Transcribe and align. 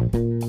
thank 0.00 0.14
you 0.14 0.39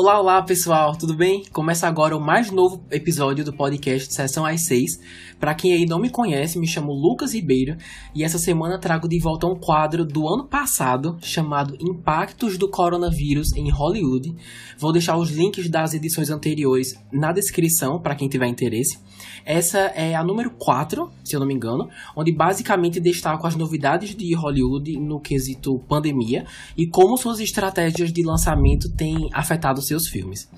Olá, 0.00 0.20
olá 0.20 0.40
pessoal, 0.40 0.96
tudo 0.96 1.12
bem? 1.12 1.42
Começa 1.52 1.88
agora 1.88 2.16
o 2.16 2.20
mais 2.20 2.52
novo 2.52 2.80
episódio 2.88 3.44
do 3.44 3.52
podcast 3.52 4.14
Sessão 4.14 4.46
às 4.46 4.64
6. 4.64 5.00
Para 5.40 5.56
quem 5.56 5.72
aí 5.72 5.86
não 5.86 5.98
me 5.98 6.08
conhece, 6.08 6.56
me 6.56 6.68
chamo 6.68 6.92
Lucas 6.92 7.34
Ribeiro 7.34 7.76
e 8.14 8.22
essa 8.22 8.38
semana 8.38 8.78
trago 8.78 9.08
de 9.08 9.18
volta 9.18 9.48
um 9.48 9.56
quadro 9.56 10.04
do 10.04 10.28
ano 10.28 10.46
passado 10.46 11.18
chamado 11.20 11.76
Impactos 11.80 12.56
do 12.56 12.70
Coronavírus 12.70 13.52
em 13.56 13.68
Hollywood. 13.70 14.36
Vou 14.78 14.92
deixar 14.92 15.16
os 15.16 15.32
links 15.32 15.68
das 15.68 15.94
edições 15.94 16.30
anteriores 16.30 16.94
na 17.12 17.32
descrição 17.32 18.00
para 18.00 18.14
quem 18.14 18.28
tiver 18.28 18.46
interesse. 18.46 19.00
Essa 19.44 19.78
é 19.96 20.14
a 20.14 20.22
número 20.22 20.50
4, 20.50 21.10
se 21.24 21.34
eu 21.34 21.40
não 21.40 21.46
me 21.46 21.54
engano, 21.54 21.88
onde 22.14 22.30
basicamente 22.30 23.00
destaco 23.00 23.46
as 23.48 23.56
novidades 23.56 24.14
de 24.14 24.32
Hollywood 24.34 24.96
no 25.00 25.18
quesito 25.20 25.78
pandemia 25.88 26.44
e 26.76 26.86
como 26.86 27.16
suas 27.16 27.40
estratégias 27.40 28.12
de 28.12 28.22
lançamento 28.24 28.88
têm 28.94 29.28
afetado 29.32 29.82
seus 29.88 30.06
filmes. 30.06 30.50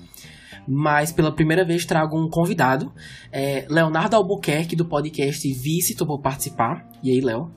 Mas 0.67 1.11
pela 1.11 1.33
primeira 1.33 1.65
vez 1.65 1.85
trago 1.85 2.17
um 2.17 2.29
convidado, 2.29 2.91
é 3.31 3.65
Leonardo 3.69 4.15
Albuquerque, 4.15 4.75
do 4.75 4.85
podcast 4.85 5.47
Vice, 5.47 5.95
topou 5.95 6.21
participar. 6.21 6.87
E 7.03 7.11
aí, 7.11 7.21
Léo? 7.21 7.51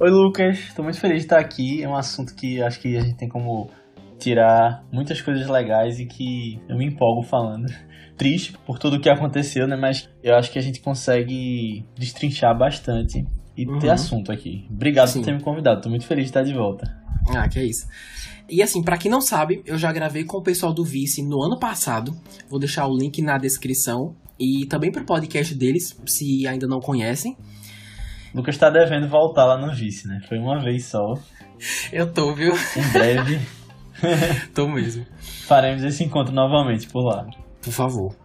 Oi, 0.00 0.10
Lucas. 0.10 0.58
Estou 0.58 0.84
muito 0.84 0.98
feliz 0.98 1.18
de 1.18 1.24
estar 1.24 1.38
aqui. 1.38 1.82
É 1.82 1.88
um 1.88 1.94
assunto 1.94 2.34
que 2.34 2.62
acho 2.62 2.80
que 2.80 2.96
a 2.96 3.00
gente 3.00 3.16
tem 3.16 3.28
como 3.28 3.70
tirar 4.18 4.84
muitas 4.90 5.20
coisas 5.20 5.48
legais 5.48 5.98
e 6.00 6.06
que 6.06 6.60
eu 6.68 6.76
me 6.76 6.86
empolgo 6.86 7.22
falando. 7.22 7.66
Triste 8.16 8.52
por 8.66 8.78
tudo 8.78 8.96
o 8.96 9.00
que 9.00 9.10
aconteceu, 9.10 9.66
né? 9.66 9.76
Mas 9.76 10.08
eu 10.22 10.34
acho 10.34 10.50
que 10.50 10.58
a 10.58 10.62
gente 10.62 10.80
consegue 10.80 11.84
destrinchar 11.96 12.56
bastante 12.56 13.24
e 13.56 13.66
uhum. 13.66 13.78
ter 13.78 13.90
assunto 13.90 14.32
aqui. 14.32 14.66
Obrigado 14.70 15.08
Sim. 15.08 15.20
por 15.20 15.26
ter 15.26 15.34
me 15.34 15.42
convidado. 15.42 15.78
Estou 15.78 15.90
muito 15.90 16.06
feliz 16.06 16.24
de 16.24 16.30
estar 16.30 16.42
de 16.42 16.54
volta. 16.54 17.01
Ah, 17.28 17.48
que 17.48 17.58
é 17.58 17.64
isso. 17.64 17.86
E 18.48 18.62
assim, 18.62 18.82
para 18.82 18.98
quem 18.98 19.10
não 19.10 19.20
sabe, 19.20 19.62
eu 19.64 19.78
já 19.78 19.92
gravei 19.92 20.24
com 20.24 20.36
o 20.36 20.42
pessoal 20.42 20.74
do 20.74 20.84
Vice 20.84 21.22
no 21.22 21.42
ano 21.42 21.58
passado. 21.58 22.14
Vou 22.48 22.58
deixar 22.58 22.86
o 22.86 22.96
link 22.96 23.22
na 23.22 23.38
descrição 23.38 24.14
e 24.38 24.66
também 24.66 24.90
pro 24.90 25.04
podcast 25.04 25.54
deles, 25.54 25.96
se 26.06 26.46
ainda 26.46 26.66
não 26.66 26.80
conhecem. 26.80 27.36
Lucas 28.34 28.56
tá 28.56 28.70
devendo 28.70 29.08
voltar 29.08 29.44
lá 29.44 29.58
no 29.58 29.74
Vice, 29.74 30.06
né? 30.08 30.20
Foi 30.28 30.38
uma 30.38 30.58
vez 30.58 30.86
só. 30.86 31.14
Eu 31.92 32.12
tô, 32.12 32.34
viu? 32.34 32.52
Em 32.76 32.92
breve. 32.92 33.40
tô 34.54 34.68
mesmo. 34.68 35.06
Faremos 35.46 35.82
esse 35.84 36.02
encontro 36.02 36.34
novamente 36.34 36.88
por 36.88 37.04
lá. 37.04 37.26
Por 37.60 37.72
favor. 37.72 38.16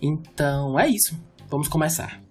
Então 0.00 0.78
é 0.78 0.88
isso. 0.88 1.18
Vamos 1.50 1.68
começar. 1.68 2.25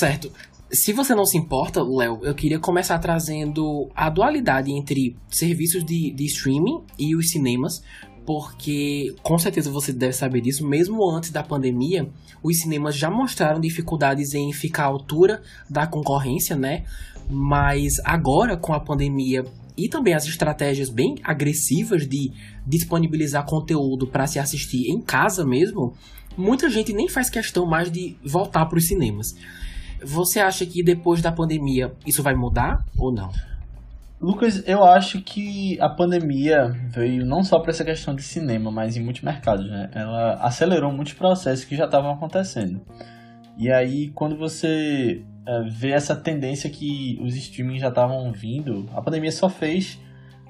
Certo. 0.00 0.32
Se 0.72 0.94
você 0.94 1.14
não 1.14 1.26
se 1.26 1.36
importa, 1.36 1.82
Léo, 1.82 2.20
eu 2.22 2.34
queria 2.34 2.58
começar 2.58 2.98
trazendo 2.98 3.90
a 3.94 4.08
dualidade 4.08 4.72
entre 4.72 5.14
serviços 5.28 5.84
de, 5.84 6.10
de 6.10 6.24
streaming 6.24 6.80
e 6.98 7.14
os 7.14 7.30
cinemas, 7.30 7.82
porque 8.24 9.14
com 9.22 9.36
certeza 9.36 9.70
você 9.70 9.92
deve 9.92 10.14
saber 10.14 10.40
disso, 10.40 10.66
mesmo 10.66 11.06
antes 11.10 11.30
da 11.30 11.42
pandemia, 11.42 12.08
os 12.42 12.60
cinemas 12.60 12.96
já 12.96 13.10
mostraram 13.10 13.60
dificuldades 13.60 14.32
em 14.32 14.50
ficar 14.54 14.84
à 14.84 14.86
altura 14.86 15.42
da 15.68 15.86
concorrência, 15.86 16.56
né? 16.56 16.84
Mas 17.28 17.98
agora, 18.02 18.56
com 18.56 18.72
a 18.72 18.80
pandemia 18.80 19.44
e 19.76 19.86
também 19.86 20.14
as 20.14 20.24
estratégias 20.24 20.88
bem 20.88 21.16
agressivas 21.22 22.08
de 22.08 22.32
disponibilizar 22.66 23.44
conteúdo 23.44 24.06
para 24.06 24.26
se 24.26 24.38
assistir 24.38 24.90
em 24.90 24.98
casa 24.98 25.44
mesmo, 25.44 25.92
muita 26.38 26.70
gente 26.70 26.90
nem 26.94 27.06
faz 27.06 27.28
questão 27.28 27.66
mais 27.66 27.92
de 27.92 28.16
voltar 28.24 28.64
para 28.64 28.78
os 28.78 28.86
cinemas. 28.86 29.34
Você 30.04 30.40
acha 30.40 30.64
que 30.66 30.82
depois 30.82 31.20
da 31.20 31.32
pandemia 31.32 31.92
isso 32.06 32.22
vai 32.22 32.34
mudar 32.34 32.84
ou 32.96 33.12
não? 33.12 33.30
Lucas, 34.20 34.62
eu 34.66 34.84
acho 34.84 35.22
que 35.22 35.80
a 35.80 35.88
pandemia 35.88 36.68
veio 36.90 37.24
não 37.24 37.42
só 37.42 37.58
para 37.58 37.70
essa 37.70 37.84
questão 37.84 38.14
de 38.14 38.22
cinema, 38.22 38.70
mas 38.70 38.94
em 38.94 39.02
muitos 39.02 39.22
mercados, 39.22 39.66
né? 39.66 39.90
Ela 39.94 40.34
acelerou 40.34 40.92
muitos 40.92 41.14
processos 41.14 41.64
que 41.64 41.74
já 41.74 41.86
estavam 41.86 42.10
acontecendo. 42.12 42.82
E 43.56 43.72
aí, 43.72 44.10
quando 44.10 44.36
você 44.36 45.22
é, 45.46 45.62
vê 45.70 45.92
essa 45.92 46.14
tendência 46.14 46.68
que 46.68 47.18
os 47.22 47.34
streamings 47.34 47.80
já 47.80 47.88
estavam 47.88 48.30
vindo, 48.30 48.86
a 48.94 49.00
pandemia 49.00 49.32
só 49.32 49.48
fez 49.48 49.98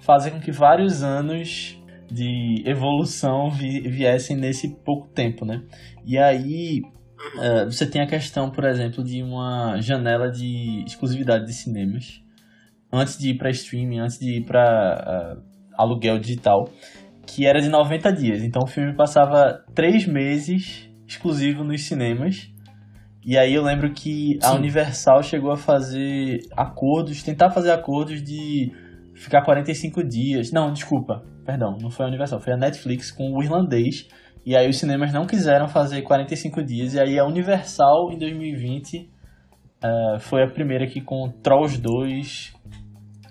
fazer 0.00 0.32
com 0.32 0.40
que 0.40 0.50
vários 0.50 1.02
anos 1.04 1.78
de 2.10 2.64
evolução 2.66 3.50
vi 3.50 3.80
viessem 3.82 4.36
nesse 4.36 4.68
pouco 4.84 5.06
tempo, 5.08 5.44
né? 5.44 5.62
E 6.04 6.18
aí, 6.18 6.82
Uh, 7.36 7.70
você 7.70 7.86
tem 7.86 8.00
a 8.02 8.06
questão, 8.06 8.50
por 8.50 8.64
exemplo, 8.64 9.04
de 9.04 9.22
uma 9.22 9.78
janela 9.80 10.30
de 10.30 10.82
exclusividade 10.86 11.44
de 11.44 11.52
cinemas 11.52 12.22
antes 12.92 13.18
de 13.18 13.30
ir 13.30 13.38
para 13.38 13.50
streaming, 13.50 14.00
antes 14.00 14.18
de 14.18 14.38
ir 14.38 14.44
para 14.44 15.36
uh, 15.36 15.42
aluguel 15.76 16.18
digital, 16.18 16.68
que 17.26 17.46
era 17.46 17.60
de 17.60 17.68
90 17.68 18.12
dias. 18.12 18.42
Então 18.42 18.62
o 18.64 18.66
filme 18.66 18.94
passava 18.96 19.64
três 19.74 20.06
meses 20.06 20.88
exclusivo 21.06 21.62
nos 21.62 21.82
cinemas. 21.82 22.50
E 23.24 23.36
aí 23.36 23.54
eu 23.54 23.62
lembro 23.62 23.92
que 23.92 24.38
a 24.42 24.54
Universal 24.54 25.22
chegou 25.22 25.52
a 25.52 25.56
fazer 25.56 26.40
acordos, 26.56 27.22
tentar 27.22 27.50
fazer 27.50 27.70
acordos 27.70 28.22
de 28.22 28.72
ficar 29.14 29.42
45 29.42 30.02
dias. 30.02 30.50
Não, 30.50 30.72
desculpa, 30.72 31.22
perdão, 31.44 31.76
não 31.80 31.90
foi 31.90 32.06
a 32.06 32.08
Universal, 32.08 32.40
foi 32.40 32.54
a 32.54 32.56
Netflix 32.56 33.10
com 33.10 33.30
o 33.32 33.42
irlandês 33.42 34.08
e 34.44 34.56
aí 34.56 34.68
os 34.68 34.78
cinemas 34.78 35.12
não 35.12 35.26
quiseram 35.26 35.68
fazer 35.68 36.02
45 36.02 36.62
dias. 36.62 36.94
E 36.94 37.00
aí 37.00 37.18
a 37.18 37.26
Universal, 37.26 38.10
em 38.12 38.18
2020, 38.18 38.98
uh, 38.98 39.06
eh, 39.82 40.18
foi 40.18 40.42
a 40.42 40.48
primeira 40.48 40.86
que 40.86 41.00
com 41.00 41.28
Trolls 41.42 41.78
2 41.80 42.54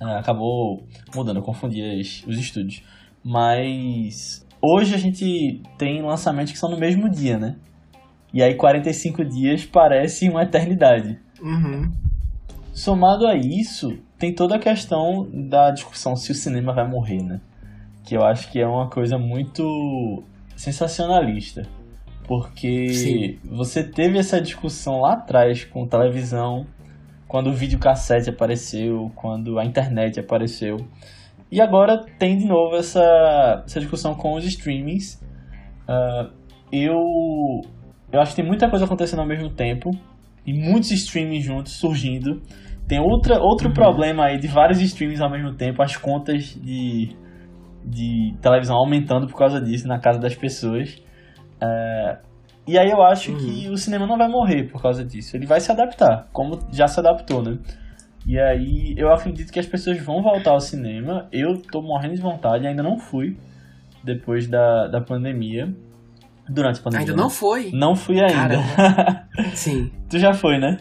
uh, 0.02 0.08
eh, 0.08 0.20
acabou 0.20 0.86
mudando, 1.16 1.38
eu 1.38 1.44
confundi 1.44 1.82
as, 1.82 2.24
os 2.28 2.38
estúdios. 2.38 2.84
Mas 3.24 4.46
hoje 4.62 4.94
a 4.94 4.98
gente 4.98 5.62
tem 5.78 6.02
lançamentos 6.02 6.52
que 6.52 6.60
são 6.60 6.70
no 6.70 6.78
mesmo 6.78 7.10
dia, 7.10 7.40
né? 7.40 7.56
E 8.32 8.44
aí 8.44 8.56
45 8.56 9.26
dias 9.26 9.66
parece 9.66 10.30
uma 10.30 10.44
eternidade. 10.44 11.20
Uhum. 11.42 11.92
Somado 12.72 13.26
a 13.26 13.36
isso, 13.36 13.98
tem 14.20 14.34
toda 14.34 14.56
a 14.56 14.60
questão 14.60 15.28
da 15.34 15.72
discussão 15.72 16.16
se 16.16 16.32
o 16.32 16.36
cinema 16.36 16.72
vai 16.72 16.88
morrer, 16.88 17.24
né? 17.24 17.42
Que 18.06 18.16
eu 18.16 18.24
acho 18.24 18.52
que 18.52 18.60
é 18.60 18.68
uma 18.68 18.90
coisa 18.90 19.18
muito 19.18 20.24
sensacionalista. 20.60 21.64
Porque 22.28 22.90
Sim. 22.90 23.40
você 23.44 23.82
teve 23.82 24.20
essa 24.20 24.40
discussão 24.40 25.02
lá 25.02 25.14
atrás 25.14 25.64
com 25.64 25.88
televisão, 25.88 26.68
quando 27.28 27.50
o 27.50 27.54
videocassete 27.54 28.30
apareceu, 28.30 29.10
quando 29.16 29.58
a 29.58 29.66
internet 29.66 30.20
apareceu. 30.20 30.78
E 31.52 31.60
agora 31.60 32.06
tem 32.20 32.38
de 32.38 32.46
novo 32.46 32.76
essa, 32.76 33.64
essa 33.66 33.80
discussão 33.80 34.14
com 34.14 34.36
os 34.36 34.46
streamings. 34.46 35.20
Uh, 35.88 36.32
eu, 36.72 37.00
eu 38.12 38.22
acho 38.22 38.32
que 38.32 38.42
tem 38.42 38.46
muita 38.46 38.70
coisa 38.70 38.86
acontecendo 38.86 39.22
ao 39.22 39.28
mesmo 39.28 39.50
tempo. 39.50 39.90
E 40.46 40.54
muitos 40.54 40.92
streamings 40.92 41.46
juntos 41.46 41.74
surgindo. 41.74 42.42
Tem 42.88 43.00
outra, 43.00 43.40
outro 43.40 43.70
uhum. 43.70 43.74
problema 43.74 44.26
aí 44.26 44.38
de 44.38 44.48
vários 44.48 44.80
streamings 44.82 45.22
ao 45.22 45.32
mesmo 45.32 45.56
tempo. 45.56 45.82
As 45.82 45.96
contas 45.96 46.56
de 46.62 47.16
de 47.84 48.36
televisão 48.42 48.76
aumentando 48.76 49.28
por 49.28 49.38
causa 49.38 49.62
disso 49.62 49.88
na 49.88 50.00
casa 50.00 50.20
das 50.20 50.36
pessoas. 50.36 51.02
É, 51.62 52.18
e 52.68 52.78
aí 52.78 52.90
eu 52.90 53.02
acho 53.02 53.32
uhum. 53.32 53.38
que 53.38 53.70
o 53.70 53.78
cinema 53.78 54.06
não 54.06 54.18
vai 54.18 54.28
morrer 54.28 54.70
por 54.70 54.82
causa 54.82 55.04
disso. 55.04 55.36
Ele 55.36 55.46
vai 55.46 55.60
se 55.60 55.72
adaptar, 55.72 56.28
como 56.32 56.60
já 56.72 56.88
se 56.88 57.00
adaptou, 57.00 57.42
né? 57.42 57.58
E 58.28 58.40
aí 58.40 58.94
eu 58.98 59.12
acredito 59.12 59.52
que 59.52 59.60
as 59.60 59.66
pessoas 59.66 60.00
vão 60.04 60.22
voltar 60.22 60.52
ao 60.52 60.60
cinema. 60.60 61.28
Eu 61.32 61.62
tô 61.62 61.82
morrendo 61.82 62.16
de 62.16 62.22
vontade, 62.22 62.68
ainda 62.68 62.84
não 62.84 63.00
fui 63.00 63.38
depois 64.04 64.48
da, 64.48 64.88
da 64.88 65.02
pandemia. 65.02 65.74
Durante 66.48 66.80
a 66.80 66.84
pandemia. 66.84 67.08
Ainda 67.08 67.22
não 67.22 67.30
foi? 67.30 67.72
Não 67.72 67.96
fui 67.96 68.20
ainda. 68.20 68.58
Sim. 69.54 69.92
tu 70.10 70.18
já 70.18 70.34
foi, 70.34 70.60
né? 70.60 70.78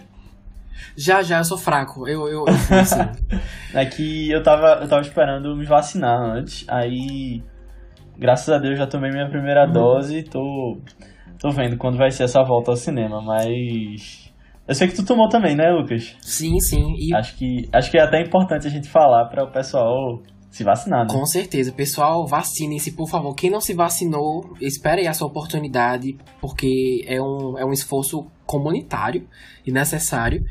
Já, 0.96 1.22
já, 1.22 1.38
eu 1.38 1.44
sou 1.44 1.58
fraco. 1.58 2.08
Eu, 2.08 2.28
eu, 2.28 2.44
eu 2.46 2.54
fui, 2.54 2.84
sim. 2.84 2.98
é 3.74 3.86
que 3.86 4.30
eu 4.30 4.42
tava, 4.42 4.80
eu 4.82 4.88
tava 4.88 5.02
esperando 5.02 5.56
me 5.56 5.64
vacinar 5.64 6.18
antes. 6.20 6.64
Aí, 6.68 7.42
graças 8.16 8.48
a 8.48 8.58
Deus, 8.58 8.78
já 8.78 8.86
tomei 8.86 9.10
minha 9.10 9.28
primeira 9.28 9.66
uhum. 9.66 9.72
dose. 9.72 10.22
Tô, 10.24 10.78
tô 11.38 11.50
vendo 11.50 11.76
quando 11.76 11.96
vai 11.96 12.10
ser 12.10 12.24
essa 12.24 12.42
volta 12.42 12.70
ao 12.70 12.76
cinema, 12.76 13.20
mas. 13.22 14.32
Eu 14.66 14.74
sei 14.74 14.86
que 14.86 14.94
tu 14.94 15.04
tomou 15.04 15.28
também, 15.28 15.56
né, 15.56 15.70
Lucas? 15.70 16.14
Sim, 16.20 16.60
sim. 16.60 16.94
E... 16.98 17.14
Acho, 17.14 17.36
que, 17.36 17.68
acho 17.72 17.90
que 17.90 17.98
é 17.98 18.02
até 18.02 18.20
importante 18.20 18.66
a 18.66 18.70
gente 18.70 18.86
falar 18.86 19.24
para 19.26 19.44
o 19.44 19.50
pessoal 19.50 20.20
se 20.50 20.64
vacinar, 20.64 21.06
né? 21.06 21.06
Com 21.10 21.24
certeza. 21.24 21.72
Pessoal, 21.72 22.26
vacinem-se, 22.26 22.92
por 22.92 23.08
favor. 23.08 23.34
Quem 23.34 23.50
não 23.50 23.60
se 23.60 23.74
vacinou, 23.74 24.54
espere 24.60 25.02
aí 25.02 25.06
a 25.06 25.14
sua 25.14 25.28
oportunidade, 25.28 26.16
porque 26.40 27.04
é 27.06 27.20
um, 27.20 27.58
é 27.58 27.64
um 27.64 27.72
esforço 27.72 28.26
comunitário 28.48 29.28
e 29.66 29.70
necessário. 29.70 30.42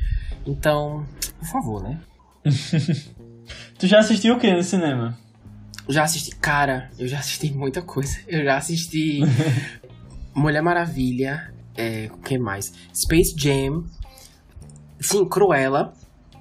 Então, 0.46 1.04
por 1.40 1.48
favor, 1.50 1.84
né? 1.84 2.00
tu 3.78 3.88
já 3.88 4.00
assistiu 4.00 4.36
o 4.36 4.40
que 4.40 4.54
no 4.54 4.64
cinema? 4.64 5.18
Já 5.90 6.04
assisti. 6.04 6.36
Cara, 6.36 6.90
eu 7.00 7.08
já 7.08 7.18
assisti 7.20 7.52
muita 7.52 7.82
coisa. 7.82 8.20
Eu 8.28 8.44
já 8.44 8.56
assisti 8.58 9.22
Mulher 10.36 10.62
Maravilha. 10.62 11.52
É, 11.76 12.10
o 12.14 12.18
que 12.18 12.38
mais? 12.38 12.72
Space 12.94 13.34
Jam. 13.38 13.84
Sim, 15.00 15.28
Cruella, 15.28 15.94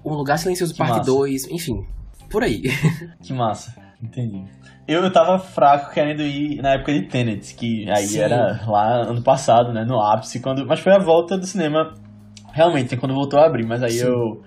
Um 0.04 0.14
Lugar 0.14 0.38
Silencioso 0.38 0.72
Que 0.72 0.78
Parte 0.78 0.98
massa. 0.98 1.10
2, 1.10 1.46
enfim, 1.50 1.86
por 2.30 2.42
aí. 2.42 2.62
Que 3.22 3.32
massa, 3.32 3.74
entendi. 4.02 4.44
Eu, 4.88 5.10
tava 5.12 5.38
fraco 5.38 5.92
querendo 5.92 6.22
ir 6.22 6.62
na 6.62 6.74
época 6.74 6.92
de 6.92 7.08
Tenet, 7.08 7.54
que 7.56 7.90
aí 7.90 8.06
Sim. 8.06 8.20
era 8.20 8.60
lá 8.66 9.02
ano 9.02 9.22
passado, 9.22 9.72
né, 9.72 9.84
no 9.84 10.00
ápice, 10.00 10.40
quando, 10.40 10.64
mas 10.64 10.78
foi 10.78 10.92
a 10.92 10.98
volta 10.98 11.36
do 11.36 11.44
cinema, 11.44 11.92
realmente, 12.52 12.96
quando 12.96 13.12
voltou 13.12 13.40
a 13.40 13.46
abrir, 13.46 13.66
mas 13.66 13.82
aí 13.82 13.98
Sim. 13.98 14.06
eu, 14.06 14.42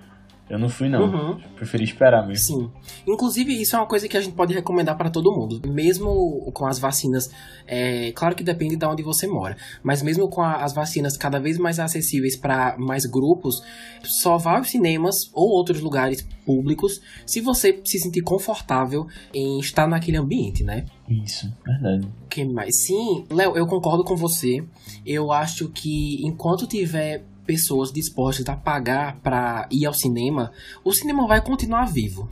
eu 0.50 0.58
não 0.58 0.68
fui 0.68 0.88
não, 0.88 1.04
Uhum. 1.04 1.40
preferi 1.56 1.84
esperar 1.84 2.26
mesmo. 2.26 2.44
Sim. 2.44 2.70
Inclusive, 3.06 3.52
isso 3.62 3.76
é 3.76 3.78
uma 3.78 3.86
coisa 3.86 4.08
que 4.08 4.16
a 4.16 4.20
gente 4.20 4.34
pode 4.34 4.52
recomendar 4.52 4.96
para 4.98 5.08
todo 5.08 5.32
mundo. 5.32 5.60
Mesmo 5.68 6.50
com 6.52 6.66
as 6.66 6.78
vacinas, 6.78 7.30
é, 7.66 8.12
claro 8.12 8.34
que 8.34 8.42
depende 8.42 8.76
de 8.76 8.84
onde 8.84 9.02
você 9.02 9.26
mora, 9.26 9.56
mas 9.82 10.02
mesmo 10.02 10.28
com 10.28 10.42
a- 10.42 10.62
as 10.64 10.72
vacinas 10.74 11.16
cada 11.16 11.38
vez 11.38 11.56
mais 11.56 11.78
acessíveis 11.78 12.36
para 12.36 12.76
mais 12.78 13.06
grupos, 13.06 13.62
só 14.02 14.36
vá 14.36 14.58
aos 14.58 14.68
cinemas 14.68 15.30
ou 15.32 15.48
outros 15.50 15.80
lugares 15.80 16.26
públicos 16.44 17.00
se 17.24 17.40
você 17.40 17.80
se 17.84 17.98
sentir 18.00 18.22
confortável 18.22 19.06
em 19.32 19.60
estar 19.60 19.86
naquele 19.86 20.16
ambiente, 20.16 20.64
né? 20.64 20.84
Isso, 21.08 21.52
verdade. 21.64 22.08
Que 22.28 22.44
mais? 22.44 22.84
Sim, 22.86 23.24
Léo, 23.30 23.56
eu 23.56 23.66
concordo 23.66 24.02
com 24.04 24.16
você. 24.16 24.64
Eu 25.06 25.30
acho 25.32 25.68
que 25.68 26.24
enquanto 26.24 26.66
tiver 26.66 27.24
pessoas 27.50 27.90
dispostas 27.92 28.48
a 28.48 28.54
pagar 28.56 29.16
pra 29.20 29.66
ir 29.72 29.84
ao 29.86 29.92
cinema, 29.92 30.52
o 30.84 30.92
cinema 30.92 31.26
vai 31.26 31.40
continuar 31.40 31.86
vivo. 31.86 32.28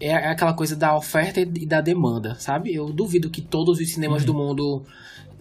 É 0.00 0.08
é 0.08 0.28
aquela 0.28 0.54
coisa 0.54 0.74
da 0.74 0.96
oferta 0.96 1.40
e 1.40 1.66
da 1.66 1.80
demanda, 1.82 2.34
sabe? 2.38 2.74
Eu 2.74 2.86
duvido 2.90 3.28
que 3.30 3.42
todos 3.42 3.78
os 3.78 3.92
cinemas 3.92 4.22
Uhum. 4.22 4.26
do 4.26 4.34
mundo 4.34 4.82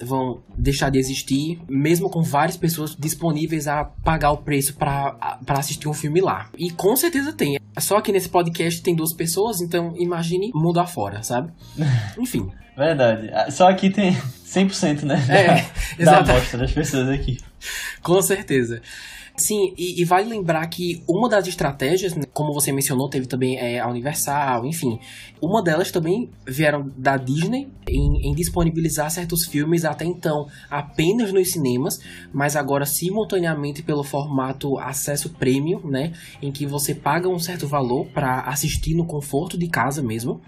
vão 0.04 0.42
deixar 0.58 0.90
de 0.90 1.00
existir, 1.00 1.62
mesmo 1.70 2.10
com 2.10 2.22
várias 2.22 2.58
pessoas 2.58 2.96
disponíveis 3.00 3.68
a 3.68 3.86
pagar 3.86 4.32
o 4.32 4.38
preço 4.38 4.74
pra 4.76 5.40
assistir 5.48 5.88
um 5.88 5.94
filme 5.94 6.20
lá. 6.20 6.50
E 6.58 6.70
com 6.72 6.96
certeza 6.98 7.32
tem. 7.32 7.58
Só 7.80 8.02
que 8.02 8.12
nesse 8.12 8.28
podcast 8.30 8.82
tem 8.82 8.94
duas 8.96 9.14
pessoas, 9.14 9.62
então 9.62 9.94
imagine 9.98 10.52
mundo 10.54 10.80
afora, 10.80 11.24
sabe? 11.24 11.52
Enfim. 12.20 12.50
Verdade. 12.76 13.30
Ah, 13.32 13.52
Só 13.52 13.70
aqui 13.70 13.90
tem 13.90 14.14
100%, 14.46 15.04
né? 15.04 15.16
É, 15.30 15.46
da 15.96 16.02
exatamente. 16.02 16.32
amostra 16.32 16.60
das 16.60 16.72
pessoas 16.72 17.08
aqui. 17.10 17.38
Com 18.02 18.22
certeza. 18.22 18.82
Sim, 19.36 19.74
e, 19.76 20.00
e 20.00 20.06
vale 20.06 20.30
lembrar 20.30 20.68
que 20.68 21.04
uma 21.08 21.28
das 21.28 21.48
estratégias, 21.48 22.14
né, 22.14 22.24
como 22.32 22.54
você 22.54 22.72
mencionou, 22.72 23.10
teve 23.10 23.26
também 23.26 23.58
é, 23.58 23.80
a 23.80 23.88
Universal, 23.88 24.64
enfim. 24.68 25.00
Uma 25.42 25.64
delas 25.64 25.92
também 25.92 26.30
vieram 26.46 26.92
da 26.96 27.18
Disney 27.18 27.68
em, 27.88 28.30
em 28.30 28.36
disponibilizar 28.36 29.10
certos 29.10 29.46
filmes 29.46 29.86
até 29.86 30.06
então 30.06 30.46
apenas 30.70 31.34
nos 31.34 31.52
cinemas, 31.52 32.00
mas 32.32 32.56
agora 32.56 32.86
simultaneamente 32.86 33.82
pelo 33.82 34.04
formato 34.04 34.78
acesso 34.78 35.32
premium, 35.32 35.82
né? 35.84 36.14
Em 36.40 36.52
que 36.52 36.68
você 36.68 36.94
paga 36.94 37.28
um 37.28 37.40
certo 37.40 37.68
valor 37.68 38.06
para 38.14 38.42
assistir 38.42 38.94
no 38.94 39.06
conforto 39.06 39.58
de 39.58 39.68
casa 39.68 40.04
mesmo. 40.04 40.42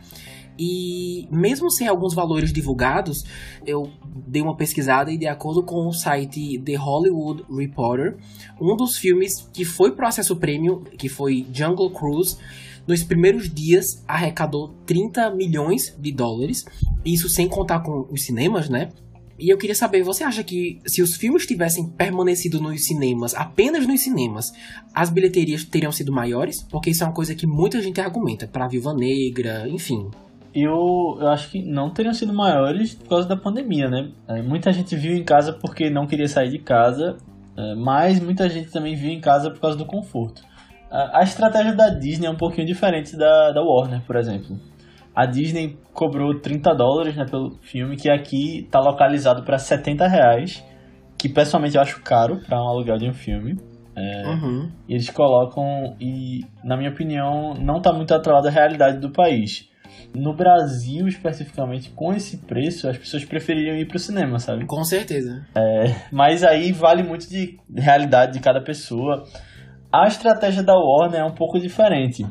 E 0.57 1.27
mesmo 1.31 1.69
sem 1.69 1.87
alguns 1.87 2.13
valores 2.13 2.53
divulgados, 2.53 3.25
eu 3.65 3.89
dei 4.27 4.41
uma 4.41 4.55
pesquisada 4.55 5.11
e 5.11 5.17
de 5.17 5.27
acordo 5.27 5.63
com 5.63 5.87
o 5.87 5.93
site 5.93 6.59
The 6.59 6.75
Hollywood 6.75 7.43
Reporter, 7.49 8.17
um 8.59 8.75
dos 8.75 8.97
filmes 8.97 9.49
que 9.53 9.65
foi 9.65 9.91
pro 9.91 10.07
acesso 10.07 10.35
premium, 10.35 10.81
que 10.97 11.09
foi 11.09 11.45
Jungle 11.51 11.91
Cruise, 11.91 12.37
nos 12.87 13.03
primeiros 13.03 13.51
dias 13.51 14.03
arrecadou 14.07 14.75
30 14.85 15.31
milhões 15.31 15.95
de 15.97 16.11
dólares, 16.11 16.65
isso 17.03 17.27
sem 17.27 17.47
contar 17.47 17.79
com 17.79 18.07
os 18.11 18.23
cinemas, 18.23 18.69
né? 18.69 18.91
E 19.37 19.51
eu 19.51 19.57
queria 19.57 19.75
saber, 19.75 20.01
você 20.01 20.23
acha 20.23 20.43
que 20.43 20.79
se 20.85 21.01
os 21.01 21.15
filmes 21.15 21.45
tivessem 21.45 21.87
permanecido 21.87 22.61
nos 22.61 22.85
cinemas, 22.85 23.33
apenas 23.35 23.85
nos 23.85 23.99
cinemas, 23.99 24.53
as 24.93 25.09
bilheterias 25.09 25.65
teriam 25.65 25.91
sido 25.91 26.11
maiores? 26.11 26.63
Porque 26.63 26.89
isso 26.89 27.03
é 27.03 27.07
uma 27.07 27.13
coisa 27.13 27.35
que 27.35 27.45
muita 27.45 27.81
gente 27.81 27.99
argumenta, 27.99 28.47
pra 28.47 28.67
Viva 28.67 28.93
Negra, 28.93 29.67
enfim. 29.67 30.09
Eu, 30.55 31.17
eu 31.19 31.27
acho 31.27 31.51
que 31.51 31.61
não 31.61 31.91
teriam 31.91 32.13
sido 32.13 32.33
maiores 32.33 32.95
por 32.95 33.09
causa 33.09 33.27
da 33.27 33.35
pandemia, 33.35 33.89
né? 33.89 34.11
É, 34.27 34.41
muita 34.41 34.71
gente 34.71 34.95
viu 34.95 35.13
em 35.13 35.23
casa 35.23 35.51
porque 35.51 35.89
não 35.89 36.07
queria 36.07 36.29
sair 36.29 36.49
de 36.49 36.59
casa, 36.59 37.17
é, 37.57 37.75
mas 37.75 38.21
muita 38.21 38.47
gente 38.47 38.71
também 38.71 38.95
viu 38.95 39.11
em 39.11 39.19
casa 39.19 39.51
por 39.51 39.59
causa 39.59 39.77
do 39.77 39.85
conforto. 39.85 40.41
A, 40.89 41.23
estratégia 41.23 41.75
da 41.75 41.89
Disney 41.89 42.27
é 42.27 42.29
um 42.29 42.37
pouquinho 42.37 42.65
diferente 42.65 43.17
da, 43.17 43.51
da 43.51 43.61
Warner, 43.61 44.01
por 44.05 44.15
exemplo. 44.15 44.57
A 45.13 45.25
Disney 45.25 45.77
cobrou 45.93 46.39
30 46.39 46.73
dólares 46.73 47.17
né, 47.17 47.25
pelo 47.25 47.57
filme, 47.61 47.97
que 47.97 48.09
aqui 48.09 48.59
está 48.59 48.79
localizado 48.79 49.43
para 49.43 49.57
70 49.57 50.07
reais, 50.07 50.63
que 51.17 51.27
pessoalmente 51.27 51.75
eu 51.75 51.81
acho 51.81 52.01
caro 52.01 52.39
para 52.45 52.57
um 52.61 52.67
aluguel 52.67 52.97
de 52.97 53.09
um 53.09 53.13
filme. 53.13 53.57
Uhum. 53.97 54.71
E 54.87 54.93
eles 54.93 55.09
colocam, 55.09 55.95
e 55.99 56.41
na 56.63 56.77
minha 56.77 56.91
opinião, 56.91 57.53
não 57.55 57.77
está 57.77 57.91
muito 57.91 58.13
atrelado 58.13 58.47
à 58.47 58.51
realidade 58.51 58.99
do 58.99 59.11
país. 59.11 59.69
No 60.15 60.35
Brasil, 60.35 61.07
especificamente, 61.07 61.91
com 61.91 62.13
esse 62.13 62.38
preço, 62.38 62.88
as 62.88 62.97
pessoas 62.97 63.25
prefeririam 63.25 63.75
ir 63.75 63.88
pro 63.88 64.00
cinema, 64.00 64.39
sabe? 64.39 64.65
Com 64.65 64.83
certeza. 64.83 65.45
Mas 66.12 66.44
aí 66.44 66.71
vale 66.71 67.03
muito 67.03 67.29
de 67.29 67.57
realidade 67.75 68.33
de 68.33 68.39
cada 68.39 68.62
pessoa. 68.63 69.23
A 69.91 70.07
estratégia 70.07 70.63
da 70.63 70.73
Warner 70.73 71.21
é 71.21 71.25
um 71.25 71.33
pouco 71.33 71.59
diferente. 71.59 72.25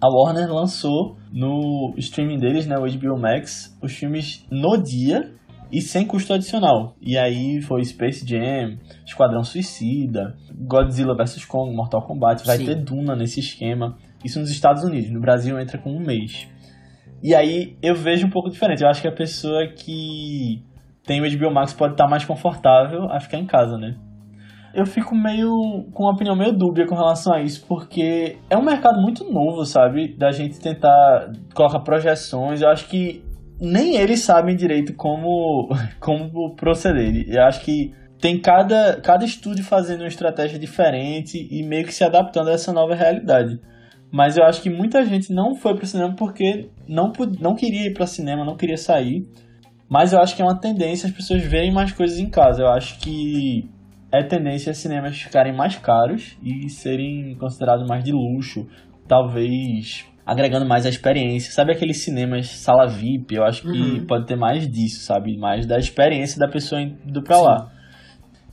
A 0.00 0.08
Warner 0.08 0.48
lançou 0.48 1.16
no 1.32 1.92
streaming 1.98 2.38
deles, 2.38 2.66
né, 2.66 2.76
o 2.76 2.86
HBO 2.86 3.20
Max, 3.20 3.76
os 3.82 3.92
filmes 3.92 4.46
no 4.50 4.82
dia 4.82 5.32
e 5.70 5.80
sem 5.82 6.06
custo 6.06 6.32
adicional. 6.32 6.94
E 7.00 7.18
aí 7.18 7.60
foi 7.60 7.84
Space 7.84 8.26
Jam, 8.26 8.78
Esquadrão 9.04 9.42
Suicida, 9.42 10.34
Godzilla 10.66 11.14
vs 11.14 11.44
Kong, 11.44 11.74
Mortal 11.74 12.06
Kombat, 12.06 12.46
vai 12.46 12.58
Sim. 12.58 12.66
ter 12.66 12.76
Duna 12.76 13.14
nesse 13.14 13.40
esquema. 13.40 13.96
Isso 14.24 14.40
nos 14.40 14.50
Estados 14.50 14.82
Unidos, 14.82 15.10
no 15.10 15.20
Brasil 15.20 15.58
entra 15.60 15.78
com 15.78 15.90
um 15.90 16.00
mês. 16.00 16.48
E 17.22 17.34
aí 17.34 17.76
eu 17.82 17.94
vejo 17.94 18.26
um 18.26 18.30
pouco 18.30 18.50
diferente. 18.50 18.82
Eu 18.82 18.88
acho 18.88 19.02
que 19.02 19.08
a 19.08 19.12
pessoa 19.12 19.66
que 19.66 20.62
tem 21.04 21.20
o 21.20 21.38
HBO 21.38 21.52
Max 21.52 21.72
pode 21.72 21.94
estar 21.94 22.06
mais 22.06 22.24
confortável 22.24 23.10
a 23.10 23.18
ficar 23.18 23.38
em 23.38 23.46
casa, 23.46 23.76
né? 23.76 23.96
Eu 24.74 24.86
fico 24.86 25.14
meio 25.16 25.86
com 25.92 26.04
uma 26.04 26.12
opinião 26.12 26.36
meio 26.36 26.52
dúbia 26.52 26.86
com 26.86 26.94
relação 26.94 27.32
a 27.32 27.40
isso, 27.40 27.64
porque 27.66 28.36
é 28.50 28.56
um 28.56 28.62
mercado 28.62 29.00
muito 29.00 29.24
novo, 29.24 29.64
sabe? 29.64 30.14
Da 30.16 30.30
gente 30.30 30.60
tentar 30.60 31.32
colocar 31.54 31.80
projeções. 31.80 32.60
Eu 32.60 32.68
acho 32.68 32.86
que 32.88 33.24
nem 33.60 33.96
eles 33.96 34.20
sabem 34.20 34.54
direito 34.54 34.94
como, 34.94 35.68
como 35.98 36.54
proceder. 36.54 37.24
Eu 37.28 37.42
acho 37.44 37.62
que 37.62 37.92
tem 38.20 38.40
cada, 38.40 39.00
cada 39.00 39.24
estúdio 39.24 39.64
fazendo 39.64 40.00
uma 40.00 40.08
estratégia 40.08 40.58
diferente 40.58 41.48
e 41.50 41.62
meio 41.62 41.84
que 41.84 41.94
se 41.94 42.04
adaptando 42.04 42.48
a 42.48 42.52
essa 42.52 42.72
nova 42.72 42.94
realidade. 42.94 43.58
Mas 44.10 44.36
eu 44.38 44.44
acho 44.44 44.62
que 44.62 44.70
muita 44.70 45.04
gente 45.04 45.32
não 45.32 45.54
foi 45.54 45.74
pro 45.76 45.86
cinema 45.86 46.14
porque 46.16 46.68
não, 46.88 47.12
não 47.40 47.54
queria 47.54 47.88
ir 47.88 47.92
pro 47.94 48.06
cinema, 48.06 48.44
não 48.44 48.56
queria 48.56 48.76
sair. 48.76 49.26
Mas 49.88 50.12
eu 50.12 50.20
acho 50.20 50.34
que 50.36 50.42
é 50.42 50.44
uma 50.44 50.58
tendência 50.58 51.06
as 51.08 51.14
pessoas 51.14 51.42
verem 51.42 51.72
mais 51.72 51.92
coisas 51.92 52.18
em 52.18 52.28
casa. 52.28 52.62
Eu 52.62 52.68
acho 52.68 52.98
que 53.00 53.68
é 54.12 54.22
tendência 54.22 54.72
os 54.72 54.78
cinemas 54.78 55.16
ficarem 55.18 55.54
mais 55.54 55.76
caros 55.76 56.36
e 56.42 56.68
serem 56.70 57.34
considerados 57.38 57.86
mais 57.86 58.02
de 58.04 58.12
luxo. 58.12 58.66
Talvez 59.06 60.04
agregando 60.24 60.66
mais 60.66 60.84
a 60.84 60.90
experiência. 60.90 61.50
Sabe 61.52 61.72
aqueles 61.72 62.02
cinemas 62.04 62.48
sala 62.48 62.86
VIP? 62.86 63.34
Eu 63.34 63.44
acho 63.44 63.62
que 63.62 63.68
Uhum. 63.68 64.06
pode 64.06 64.26
ter 64.26 64.36
mais 64.36 64.68
disso, 64.70 65.00
sabe? 65.00 65.36
Mais 65.38 65.66
da 65.66 65.78
experiência 65.78 66.38
da 66.38 66.46
pessoa 66.48 66.80
indo 66.82 67.22
pra 67.22 67.36
Sim. 67.36 67.42
lá. 67.44 67.72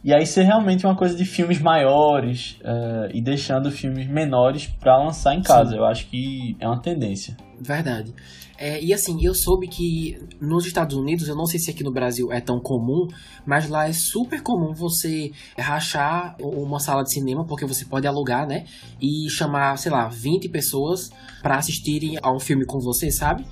E 0.05 0.13
aí 0.13 0.23
ser 0.23 0.43
realmente 0.43 0.85
uma 0.85 0.95
coisa 0.95 1.15
de 1.15 1.25
filmes 1.25 1.59
maiores 1.59 2.59
eh, 2.63 3.09
e 3.15 3.21
deixando 3.23 3.71
filmes 3.71 4.07
menores 4.07 4.67
pra 4.67 5.03
lançar 5.03 5.33
em 5.33 5.41
casa. 5.41 5.71
Sim. 5.71 5.77
Eu 5.77 5.85
acho 5.85 6.05
que 6.05 6.55
é 6.59 6.67
uma 6.67 6.79
tendência. 6.79 7.35
Verdade. 7.59 8.13
É, 8.55 8.81
e 8.81 8.93
assim, 8.93 9.17
eu 9.25 9.33
soube 9.33 9.67
que 9.67 10.17
nos 10.39 10.65
Estados 10.65 10.95
Unidos, 10.95 11.27
eu 11.27 11.35
não 11.35 11.45
sei 11.45 11.59
se 11.59 11.71
aqui 11.71 11.83
no 11.83 11.91
Brasil 11.91 12.31
é 12.31 12.39
tão 12.39 12.59
comum, 12.59 13.07
mas 13.45 13.67
lá 13.67 13.89
é 13.89 13.93
super 13.93 14.41
comum 14.41 14.73
você 14.73 15.31
rachar 15.57 16.37
uma 16.39 16.79
sala 16.79 17.03
de 17.03 17.11
cinema, 17.11 17.43
porque 17.43 17.65
você 17.65 17.83
pode 17.83 18.07
alugar, 18.07 18.47
né? 18.47 18.65
E 19.01 19.27
chamar, 19.29 19.77
sei 19.77 19.91
lá, 19.91 20.07
20 20.07 20.47
pessoas 20.49 21.09
pra 21.41 21.57
assistirem 21.57 22.17
a 22.21 22.31
um 22.31 22.39
filme 22.39 22.63
com 22.63 22.79
você, 22.79 23.11
sabe? 23.11 23.43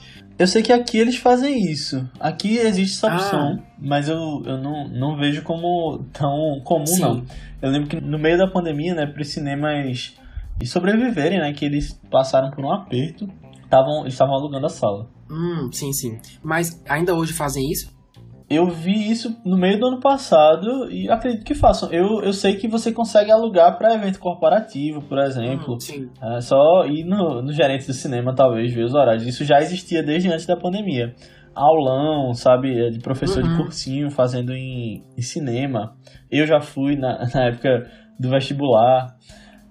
Eu 0.43 0.47
sei 0.47 0.61
que 0.61 0.73
aqui 0.73 0.97
eles 0.97 1.15
fazem 1.15 1.71
isso. 1.71 2.05
Aqui 2.19 2.57
existe 2.57 2.97
essa 2.97 3.07
Ah. 3.09 3.15
opção, 3.15 3.63
mas 3.79 4.09
eu, 4.09 4.43
eu 4.45 4.57
não, 4.57 4.89
não 4.89 5.15
vejo 5.15 5.41
como 5.41 6.03
tão 6.11 6.59
comum, 6.65 6.85
Sim. 6.85 6.99
não. 7.01 7.25
Eu 7.61 7.71
lembro 7.71 7.87
que 7.87 8.01
no 8.01 8.19
meio 8.19 8.37
da 8.37 8.45
pandemia, 8.45 8.93
né, 8.93 9.05
para 9.05 9.21
os 9.21 9.29
cinemas 9.29 10.13
sobreviverem, 10.65 11.39
né, 11.39 11.53
que 11.53 11.63
eles 11.63 11.97
passaram 12.11 12.51
por 12.51 12.65
um 12.65 12.73
aperto, 12.73 13.25
tavam, 13.69 14.01
eles 14.01 14.15
estavam 14.15 14.35
alugando 14.35 14.65
a 14.65 14.69
sala. 14.69 15.07
Hum, 15.31 15.69
sim, 15.71 15.93
sim. 15.93 16.19
Mas 16.43 16.77
ainda 16.89 17.15
hoje 17.15 17.31
fazem 17.31 17.71
isso? 17.71 17.92
Eu 18.55 18.67
vi 18.67 19.11
isso 19.11 19.39
no 19.45 19.57
meio 19.57 19.79
do 19.79 19.87
ano 19.87 19.99
passado 19.99 20.91
e 20.91 21.09
acredito 21.09 21.43
que 21.45 21.55
façam. 21.55 21.91
Eu, 21.91 22.21
eu 22.23 22.33
sei 22.33 22.55
que 22.55 22.67
você 22.67 22.91
consegue 22.91 23.31
alugar 23.31 23.77
para 23.77 23.93
evento 23.93 24.19
corporativo, 24.19 25.01
por 25.01 25.17
exemplo. 25.19 25.75
Hum, 25.75 25.79
sim. 25.79 26.09
É 26.21 26.41
só 26.41 26.85
ir 26.85 27.03
no, 27.03 27.41
no 27.41 27.51
gerente 27.51 27.85
do 27.87 27.93
cinema, 27.93 28.33
talvez, 28.35 28.73
ver 28.73 28.83
os 28.83 28.93
horários. 28.93 29.25
Isso 29.25 29.43
já 29.45 29.59
existia 29.59 30.03
desde 30.03 30.29
antes 30.29 30.45
da 30.45 30.55
pandemia. 30.57 31.13
Aulão, 31.55 32.33
sabe, 32.33 32.87
é, 32.87 32.89
de 32.89 32.99
professor 32.99 33.43
Uhum. 33.43 33.51
de 33.51 33.57
cursinho 33.57 34.09
fazendo 34.09 34.53
em, 34.53 35.03
em 35.17 35.21
cinema. 35.21 35.95
Eu 36.31 36.47
já 36.47 36.59
fui 36.59 36.95
na, 36.95 37.27
na 37.33 37.45
época 37.47 37.89
do 38.19 38.29
vestibular. 38.29 39.15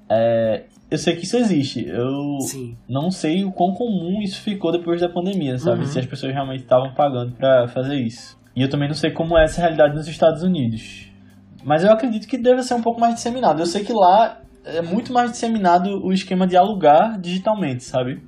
É, 0.09 0.65
eu 0.91 0.99
sei 0.99 1.17
que 1.17 1.25
isso 1.25 1.37
existe. 1.37 1.87
Eu 1.89 2.39
Sim. 2.41 2.77
não 2.89 3.11
sei 3.11 3.45
o 3.45 3.51
quão 3.51 3.73
comum 3.73 4.21
isso 4.23 4.41
ficou 4.43 4.71
depois 4.71 5.01
da 5.01 5.09
pandemia, 5.09 5.57
sabe? 5.59 5.81
Uhum. 5.81 5.87
Se 5.87 5.99
as 5.99 6.07
pessoas 6.07 6.33
realmente 6.33 6.63
estavam 6.63 6.93
pagando 6.95 7.33
pra 7.33 7.67
fazer 7.67 7.97
isso. 7.97 8.39
E 8.55 8.63
eu 8.63 8.69
também 8.69 8.89
não 8.89 8.95
sei 8.95 9.11
como 9.11 9.37
é 9.39 9.45
essa 9.45 9.61
realidade 9.61 9.95
nos 9.95 10.07
Estados 10.07 10.43
Unidos. 10.43 11.09
Mas 11.65 11.85
eu 11.85 11.93
acredito 11.93 12.27
que 12.27 12.37
deve 12.37 12.63
ser 12.63 12.75
um 12.75 12.83
pouco 12.83 13.01
mais 13.01 13.15
disseminado. 13.15 13.61
Eu 13.61 13.67
sei 13.67 13.85
que 13.85 13.93
lá 13.93 14.41
é 14.65 14.83
muito 14.83 15.13
mais 15.13 15.31
disseminado 15.31 16.05
o 16.05 16.13
esquema 16.13 16.47
de 16.47 16.57
alugar 16.57 17.21
digitalmente, 17.21 17.85
sabe? 17.85 18.21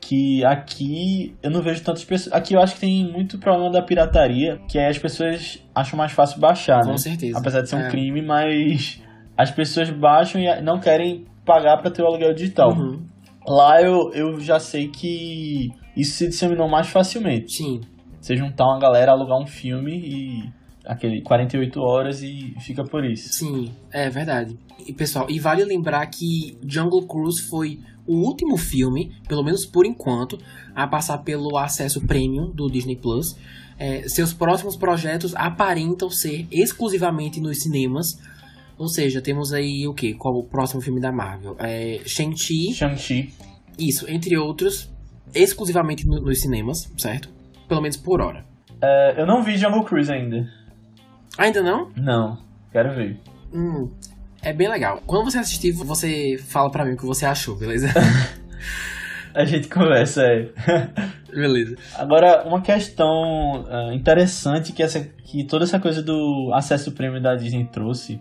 Que 0.00 0.44
aqui 0.44 1.36
eu 1.42 1.50
não 1.50 1.62
vejo 1.62 1.82
tantas 1.84 2.04
pessoas. 2.04 2.34
Aqui 2.34 2.54
eu 2.54 2.60
acho 2.60 2.74
que 2.74 2.80
tem 2.80 3.10
muito 3.10 3.38
problema 3.38 3.70
da 3.70 3.82
pirataria, 3.82 4.58
que 4.68 4.78
aí 4.78 4.86
as 4.86 4.98
pessoas 4.98 5.62
acham 5.74 5.96
mais 5.96 6.12
fácil 6.12 6.40
baixar, 6.40 6.78
né? 6.84 6.90
Com 6.90 6.98
certeza. 6.98 7.38
Apesar 7.38 7.60
de 7.62 7.68
ser 7.68 7.76
um 7.76 7.86
É. 7.86 7.88
crime, 7.88 8.20
mas 8.20 9.00
as 9.36 9.50
pessoas 9.50 9.90
baixam 9.90 10.40
e 10.40 10.62
não 10.62 10.80
querem 10.80 11.24
pagar 11.44 11.76
pra 11.78 11.90
ter 11.90 12.02
o 12.02 12.06
aluguel 12.06 12.34
digital. 12.34 12.70
Uhum. 12.70 13.04
Lá 13.46 13.80
eu, 13.80 14.10
eu 14.12 14.40
já 14.40 14.58
sei 14.58 14.88
que 14.88 15.70
isso 15.96 16.16
se 16.16 16.28
disseminou 16.28 16.68
mais 16.68 16.88
facilmente. 16.88 17.52
Sim. 17.52 17.80
Você 18.22 18.36
juntar 18.36 18.64
uma 18.66 18.78
galera, 18.78 19.10
alugar 19.12 19.38
um 19.38 19.46
filme 19.46 19.92
e 19.98 20.52
aquele 20.86 21.20
48 21.22 21.80
horas 21.80 22.22
e 22.22 22.54
fica 22.60 22.84
por 22.84 23.04
isso. 23.04 23.32
Sim, 23.32 23.72
é 23.90 24.08
verdade. 24.08 24.56
E 24.86 24.92
pessoal, 24.92 25.26
e 25.28 25.38
vale 25.40 25.64
lembrar 25.64 26.06
que 26.06 26.56
Jungle 26.66 27.06
Cruise 27.06 27.42
foi 27.42 27.80
o 28.06 28.14
último 28.16 28.56
filme, 28.56 29.12
pelo 29.28 29.42
menos 29.44 29.66
por 29.66 29.84
enquanto, 29.84 30.38
a 30.74 30.86
passar 30.86 31.18
pelo 31.18 31.56
acesso 31.58 32.00
premium 32.06 32.50
do 32.50 32.68
Disney 32.70 32.96
Plus. 32.96 33.36
É, 33.78 34.08
seus 34.08 34.32
próximos 34.32 34.76
projetos 34.76 35.34
aparentam 35.34 36.08
ser 36.08 36.46
exclusivamente 36.50 37.40
nos 37.40 37.60
cinemas. 37.60 38.06
Ou 38.78 38.86
seja, 38.88 39.20
temos 39.20 39.52
aí 39.52 39.86
o 39.88 39.94
que? 39.94 40.14
Qual 40.14 40.34
o 40.34 40.44
próximo 40.44 40.80
filme 40.80 41.00
da 41.00 41.10
Marvel? 41.12 41.56
É, 41.58 42.00
Shang-Chi, 42.06 42.72
Shang-Chi. 42.72 43.32
isso, 43.78 44.08
entre 44.08 44.36
outros, 44.38 44.88
exclusivamente 45.34 46.06
no- 46.06 46.20
nos 46.20 46.40
cinemas, 46.40 46.88
certo? 46.96 47.28
Pelo 47.72 47.80
menos 47.80 47.96
por 47.96 48.20
hora. 48.20 48.44
É, 48.82 49.14
eu 49.16 49.24
não 49.24 49.42
vi 49.42 49.56
Jungle 49.56 49.82
Cruise 49.82 50.12
ainda. 50.12 50.46
Ainda 51.38 51.62
não? 51.62 51.88
Não, 51.96 52.36
quero 52.70 52.94
ver. 52.94 53.18
Hum, 53.50 53.90
é 54.42 54.52
bem 54.52 54.68
legal. 54.68 55.00
Quando 55.06 55.24
você 55.30 55.38
assistir, 55.38 55.72
você 55.72 56.36
fala 56.36 56.70
pra 56.70 56.84
mim 56.84 56.92
o 56.92 56.96
que 56.98 57.06
você 57.06 57.24
achou, 57.24 57.56
beleza? 57.56 57.88
A 59.34 59.46
gente 59.46 59.68
conversa, 59.68 60.22
é. 60.22 60.50
beleza. 61.34 61.78
Agora, 61.96 62.46
uma 62.46 62.60
questão 62.60 63.64
ah, 63.66 63.94
interessante 63.94 64.74
que, 64.74 64.82
essa, 64.82 65.00
que 65.00 65.44
toda 65.44 65.64
essa 65.64 65.80
coisa 65.80 66.02
do 66.02 66.50
acesso 66.52 66.92
prêmio 66.92 67.22
da 67.22 67.34
Disney 67.34 67.64
trouxe, 67.64 68.20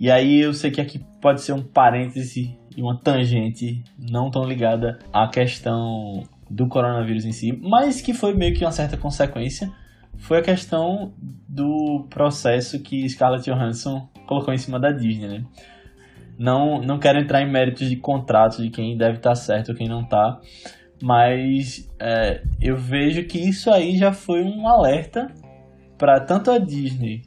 e 0.00 0.10
aí 0.10 0.40
eu 0.40 0.52
sei 0.52 0.72
que 0.72 0.80
aqui 0.80 1.00
pode 1.20 1.42
ser 1.42 1.52
um 1.52 1.62
parêntese 1.62 2.58
e 2.76 2.82
uma 2.82 2.98
tangente 2.98 3.84
não 3.96 4.32
tão 4.32 4.42
ligada 4.42 4.98
à 5.12 5.28
questão 5.28 6.24
do 6.50 6.66
coronavírus 6.66 7.24
em 7.24 7.32
si, 7.32 7.52
mas 7.62 8.00
que 8.00 8.12
foi 8.12 8.34
meio 8.34 8.54
que 8.54 8.64
uma 8.64 8.72
certa 8.72 8.96
consequência, 8.96 9.70
foi 10.18 10.38
a 10.38 10.42
questão 10.42 11.14
do 11.48 12.06
processo 12.10 12.82
que 12.82 13.08
Scarlett 13.08 13.48
Johansson 13.48 14.08
colocou 14.26 14.52
em 14.52 14.58
cima 14.58 14.78
da 14.78 14.90
Disney, 14.90 15.28
né? 15.28 15.44
Não, 16.36 16.80
não 16.80 16.98
quero 16.98 17.20
entrar 17.20 17.42
em 17.42 17.50
méritos 17.50 17.88
de 17.88 17.96
contrato 17.96 18.62
de 18.62 18.70
quem 18.70 18.96
deve 18.96 19.18
estar 19.18 19.34
certo 19.34 19.70
ou 19.70 19.74
quem 19.74 19.88
não 19.88 20.04
tá, 20.04 20.40
mas 21.02 21.88
é, 21.98 22.42
eu 22.60 22.76
vejo 22.76 23.24
que 23.24 23.38
isso 23.38 23.70
aí 23.70 23.96
já 23.96 24.12
foi 24.12 24.42
um 24.42 24.66
alerta 24.66 25.28
para 25.96 26.18
tanto 26.20 26.50
a 26.50 26.58
Disney 26.58 27.22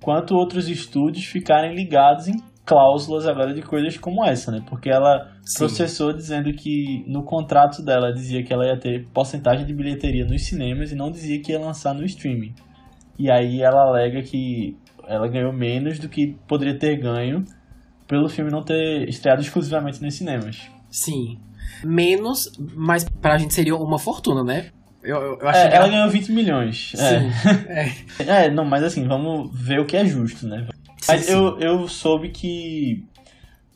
quanto 0.00 0.36
outros 0.36 0.68
estúdios 0.68 1.24
ficarem 1.24 1.74
ligados 1.74 2.28
em 2.28 2.36
cláusulas 2.64 3.26
agora 3.26 3.52
de 3.52 3.62
coisas 3.62 3.96
como 3.98 4.24
essa, 4.24 4.50
né? 4.50 4.62
Porque 4.68 4.88
ela 4.88 5.30
Sim. 5.42 5.58
processou 5.58 6.12
dizendo 6.12 6.52
que 6.52 7.04
no 7.06 7.22
contrato 7.22 7.82
dela 7.82 8.12
dizia 8.12 8.42
que 8.42 8.52
ela 8.52 8.66
ia 8.66 8.78
ter 8.78 9.06
porcentagem 9.12 9.66
de 9.66 9.74
bilheteria 9.74 10.24
nos 10.24 10.44
cinemas 10.44 10.90
e 10.90 10.94
não 10.94 11.10
dizia 11.10 11.40
que 11.40 11.52
ia 11.52 11.60
lançar 11.60 11.94
no 11.94 12.04
streaming. 12.04 12.54
E 13.18 13.30
aí 13.30 13.62
ela 13.62 13.82
alega 13.88 14.22
que 14.22 14.76
ela 15.06 15.28
ganhou 15.28 15.52
menos 15.52 15.98
do 15.98 16.08
que 16.08 16.36
poderia 16.48 16.78
ter 16.78 16.96
ganho 16.96 17.44
pelo 18.08 18.28
filme 18.28 18.50
não 18.50 18.62
ter 18.62 19.08
estreado 19.08 19.42
exclusivamente 19.42 20.02
nos 20.02 20.14
cinemas. 20.14 20.68
Sim. 20.90 21.38
Menos, 21.84 22.52
mas 22.74 23.04
pra 23.04 23.36
gente 23.38 23.52
seria 23.52 23.74
uma 23.76 23.98
fortuna, 23.98 24.42
né? 24.42 24.70
Eu, 25.02 25.16
eu, 25.16 25.38
eu 25.38 25.48
É, 25.48 25.68
que 25.68 25.76
ela 25.76 25.88
ganhou 25.88 26.08
20 26.08 26.32
milhões. 26.32 26.92
Sim. 26.94 27.30
É. 27.68 27.80
É. 27.80 28.44
É, 28.46 28.50
não, 28.50 28.64
mas 28.64 28.82
assim, 28.82 29.06
vamos 29.06 29.50
ver 29.52 29.80
o 29.80 29.84
que 29.84 29.96
é 29.96 30.04
justo, 30.06 30.46
né? 30.48 30.66
Mas 31.08 31.22
Sim, 31.22 31.26
sim. 31.26 31.32
eu, 31.32 31.58
eu 31.58 31.88
soube 31.88 32.30
que 32.30 33.04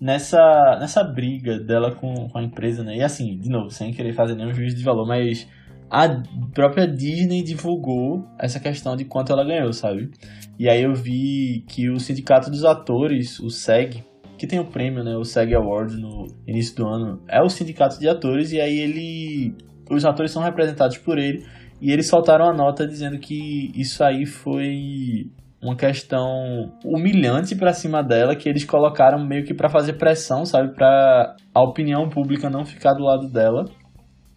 nessa, 0.00 0.76
nessa 0.80 1.02
briga 1.02 1.58
dela 1.58 1.94
com, 1.94 2.28
com 2.28 2.38
a 2.38 2.42
empresa, 2.42 2.82
né? 2.82 2.96
E 2.96 3.02
assim, 3.02 3.38
de 3.38 3.48
novo, 3.48 3.70
sem 3.70 3.92
querer 3.92 4.12
fazer 4.14 4.34
nenhum 4.34 4.52
juízo 4.52 4.76
de 4.76 4.84
valor, 4.84 5.06
mas 5.06 5.46
a 5.90 6.22
própria 6.52 6.86
Disney 6.86 7.42
divulgou 7.42 8.26
essa 8.38 8.60
questão 8.60 8.94
de 8.94 9.04
quanto 9.04 9.32
ela 9.32 9.44
ganhou, 9.44 9.72
sabe? 9.72 10.10
E 10.58 10.68
aí 10.68 10.82
eu 10.82 10.94
vi 10.94 11.64
que 11.68 11.88
o 11.88 11.98
Sindicato 11.98 12.50
dos 12.50 12.64
Atores, 12.64 13.40
o 13.40 13.48
SEG, 13.48 14.04
que 14.38 14.46
tem 14.46 14.60
o 14.60 14.64
prêmio, 14.64 15.02
né? 15.02 15.16
O 15.16 15.24
SEG 15.24 15.54
Awards 15.54 15.98
no 15.98 16.26
início 16.46 16.76
do 16.76 16.86
ano, 16.86 17.22
é 17.28 17.42
o 17.42 17.48
sindicato 17.48 17.98
de 17.98 18.08
atores, 18.08 18.52
e 18.52 18.60
aí 18.60 18.78
ele. 18.78 19.54
Os 19.90 20.04
atores 20.04 20.30
são 20.30 20.42
representados 20.42 20.96
por 20.98 21.18
ele. 21.18 21.44
E 21.80 21.90
eles 21.90 22.08
soltaram 22.08 22.48
a 22.48 22.52
nota 22.52 22.86
dizendo 22.86 23.18
que 23.18 23.72
isso 23.74 24.02
aí 24.04 24.26
foi 24.26 25.30
uma 25.60 25.76
questão 25.76 26.72
humilhante 26.84 27.56
pra 27.56 27.72
cima 27.72 28.02
dela, 28.02 28.36
que 28.36 28.48
eles 28.48 28.64
colocaram 28.64 29.24
meio 29.26 29.44
que 29.44 29.54
pra 29.54 29.68
fazer 29.68 29.94
pressão, 29.94 30.44
sabe, 30.44 30.74
Pra 30.74 31.34
a 31.54 31.62
opinião 31.62 32.08
pública 32.08 32.48
não 32.48 32.64
ficar 32.64 32.94
do 32.94 33.02
lado 33.02 33.28
dela. 33.30 33.64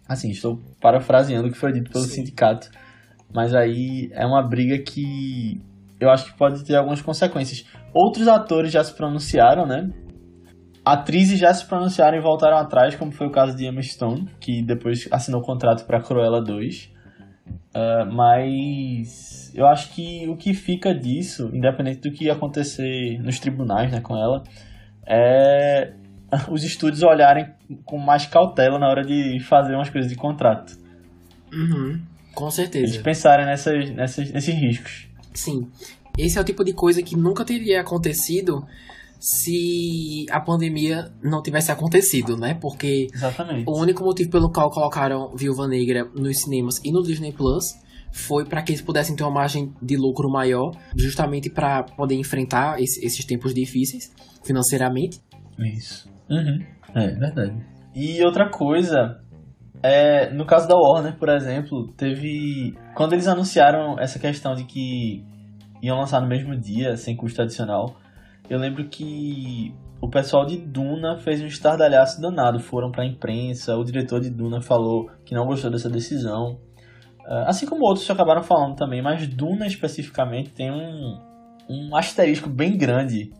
Assim, 0.08 0.30
estou 0.30 0.58
parafraseando 0.80 1.48
o 1.48 1.50
que 1.52 1.56
foi 1.56 1.72
dito 1.72 1.90
pelo 1.90 2.04
Sim. 2.04 2.16
sindicato, 2.16 2.68
mas 3.32 3.54
aí 3.54 4.10
é 4.12 4.26
uma 4.26 4.42
briga 4.42 4.76
que 4.78 5.60
eu 6.00 6.10
acho 6.10 6.26
que 6.26 6.36
pode 6.36 6.64
ter 6.64 6.74
algumas 6.74 7.00
consequências. 7.00 7.64
Outros 7.94 8.26
atores 8.26 8.72
já 8.72 8.82
se 8.82 8.92
pronunciaram, 8.94 9.64
né? 9.64 9.88
Atrizes 10.84 11.38
já 11.38 11.54
se 11.54 11.64
pronunciaram 11.64 12.18
e 12.18 12.20
voltaram 12.20 12.56
atrás, 12.56 12.96
como 12.96 13.12
foi 13.12 13.28
o 13.28 13.30
caso 13.30 13.56
de 13.56 13.64
Emma 13.64 13.80
Stone, 13.80 14.28
que 14.40 14.62
depois 14.64 15.08
assinou 15.12 15.40
o 15.40 15.44
contrato 15.44 15.86
para 15.86 16.02
Cruella 16.02 16.42
2. 16.42 16.91
Ah, 17.74 18.04
mas 18.04 19.50
eu 19.54 19.66
acho 19.66 19.94
que 19.94 20.28
o 20.28 20.36
que 20.36 20.54
fica 20.54 20.94
disso, 20.94 21.50
independente 21.52 22.00
do 22.00 22.12
que 22.12 22.30
acontecer 22.30 23.18
nos 23.20 23.38
tribunais 23.38 23.90
né, 23.90 24.00
com 24.00 24.16
ela, 24.16 24.42
é 25.06 25.94
os 26.50 26.64
estúdios 26.64 27.02
olharem 27.02 27.50
com 27.84 27.98
mais 27.98 28.26
cautela 28.26 28.78
na 28.78 28.88
hora 28.88 29.04
de 29.04 29.40
fazer 29.40 29.74
umas 29.74 29.90
coisas 29.90 30.10
de 30.10 30.16
contrato. 30.16 30.76
Uhum. 31.52 32.00
Com 32.34 32.44
Eles 32.44 32.54
certeza. 32.54 33.02
pensarem 33.02 33.44
nessas, 33.44 33.90
nessas, 33.90 34.30
nesses 34.30 34.54
riscos. 34.54 35.08
Sim. 35.34 35.68
Esse 36.16 36.38
é 36.38 36.40
o 36.40 36.44
tipo 36.44 36.64
de 36.64 36.72
coisa 36.72 37.02
que 37.02 37.16
nunca 37.16 37.44
teria 37.44 37.80
acontecido 37.80 38.66
se 39.24 40.26
a 40.32 40.40
pandemia 40.40 41.12
não 41.22 41.40
tivesse 41.40 41.70
acontecido, 41.70 42.36
né? 42.36 42.54
Porque 42.54 43.06
Exatamente. 43.14 43.64
o 43.68 43.78
único 43.78 44.02
motivo 44.02 44.28
pelo 44.30 44.50
qual 44.50 44.68
colocaram 44.68 45.30
Viúva 45.36 45.68
Negra 45.68 46.04
nos 46.12 46.40
cinemas 46.40 46.80
e 46.84 46.90
no 46.90 47.04
Disney 47.04 47.32
Plus 47.32 47.72
foi 48.10 48.44
para 48.44 48.60
que 48.62 48.72
eles 48.72 48.82
pudessem 48.82 49.14
ter 49.14 49.22
uma 49.22 49.30
margem 49.30 49.72
de 49.80 49.96
lucro 49.96 50.28
maior, 50.28 50.72
justamente 50.96 51.48
para 51.48 51.84
poder 51.84 52.16
enfrentar 52.16 52.82
esse- 52.82 53.02
esses 53.06 53.24
tempos 53.24 53.54
difíceis 53.54 54.12
financeiramente. 54.44 55.20
Isso. 55.56 56.10
Uhum. 56.28 56.58
É 56.92 57.06
verdade. 57.06 57.64
E 57.94 58.24
outra 58.24 58.50
coisa, 58.50 59.20
é, 59.84 60.30
no 60.34 60.44
caso 60.44 60.66
da 60.66 60.74
Warner, 60.74 61.16
por 61.16 61.28
exemplo, 61.28 61.92
teve. 61.96 62.74
Quando 62.96 63.12
eles 63.12 63.28
anunciaram 63.28 63.96
essa 64.00 64.18
questão 64.18 64.54
de 64.56 64.64
que 64.64 65.24
iam 65.80 65.96
lançar 65.96 66.20
no 66.20 66.28
mesmo 66.28 66.58
dia, 66.58 66.96
sem 66.96 67.16
custo 67.16 67.40
adicional, 67.40 67.96
eu 68.48 68.58
lembro 68.58 68.88
que 68.88 69.74
o 70.00 70.08
pessoal 70.08 70.44
de 70.44 70.56
Duna 70.56 71.18
fez 71.18 71.40
um 71.40 71.46
estardalhaço 71.46 72.20
danado. 72.20 72.58
Foram 72.58 72.90
pra 72.90 73.06
imprensa, 73.06 73.76
o 73.76 73.84
diretor 73.84 74.20
de 74.20 74.30
Duna 74.30 74.60
falou 74.60 75.08
que 75.24 75.34
não 75.34 75.46
gostou 75.46 75.70
dessa 75.70 75.88
decisão. 75.88 76.58
Ah, 77.24 77.44
Assim 77.48 77.66
como 77.66 77.86
outros 77.86 78.10
acabaram 78.10 78.42
falando 78.42 78.76
também, 78.76 79.00
mas 79.00 79.26
Duna 79.28 79.66
especificamente 79.66 80.50
tem 80.50 80.70
um, 80.70 81.18
um 81.70 81.96
asterisco 81.96 82.50
bem 82.50 82.76
grande 82.76 83.30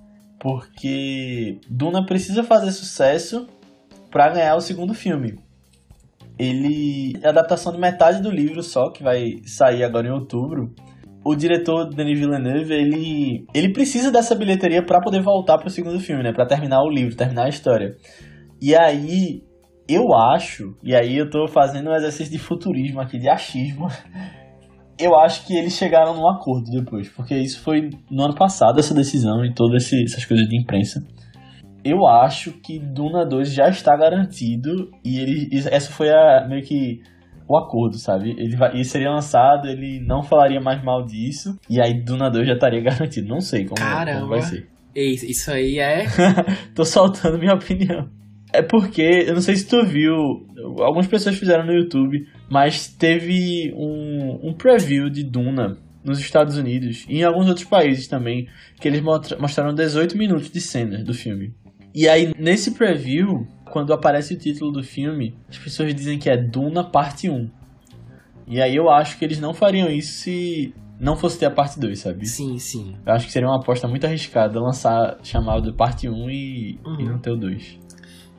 porque 0.43 1.61
Duna 1.69 2.05
precisa 2.05 2.43
fazer 2.43 2.73
sucesso 2.73 3.47
para 4.11 4.29
ganhar 4.29 4.57
o 4.57 4.61
segundo 4.61 4.93
filme. 4.93 5.39
Ele 6.37 7.17
é 7.23 7.27
a 7.29 7.31
adaptação 7.31 7.73
de 7.73 7.79
metade 7.79 8.21
do 8.21 8.31
livro 8.31 8.61
só, 8.63 8.91
que 8.91 9.03
vai 9.03 9.41
sair 9.47 9.85
agora 9.85 10.09
em 10.09 10.11
outubro. 10.11 10.75
O 11.25 11.37
diretor 11.37 11.89
Denis 11.89 12.19
Villeneuve, 12.19 12.73
ele, 12.73 13.47
ele 13.55 13.73
precisa 13.73 14.11
dessa 14.11 14.35
bilheteria 14.35 14.85
para 14.85 15.01
poder 15.01 15.23
voltar 15.23 15.59
pro 15.59 15.71
segundo 15.71 16.01
filme, 16.01 16.23
né? 16.23 16.33
Para 16.33 16.47
terminar 16.47 16.83
o 16.83 16.91
livro, 16.91 17.17
terminar 17.17 17.45
a 17.45 17.49
história. 17.49 17.97
E 18.61 18.75
aí, 18.75 19.43
eu 19.89 20.15
acho, 20.15 20.77
e 20.83 20.95
aí 20.95 21.17
eu 21.17 21.29
tô 21.29 21.47
fazendo 21.47 21.91
um 21.91 21.95
exercício 21.95 22.33
de 22.33 22.39
futurismo 22.39 23.01
aqui, 23.01 23.19
de 23.19 23.29
achismo. 23.29 23.89
Eu 25.01 25.19
acho 25.19 25.47
que 25.47 25.57
eles 25.57 25.73
chegaram 25.73 26.15
num 26.15 26.29
acordo 26.29 26.71
depois, 26.71 27.09
porque 27.09 27.35
isso 27.35 27.61
foi 27.61 27.91
no 28.11 28.25
ano 28.25 28.35
passado, 28.35 28.79
essa 28.79 28.95
decisão 28.95 29.45
e 29.45 29.53
todas 29.53 29.91
essas 29.93 30.25
coisas 30.25 30.47
de 30.47 30.57
imprensa. 30.57 31.03
eu 31.83 32.07
acho 32.07 32.53
que 32.61 32.79
Duna 32.79 33.27
2 33.27 33.53
já 33.53 33.69
está 33.69 33.97
garantido 33.97 34.91
e 35.05 35.19
ele 35.19 35.49
essa 35.71 35.91
foi 35.91 36.11
a 36.11 36.47
meio 36.47 36.63
que 36.63 37.01
o 37.53 37.59
acordo, 37.59 37.99
sabe? 37.99 38.31
Ele, 38.39 38.57
vai, 38.57 38.73
ele 38.75 38.85
seria 38.85 39.11
lançado, 39.11 39.69
ele 39.69 40.01
não 40.01 40.23
falaria 40.23 40.61
mais 40.61 40.83
mal 40.83 41.05
disso 41.05 41.59
e 41.69 41.81
aí 41.81 42.03
Duna 42.03 42.31
2 42.31 42.47
já 42.47 42.55
estaria 42.55 42.81
garantido. 42.83 43.29
Não 43.29 43.41
sei 43.41 43.65
como, 43.65 43.81
como 43.81 44.29
vai 44.29 44.43
ser. 44.43 44.69
Isso 44.95 45.51
aí 45.51 45.79
é. 45.79 46.05
Tô 46.75 46.85
soltando 46.85 47.39
minha 47.39 47.55
opinião. 47.55 48.09
É 48.53 48.61
porque, 48.61 49.25
eu 49.27 49.33
não 49.33 49.41
sei 49.41 49.57
se 49.57 49.67
tu 49.67 49.83
viu, 49.83 50.15
algumas 50.81 51.07
pessoas 51.07 51.39
fizeram 51.39 51.65
no 51.65 51.73
YouTube, 51.73 52.27
mas 52.51 52.87
teve 52.87 53.73
um, 53.75 54.51
um 54.51 54.53
preview 54.53 55.09
de 55.09 55.25
Duna 55.25 55.79
nos 56.05 56.19
Estados 56.19 56.59
Unidos 56.59 57.07
e 57.09 57.21
em 57.21 57.25
alguns 57.25 57.49
outros 57.49 57.67
países 57.67 58.09
também, 58.09 58.47
que 58.79 58.87
eles 58.87 59.01
mostraram 59.01 59.75
18 59.75 60.19
minutos 60.19 60.51
de 60.51 60.61
cena 60.61 61.03
do 61.03 61.15
filme. 61.15 61.55
E 61.95 62.07
aí, 62.09 62.33
nesse 62.39 62.73
preview, 62.73 63.47
quando 63.73 63.93
aparece 63.93 64.35
o 64.35 64.39
título 64.39 64.71
do 64.71 64.83
filme, 64.83 65.35
as 65.49 65.57
pessoas 65.57 65.95
dizem 65.95 66.19
que 66.19 66.29
é 66.29 66.37
Duna 66.37 66.85
Parte 66.85 67.29
1. 67.29 67.51
E 68.47 68.61
aí 68.61 68.77
eu 68.77 68.91
acho 68.91 69.19
que 69.19 69.25
eles 69.25 69.41
não 69.41 69.55
fariam 69.55 69.89
isso 69.89 70.13
se 70.13 70.75
não 71.01 71.17
fosse 71.17 71.39
ter 71.39 71.47
a 71.47 71.51
parte 71.51 71.81
2, 71.81 71.99
sabe? 71.99 72.27
Sim, 72.27 72.59
sim. 72.59 72.95
Eu 73.05 73.13
acho 73.15 73.27
que 73.27 73.33
seria 73.33 73.49
uma 73.49 73.57
aposta 73.57 73.89
muito 73.89 74.05
arriscada 74.05 74.61
lançar 74.61 75.19
chamado 75.23 75.71
de 75.71 75.77
parte 75.77 76.09
1 76.09 76.31
e, 76.31 76.79
uhum. 76.85 77.01
e 77.01 77.05
não 77.05 77.19
ter 77.19 77.31
o 77.31 77.37
2. 77.37 77.79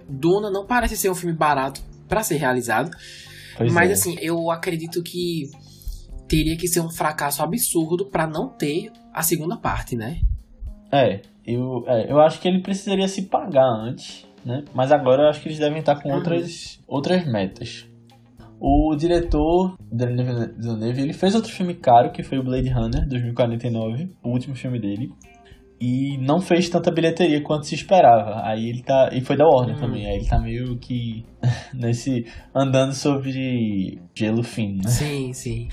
Duna 0.08 0.52
não 0.52 0.68
parece 0.68 0.96
ser 0.96 1.10
um 1.10 1.16
filme 1.16 1.36
barato 1.36 1.82
para 2.08 2.22
ser 2.22 2.36
realizado. 2.36 2.92
Pois 3.58 3.74
mas 3.74 3.90
é. 3.90 3.94
assim, 3.94 4.16
eu 4.22 4.52
acredito 4.52 5.02
que 5.02 5.50
teria 6.28 6.56
que 6.56 6.68
ser 6.68 6.82
um 6.82 6.90
fracasso 6.90 7.42
absurdo 7.42 8.06
para 8.10 8.28
não 8.28 8.50
ter 8.50 8.92
a 9.12 9.24
segunda 9.24 9.58
parte, 9.58 9.96
né? 9.96 10.20
É 10.92 11.22
eu, 11.46 11.84
é, 11.88 12.12
eu 12.12 12.20
acho 12.20 12.40
que 12.40 12.48
ele 12.48 12.62
precisaria 12.62 13.08
se 13.08 13.24
pagar 13.24 13.68
antes, 13.68 14.26
né? 14.46 14.64
Mas 14.74 14.92
agora 14.92 15.24
eu 15.24 15.30
acho 15.30 15.42
que 15.42 15.48
eles 15.48 15.60
devem 15.60 15.80
estar 15.80 15.96
com 16.02 16.10
uhum. 16.10 16.16
outras, 16.16 16.80
outras 16.88 17.26
metas. 17.26 17.88
O 18.60 18.96
diretor, 18.96 19.76
Villeneuve, 19.92 21.02
ele 21.02 21.14
fez 21.14 21.36
outro 21.36 21.52
filme 21.52 21.74
caro, 21.74 22.12
que 22.12 22.24
foi 22.24 22.38
o 22.38 22.44
Blade 22.44 22.70
Runner, 22.70 23.08
2049, 23.08 24.10
o 24.24 24.30
último 24.30 24.56
filme 24.56 24.80
dele 24.80 25.12
e 25.86 26.18
não 26.18 26.40
fez 26.40 26.70
tanta 26.70 26.90
bilheteria 26.90 27.42
quanto 27.42 27.68
se 27.68 27.76
esperava. 27.76 28.42
Aí 28.46 28.70
ele 28.70 28.82
tá. 28.82 29.10
E 29.12 29.20
foi 29.20 29.36
da 29.36 29.46
Warner 29.46 29.76
hum. 29.76 29.80
também. 29.80 30.06
Aí 30.06 30.16
ele 30.16 30.26
tá 30.26 30.40
meio 30.40 30.78
que 30.78 31.26
nesse. 31.76 32.26
andando 32.56 32.94
sobre 32.94 34.00
gelo 34.16 34.44
fino, 34.44 34.78
né? 34.78 34.90
Sim, 34.90 35.34
sim. 35.34 35.68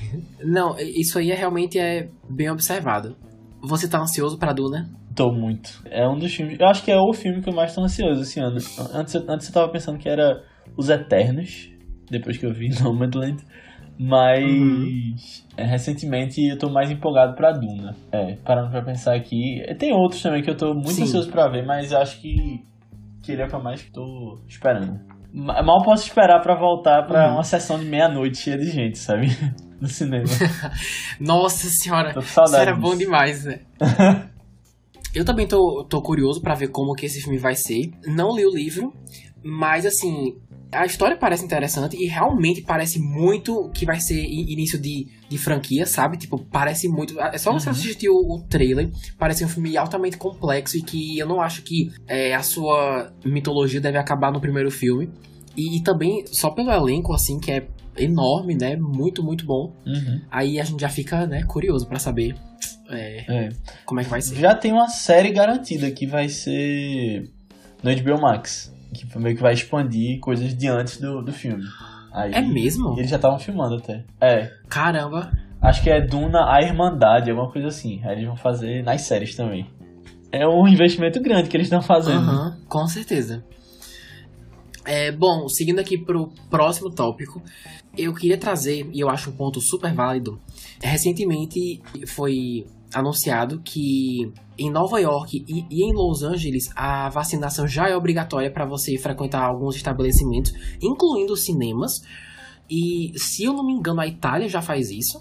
Não, 0.44 0.76
isso 0.80 1.16
aí 1.16 1.30
é, 1.30 1.34
realmente 1.36 1.78
é 1.78 2.08
bem 2.28 2.50
observado. 2.50 3.16
Você 3.62 3.88
tá 3.88 4.00
ansioso 4.00 4.36
pra 4.36 4.52
Duna? 4.52 4.90
Tô 5.14 5.32
muito. 5.32 5.82
É 5.86 6.06
um 6.08 6.18
dos 6.18 6.34
filmes. 6.34 6.58
Eu 6.58 6.66
acho 6.66 6.84
que 6.84 6.90
é 6.90 6.96
o 6.96 7.12
filme 7.12 7.42
que 7.42 7.48
eu 7.48 7.54
mais 7.54 7.74
tô 7.74 7.82
ansioso 7.82 8.22
esse 8.22 8.40
ano. 8.40 8.56
Antes, 8.94 9.14
antes 9.28 9.48
eu 9.48 9.54
tava 9.54 9.70
pensando 9.70 9.98
que 9.98 10.08
era 10.08 10.42
Os 10.76 10.88
Eternos. 10.88 11.68
Depois 12.10 12.36
que 12.36 12.46
eu 12.46 12.52
vi 12.52 12.68
Nomadland. 12.82 13.42
Mas 14.02 14.42
uhum. 14.42 15.14
é, 15.58 15.64
recentemente 15.64 16.40
eu 16.40 16.56
tô 16.56 16.70
mais 16.70 16.90
empolgado 16.90 17.34
pra 17.34 17.52
Duna. 17.52 17.94
É, 18.10 18.36
parando 18.36 18.70
pra 18.70 18.82
pensar 18.82 19.14
aqui. 19.14 19.62
Tem 19.78 19.92
outros 19.92 20.22
também 20.22 20.42
que 20.42 20.48
eu 20.48 20.56
tô 20.56 20.72
muito 20.72 20.92
Sim. 20.92 21.02
ansioso 21.02 21.30
pra 21.30 21.48
ver, 21.48 21.66
mas 21.66 21.92
acho 21.92 22.18
que, 22.18 22.64
que 23.22 23.32
ele 23.32 23.42
é 23.42 23.44
o 23.44 23.48
que 23.48 23.54
eu 23.54 23.62
mais 23.62 23.82
tô 23.90 24.38
esperando. 24.48 24.98
Mal 25.32 25.82
posso 25.84 26.06
esperar 26.06 26.40
para 26.40 26.58
voltar 26.58 27.06
para 27.06 27.28
uhum. 27.28 27.34
uma 27.34 27.42
sessão 27.42 27.78
de 27.78 27.84
meia-noite 27.84 28.38
cheia 28.38 28.56
de 28.56 28.70
gente, 28.70 28.98
sabe? 28.98 29.26
No 29.80 29.88
cinema. 29.88 30.24
Nossa 31.18 31.66
senhora, 31.70 32.12
isso 32.18 32.54
era 32.54 32.76
bom 32.76 32.94
demais, 32.94 33.46
né? 33.46 33.60
Eu 35.14 35.24
também 35.24 35.46
tô, 35.46 35.84
tô 35.88 36.00
curioso 36.00 36.40
para 36.40 36.54
ver 36.54 36.68
como 36.68 36.94
que 36.94 37.06
esse 37.06 37.20
filme 37.20 37.38
vai 37.38 37.54
ser. 37.54 37.90
Não 38.06 38.34
li 38.34 38.44
o 38.44 38.54
livro, 38.54 38.92
mas 39.42 39.84
assim, 39.84 40.34
a 40.72 40.86
história 40.86 41.16
parece 41.16 41.44
interessante 41.44 41.96
e 41.96 42.06
realmente 42.06 42.62
parece 42.62 43.00
muito 43.00 43.68
que 43.74 43.84
vai 43.84 44.00
ser 44.00 44.22
início 44.22 44.78
de, 44.78 45.08
de 45.28 45.38
franquia, 45.38 45.84
sabe? 45.84 46.16
Tipo, 46.16 46.38
parece 46.38 46.88
muito. 46.88 47.18
É 47.20 47.38
só 47.38 47.52
você 47.52 47.68
uhum. 47.68 47.72
assistir 47.72 48.08
o, 48.08 48.14
o, 48.14 48.42
trailer, 48.48 48.90
parece 49.18 49.44
um 49.44 49.48
filme 49.48 49.76
altamente 49.76 50.16
complexo 50.16 50.76
e 50.76 50.82
que 50.82 51.18
eu 51.18 51.26
não 51.26 51.40
acho 51.40 51.62
que 51.62 51.90
é, 52.06 52.34
a 52.34 52.42
sua 52.42 53.12
mitologia 53.24 53.80
deve 53.80 53.98
acabar 53.98 54.32
no 54.32 54.40
primeiro 54.40 54.70
filme. 54.70 55.10
E, 55.56 55.78
e, 55.78 55.82
também, 55.82 56.24
só 56.26 56.50
pelo 56.50 56.70
elenco, 56.70 57.12
assim, 57.12 57.40
que 57.40 57.50
é 57.50 57.66
enorme, 57.96 58.54
né? 58.54 58.76
Muito, 58.76 59.22
muito 59.22 59.44
bom. 59.44 59.74
Uhum. 59.84 60.20
Aí 60.30 60.60
a 60.60 60.64
gente 60.64 60.80
já 60.80 60.88
fica, 60.88 61.26
né, 61.26 61.42
curioso 61.42 61.86
para 61.88 61.98
saber 61.98 62.36
é, 62.90 63.24
é. 63.28 63.48
como 63.84 64.00
é 64.00 64.04
que 64.04 64.10
vai 64.10 64.20
ser. 64.20 64.36
Já 64.36 64.54
tem 64.54 64.72
uma 64.72 64.88
série 64.88 65.32
garantida 65.32 65.90
que 65.90 66.06
vai 66.06 66.28
ser 66.28 67.30
no 67.82 67.94
HBO 67.94 68.20
Max 68.20 68.72
que 68.92 69.18
meio 69.18 69.36
que 69.36 69.42
vai 69.42 69.54
expandir 69.54 70.18
coisas 70.20 70.54
de 70.54 70.68
antes 70.68 70.98
do, 70.98 71.22
do 71.22 71.32
filme. 71.32 71.64
Aí, 72.12 72.32
é 72.32 72.40
mesmo? 72.40 72.94
eles 72.98 73.10
já 73.10 73.16
estavam 73.16 73.38
filmando 73.38 73.76
até. 73.76 74.04
É. 74.20 74.50
Caramba. 74.68 75.30
Acho 75.62 75.82
que 75.82 75.90
é 75.90 76.00
Duna 76.00 76.50
a 76.50 76.60
Irmandade, 76.62 77.30
alguma 77.30 77.50
coisa 77.52 77.68
assim. 77.68 78.00
Aí 78.04 78.16
eles 78.16 78.26
vão 78.26 78.36
fazer 78.36 78.82
nas 78.82 79.02
séries 79.02 79.34
também. 79.36 79.66
É 80.32 80.46
um 80.46 80.66
investimento 80.66 81.20
grande 81.20 81.48
que 81.48 81.56
eles 81.56 81.66
estão 81.66 81.82
fazendo. 81.82 82.28
Uhum, 82.28 82.56
com 82.68 82.86
certeza. 82.86 83.44
É, 84.84 85.12
bom, 85.12 85.46
seguindo 85.48 85.78
aqui 85.78 85.98
pro 85.98 86.32
próximo 86.48 86.90
tópico, 86.90 87.42
eu 87.96 88.14
queria 88.14 88.38
trazer, 88.38 88.88
e 88.92 89.00
eu 89.00 89.10
acho 89.10 89.30
um 89.30 89.36
ponto 89.36 89.60
super 89.60 89.92
válido. 89.92 90.40
Recentemente 90.82 91.82
foi 92.06 92.64
anunciado 92.94 93.60
que 93.60 94.32
em 94.58 94.70
Nova 94.70 95.00
York 95.00 95.44
e, 95.48 95.66
e, 95.70 95.84
em 95.84 95.92
Los 95.92 96.22
Angeles 96.22 96.70
a 96.76 97.08
vacinação 97.08 97.66
já 97.66 97.88
é 97.88 97.96
obrigatória 97.96 98.50
para 98.50 98.66
você 98.66 98.98
frequentar 98.98 99.42
alguns 99.42 99.76
estabelecimentos, 99.76 100.52
incluindo 100.82 101.36
cinemas. 101.36 102.02
E 102.68 103.12
se 103.16 103.44
eu 103.44 103.52
não 103.52 103.64
me 103.64 103.72
engano, 103.72 104.00
a 104.00 104.06
Itália 104.06 104.48
já 104.48 104.62
faz 104.62 104.90
isso. 104.90 105.20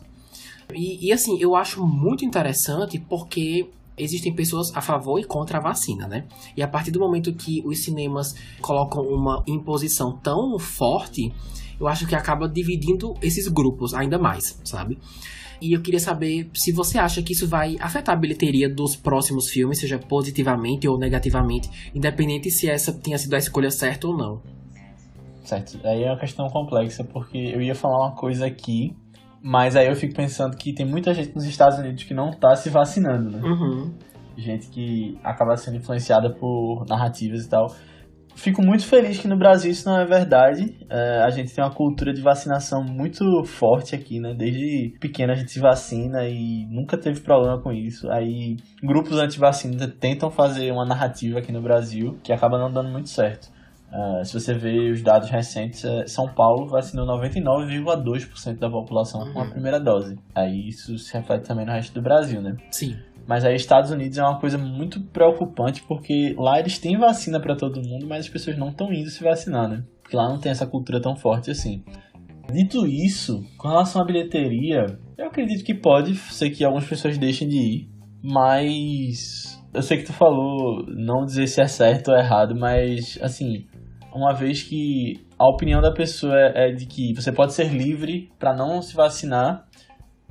E, 0.73 1.07
e 1.07 1.11
assim, 1.11 1.37
eu 1.39 1.55
acho 1.55 1.85
muito 1.85 2.23
interessante 2.23 2.99
porque 2.99 3.67
existem 3.97 4.33
pessoas 4.33 4.75
a 4.75 4.81
favor 4.81 5.19
e 5.19 5.23
contra 5.23 5.57
a 5.57 5.61
vacina, 5.61 6.07
né? 6.07 6.25
E 6.55 6.61
a 6.61 6.67
partir 6.67 6.91
do 6.91 6.99
momento 6.99 7.33
que 7.33 7.61
os 7.65 7.83
cinemas 7.83 8.33
colocam 8.61 9.03
uma 9.03 9.43
imposição 9.47 10.17
tão 10.23 10.57
forte, 10.57 11.33
eu 11.79 11.87
acho 11.87 12.05
que 12.07 12.15
acaba 12.15 12.47
dividindo 12.47 13.13
esses 13.21 13.47
grupos 13.47 13.93
ainda 13.93 14.17
mais, 14.17 14.59
sabe? 14.63 14.97
E 15.61 15.75
eu 15.75 15.81
queria 15.81 15.99
saber 15.99 16.49
se 16.53 16.71
você 16.71 16.97
acha 16.97 17.21
que 17.21 17.33
isso 17.33 17.47
vai 17.47 17.75
afetar 17.79 18.15
a 18.15 18.17
bilheteria 18.17 18.69
dos 18.69 18.95
próximos 18.95 19.49
filmes, 19.49 19.79
seja 19.79 19.99
positivamente 19.99 20.87
ou 20.87 20.97
negativamente, 20.97 21.69
independente 21.93 22.49
se 22.49 22.69
essa 22.69 22.93
tenha 22.93 23.17
sido 23.17 23.33
a 23.33 23.37
escolha 23.37 23.69
certa 23.69 24.07
ou 24.07 24.17
não. 24.17 24.41
Certo. 25.43 25.79
Aí 25.83 26.03
é 26.03 26.07
uma 26.11 26.19
questão 26.19 26.47
complexa, 26.47 27.03
porque 27.03 27.37
eu 27.37 27.61
ia 27.61 27.75
falar 27.75 28.07
uma 28.07 28.15
coisa 28.15 28.45
aqui, 28.45 28.95
mas 29.41 29.75
aí 29.75 29.87
eu 29.87 29.95
fico 29.95 30.15
pensando 30.15 30.55
que 30.55 30.73
tem 30.73 30.85
muita 30.85 31.13
gente 31.13 31.35
nos 31.35 31.45
Estados 31.45 31.77
Unidos 31.79 32.03
que 32.03 32.13
não 32.13 32.31
tá 32.31 32.55
se 32.55 32.69
vacinando, 32.69 33.31
né? 33.31 33.41
Uhum. 33.43 33.93
Gente 34.37 34.69
que 34.69 35.17
acaba 35.23 35.57
sendo 35.57 35.77
influenciada 35.77 36.29
por 36.33 36.85
narrativas 36.87 37.43
e 37.45 37.49
tal 37.49 37.67
fico 38.35 38.61
muito 38.61 38.85
feliz 38.85 39.19
que 39.19 39.27
no 39.27 39.37
Brasil 39.37 39.71
isso 39.71 39.87
não 39.87 39.99
é 39.99 40.05
verdade. 40.05 40.75
É, 40.89 41.21
a 41.23 41.29
gente 41.29 41.53
tem 41.53 41.63
uma 41.63 41.73
cultura 41.73 42.13
de 42.13 42.21
vacinação 42.21 42.83
muito 42.83 43.43
forte 43.43 43.95
aqui, 43.95 44.19
né? 44.19 44.33
Desde 44.33 44.97
pequeno 44.99 45.31
a 45.31 45.35
gente 45.35 45.51
se 45.51 45.59
vacina 45.59 46.27
e 46.27 46.65
nunca 46.69 46.97
teve 46.97 47.21
problema 47.21 47.61
com 47.61 47.71
isso. 47.71 48.09
Aí 48.11 48.57
grupos 48.83 49.17
anti-vacina 49.17 49.87
tentam 49.87 50.29
fazer 50.29 50.71
uma 50.71 50.85
narrativa 50.85 51.39
aqui 51.39 51.51
no 51.51 51.61
Brasil 51.61 52.17
que 52.23 52.33
acaba 52.33 52.57
não 52.57 52.71
dando 52.71 52.89
muito 52.89 53.09
certo. 53.09 53.49
Uh, 53.91 54.23
se 54.23 54.39
você 54.39 54.53
ver 54.53 54.91
os 54.91 55.01
dados 55.01 55.31
recentes, 55.31 55.83
é, 55.83 56.05
São 56.05 56.27
Paulo 56.27 56.67
vacinou 56.67 57.07
99,2% 57.07 58.59
da 58.59 58.69
população 58.69 59.21
uhum. 59.21 59.33
com 59.33 59.39
a 59.39 59.43
uhum. 59.43 59.49
primeira 59.49 59.79
dose. 59.79 60.15
Aí 60.35 60.67
isso 60.67 60.95
se 60.97 61.11
reflete 61.17 61.47
também 61.47 61.65
no 61.65 61.71
resto 61.71 61.93
do 61.95 62.01
Brasil, 62.01 62.39
né? 62.39 62.55
Sim. 62.69 62.95
Mas 63.29 63.45
aí 63.45 63.55
Estados 63.55 63.91
Unidos 63.91 64.17
é 64.17 64.23
uma 64.23 64.39
coisa 64.39 64.57
muito 64.57 64.99
preocupante 64.99 65.83
porque 65.83 66.33
lá 66.35 66.59
eles 66.59 66.79
têm 66.79 66.97
vacina 66.97 67.39
para 67.39 67.55
todo 67.55 67.87
mundo, 67.87 68.07
mas 68.07 68.25
as 68.25 68.29
pessoas 68.29 68.57
não 68.57 68.69
estão 68.69 68.91
indo 68.91 69.07
se 69.11 69.23
vacinar, 69.23 69.69
né? 69.69 69.83
Porque 70.01 70.17
lá 70.17 70.27
não 70.27 70.39
tem 70.39 70.51
essa 70.51 70.65
cultura 70.65 70.99
tão 70.99 71.15
forte 71.15 71.51
assim. 71.51 71.83
Dito 72.51 72.87
isso, 72.87 73.45
com 73.55 73.67
relação 73.67 74.01
à 74.01 74.05
bilheteria, 74.05 74.97
eu 75.15 75.27
acredito 75.27 75.63
que 75.63 75.75
pode 75.75 76.15
ser 76.15 76.49
que 76.49 76.65
algumas 76.65 76.87
pessoas 76.87 77.19
deixem 77.19 77.47
de 77.47 77.57
ir, 77.57 77.89
mas 78.23 79.61
eu 79.75 79.83
sei 79.83 79.97
que 79.97 80.05
tu 80.05 80.13
falou 80.13 80.83
não 80.87 81.23
dizer 81.23 81.45
se 81.45 81.61
é 81.61 81.67
certo 81.67 82.09
ou 82.09 82.17
errado, 82.17 82.55
mas 82.55 83.19
assim, 83.21 83.67
uma 84.11 84.33
vez 84.33 84.63
que 84.63 85.23
a 85.37 85.47
opinião 85.47 85.81
da 85.81 85.93
pessoa 85.93 86.35
é 86.35 86.71
de 86.71 86.87
que 86.87 87.13
você 87.13 87.31
pode 87.31 87.53
ser 87.53 87.71
livre 87.71 88.31
para 88.39 88.55
não 88.55 88.81
se 88.81 88.95
vacinar, 88.95 89.67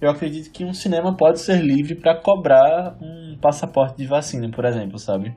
eu 0.01 0.11
acredito 0.11 0.51
que 0.51 0.65
um 0.65 0.73
cinema 0.73 1.17
pode 1.17 1.41
ser 1.41 1.61
livre 1.61 1.95
para 1.95 2.15
cobrar 2.15 2.97
um 3.01 3.37
passaporte 3.41 3.97
de 3.97 4.07
vacina, 4.07 4.49
por 4.51 4.65
exemplo, 4.65 4.99
sabe? 4.99 5.37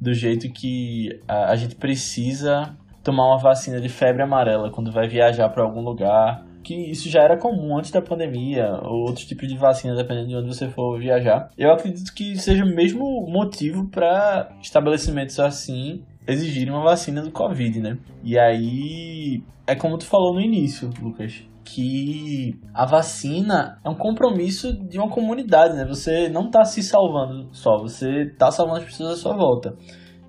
Do 0.00 0.12
jeito 0.12 0.50
que 0.52 1.20
a, 1.26 1.52
a 1.52 1.56
gente 1.56 1.74
precisa 1.74 2.76
tomar 3.02 3.28
uma 3.28 3.38
vacina 3.38 3.80
de 3.80 3.88
febre 3.88 4.22
amarela 4.22 4.70
quando 4.70 4.92
vai 4.92 5.08
viajar 5.08 5.48
para 5.48 5.62
algum 5.62 5.80
lugar, 5.80 6.44
que 6.62 6.74
isso 6.74 7.08
já 7.08 7.22
era 7.22 7.38
comum 7.38 7.78
antes 7.78 7.92
da 7.92 8.02
pandemia, 8.02 8.80
ou 8.82 9.06
outros 9.06 9.24
tipos 9.24 9.46
de 9.46 9.56
vacina, 9.56 9.94
dependendo 9.94 10.28
de 10.28 10.36
onde 10.36 10.48
você 10.48 10.68
for 10.68 10.98
viajar. 10.98 11.48
Eu 11.56 11.70
acredito 11.70 12.12
que 12.12 12.36
seja 12.36 12.64
o 12.64 12.74
mesmo 12.74 13.04
motivo 13.28 13.88
para 13.88 14.50
estabelecimentos 14.60 15.38
assim 15.38 16.02
exigirem 16.26 16.74
uma 16.74 16.82
vacina 16.82 17.22
do 17.22 17.30
Covid, 17.30 17.80
né? 17.80 17.98
E 18.24 18.36
aí, 18.36 19.42
é 19.64 19.76
como 19.76 19.96
tu 19.96 20.06
falou 20.06 20.34
no 20.34 20.40
início, 20.40 20.90
Lucas, 21.00 21.44
que 21.66 22.60
a 22.72 22.86
vacina 22.86 23.80
é 23.84 23.88
um 23.90 23.94
compromisso 23.94 24.72
de 24.72 24.98
uma 24.98 25.10
comunidade, 25.10 25.74
né? 25.74 25.84
Você 25.84 26.28
não 26.28 26.46
está 26.46 26.64
se 26.64 26.80
salvando 26.80 27.48
só, 27.52 27.76
você 27.78 28.22
está 28.22 28.52
salvando 28.52 28.78
as 28.78 28.84
pessoas 28.84 29.14
à 29.14 29.16
sua 29.16 29.36
volta. 29.36 29.76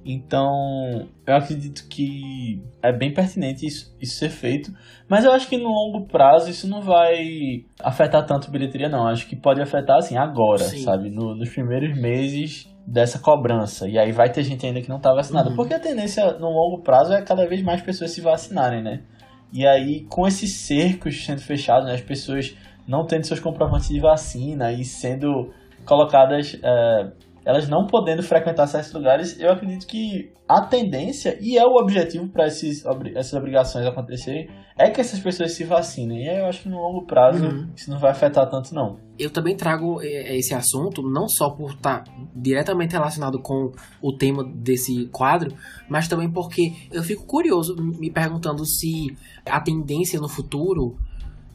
Então, 0.04 1.08
eu 1.28 1.36
acredito 1.36 1.88
que 1.90 2.64
é 2.82 2.92
bem 2.92 3.14
pertinente 3.14 3.68
isso, 3.68 3.96
isso, 4.02 4.16
ser 4.16 4.30
feito. 4.30 4.72
Mas 5.08 5.26
eu 5.26 5.32
acho 5.32 5.48
que 5.48 5.58
no 5.58 5.70
longo 5.70 6.08
prazo 6.08 6.50
isso 6.50 6.68
não 6.68 6.82
vai 6.82 7.66
afetar 7.84 8.26
tanto 8.26 8.48
a 8.48 8.52
bilheteria, 8.52 8.90
não. 8.90 9.06
Acho 9.06 9.28
que 9.28 9.36
pode 9.36 9.62
afetar, 9.62 9.98
assim, 9.98 10.18
agora, 10.18 10.64
Sim. 10.64 10.84
sabe? 10.84 11.10
No, 11.10 11.36
nos 11.36 11.50
primeiros 11.50 11.96
meses 12.00 12.74
dessa 12.88 13.20
cobrança. 13.20 13.88
E 13.88 14.00
aí 14.00 14.14
vai 14.14 14.32
ter 14.32 14.44
gente 14.44 14.66
ainda 14.66 14.82
que 14.82 14.90
não 14.90 15.00
tá 15.00 15.14
vacinada. 15.14 15.50
Uhum. 15.50 15.56
Porque 15.58 15.74
a 15.74 15.80
tendência 15.80 16.34
no 16.40 16.50
longo 16.50 16.82
prazo 16.82 17.12
é 17.14 17.22
cada 17.22 17.46
vez 17.46 17.62
mais 17.62 17.82
pessoas 17.82 18.12
se 18.12 18.22
vacinarem, 18.22 18.82
né? 18.82 19.04
E 19.52 19.66
aí, 19.66 20.06
com 20.10 20.28
esses 20.28 20.52
cercos 20.54 21.26
sendo 21.26 21.42
fechados, 21.42 21.88
né, 21.88 21.94
as 21.94 22.02
pessoas 22.02 22.56
não 22.88 23.06
tendo 23.06 23.26
seus 23.26 23.40
comprovantes 23.40 23.90
de 23.90 24.00
vacina 24.00 24.72
e 24.72 24.84
sendo 24.84 25.52
colocadas 25.86 26.58
é, 26.64 27.12
elas 27.48 27.70
não 27.70 27.88
podendo 27.88 28.22
frequentar 28.22 28.68
certos 28.68 28.92
lugares, 28.92 29.40
eu 29.40 29.50
acredito 29.50 29.88
que 29.88 30.34
a 30.50 30.66
tendência, 30.66 31.38
e 31.40 31.58
é 31.58 31.66
o 31.66 31.82
objetivo 31.82 32.28
para 32.28 32.46
essas 32.46 33.34
obrigações 33.34 33.86
acontecerem, 33.86 34.50
é 34.78 34.90
que 34.90 35.00
essas 35.00 35.22
pessoas 35.22 35.54
se 35.54 35.64
vacinem. 35.64 36.26
E 36.26 36.30
aí 36.30 36.38
eu 36.40 36.46
acho 36.48 36.64
que 36.64 36.70
no 36.70 36.76
longo 36.76 37.06
prazo 37.06 37.46
uhum. 37.46 37.72
isso 37.74 37.90
não 37.90 38.00
vai 38.00 38.12
afetar 38.12 38.50
tanto, 38.50 38.76
não. 38.76 38.98
Eu 39.18 39.30
também 39.30 39.56
trago 39.56 40.02
é, 40.02 40.08
é, 40.08 40.38
esse 40.38 40.54
assunto, 40.54 41.02
não 41.02 41.28
só 41.28 41.50
por 41.50 41.72
estar 41.72 42.04
tá 42.04 42.12
diretamente 42.36 42.94
relacionado 42.94 43.40
com 43.40 43.72
o 44.02 44.14
tema 44.14 44.44
desse 44.44 45.08
quadro, 45.08 45.54
mas 45.90 46.08
também 46.08 46.30
porque 46.30 46.74
eu 46.92 47.04
fico 47.04 47.26
curioso 47.26 47.76
me 47.76 48.12
perguntando 48.12 48.66
se 48.66 49.16
a 49.46 49.60
tendência 49.60 50.20
no 50.20 50.30
futuro 50.30 50.98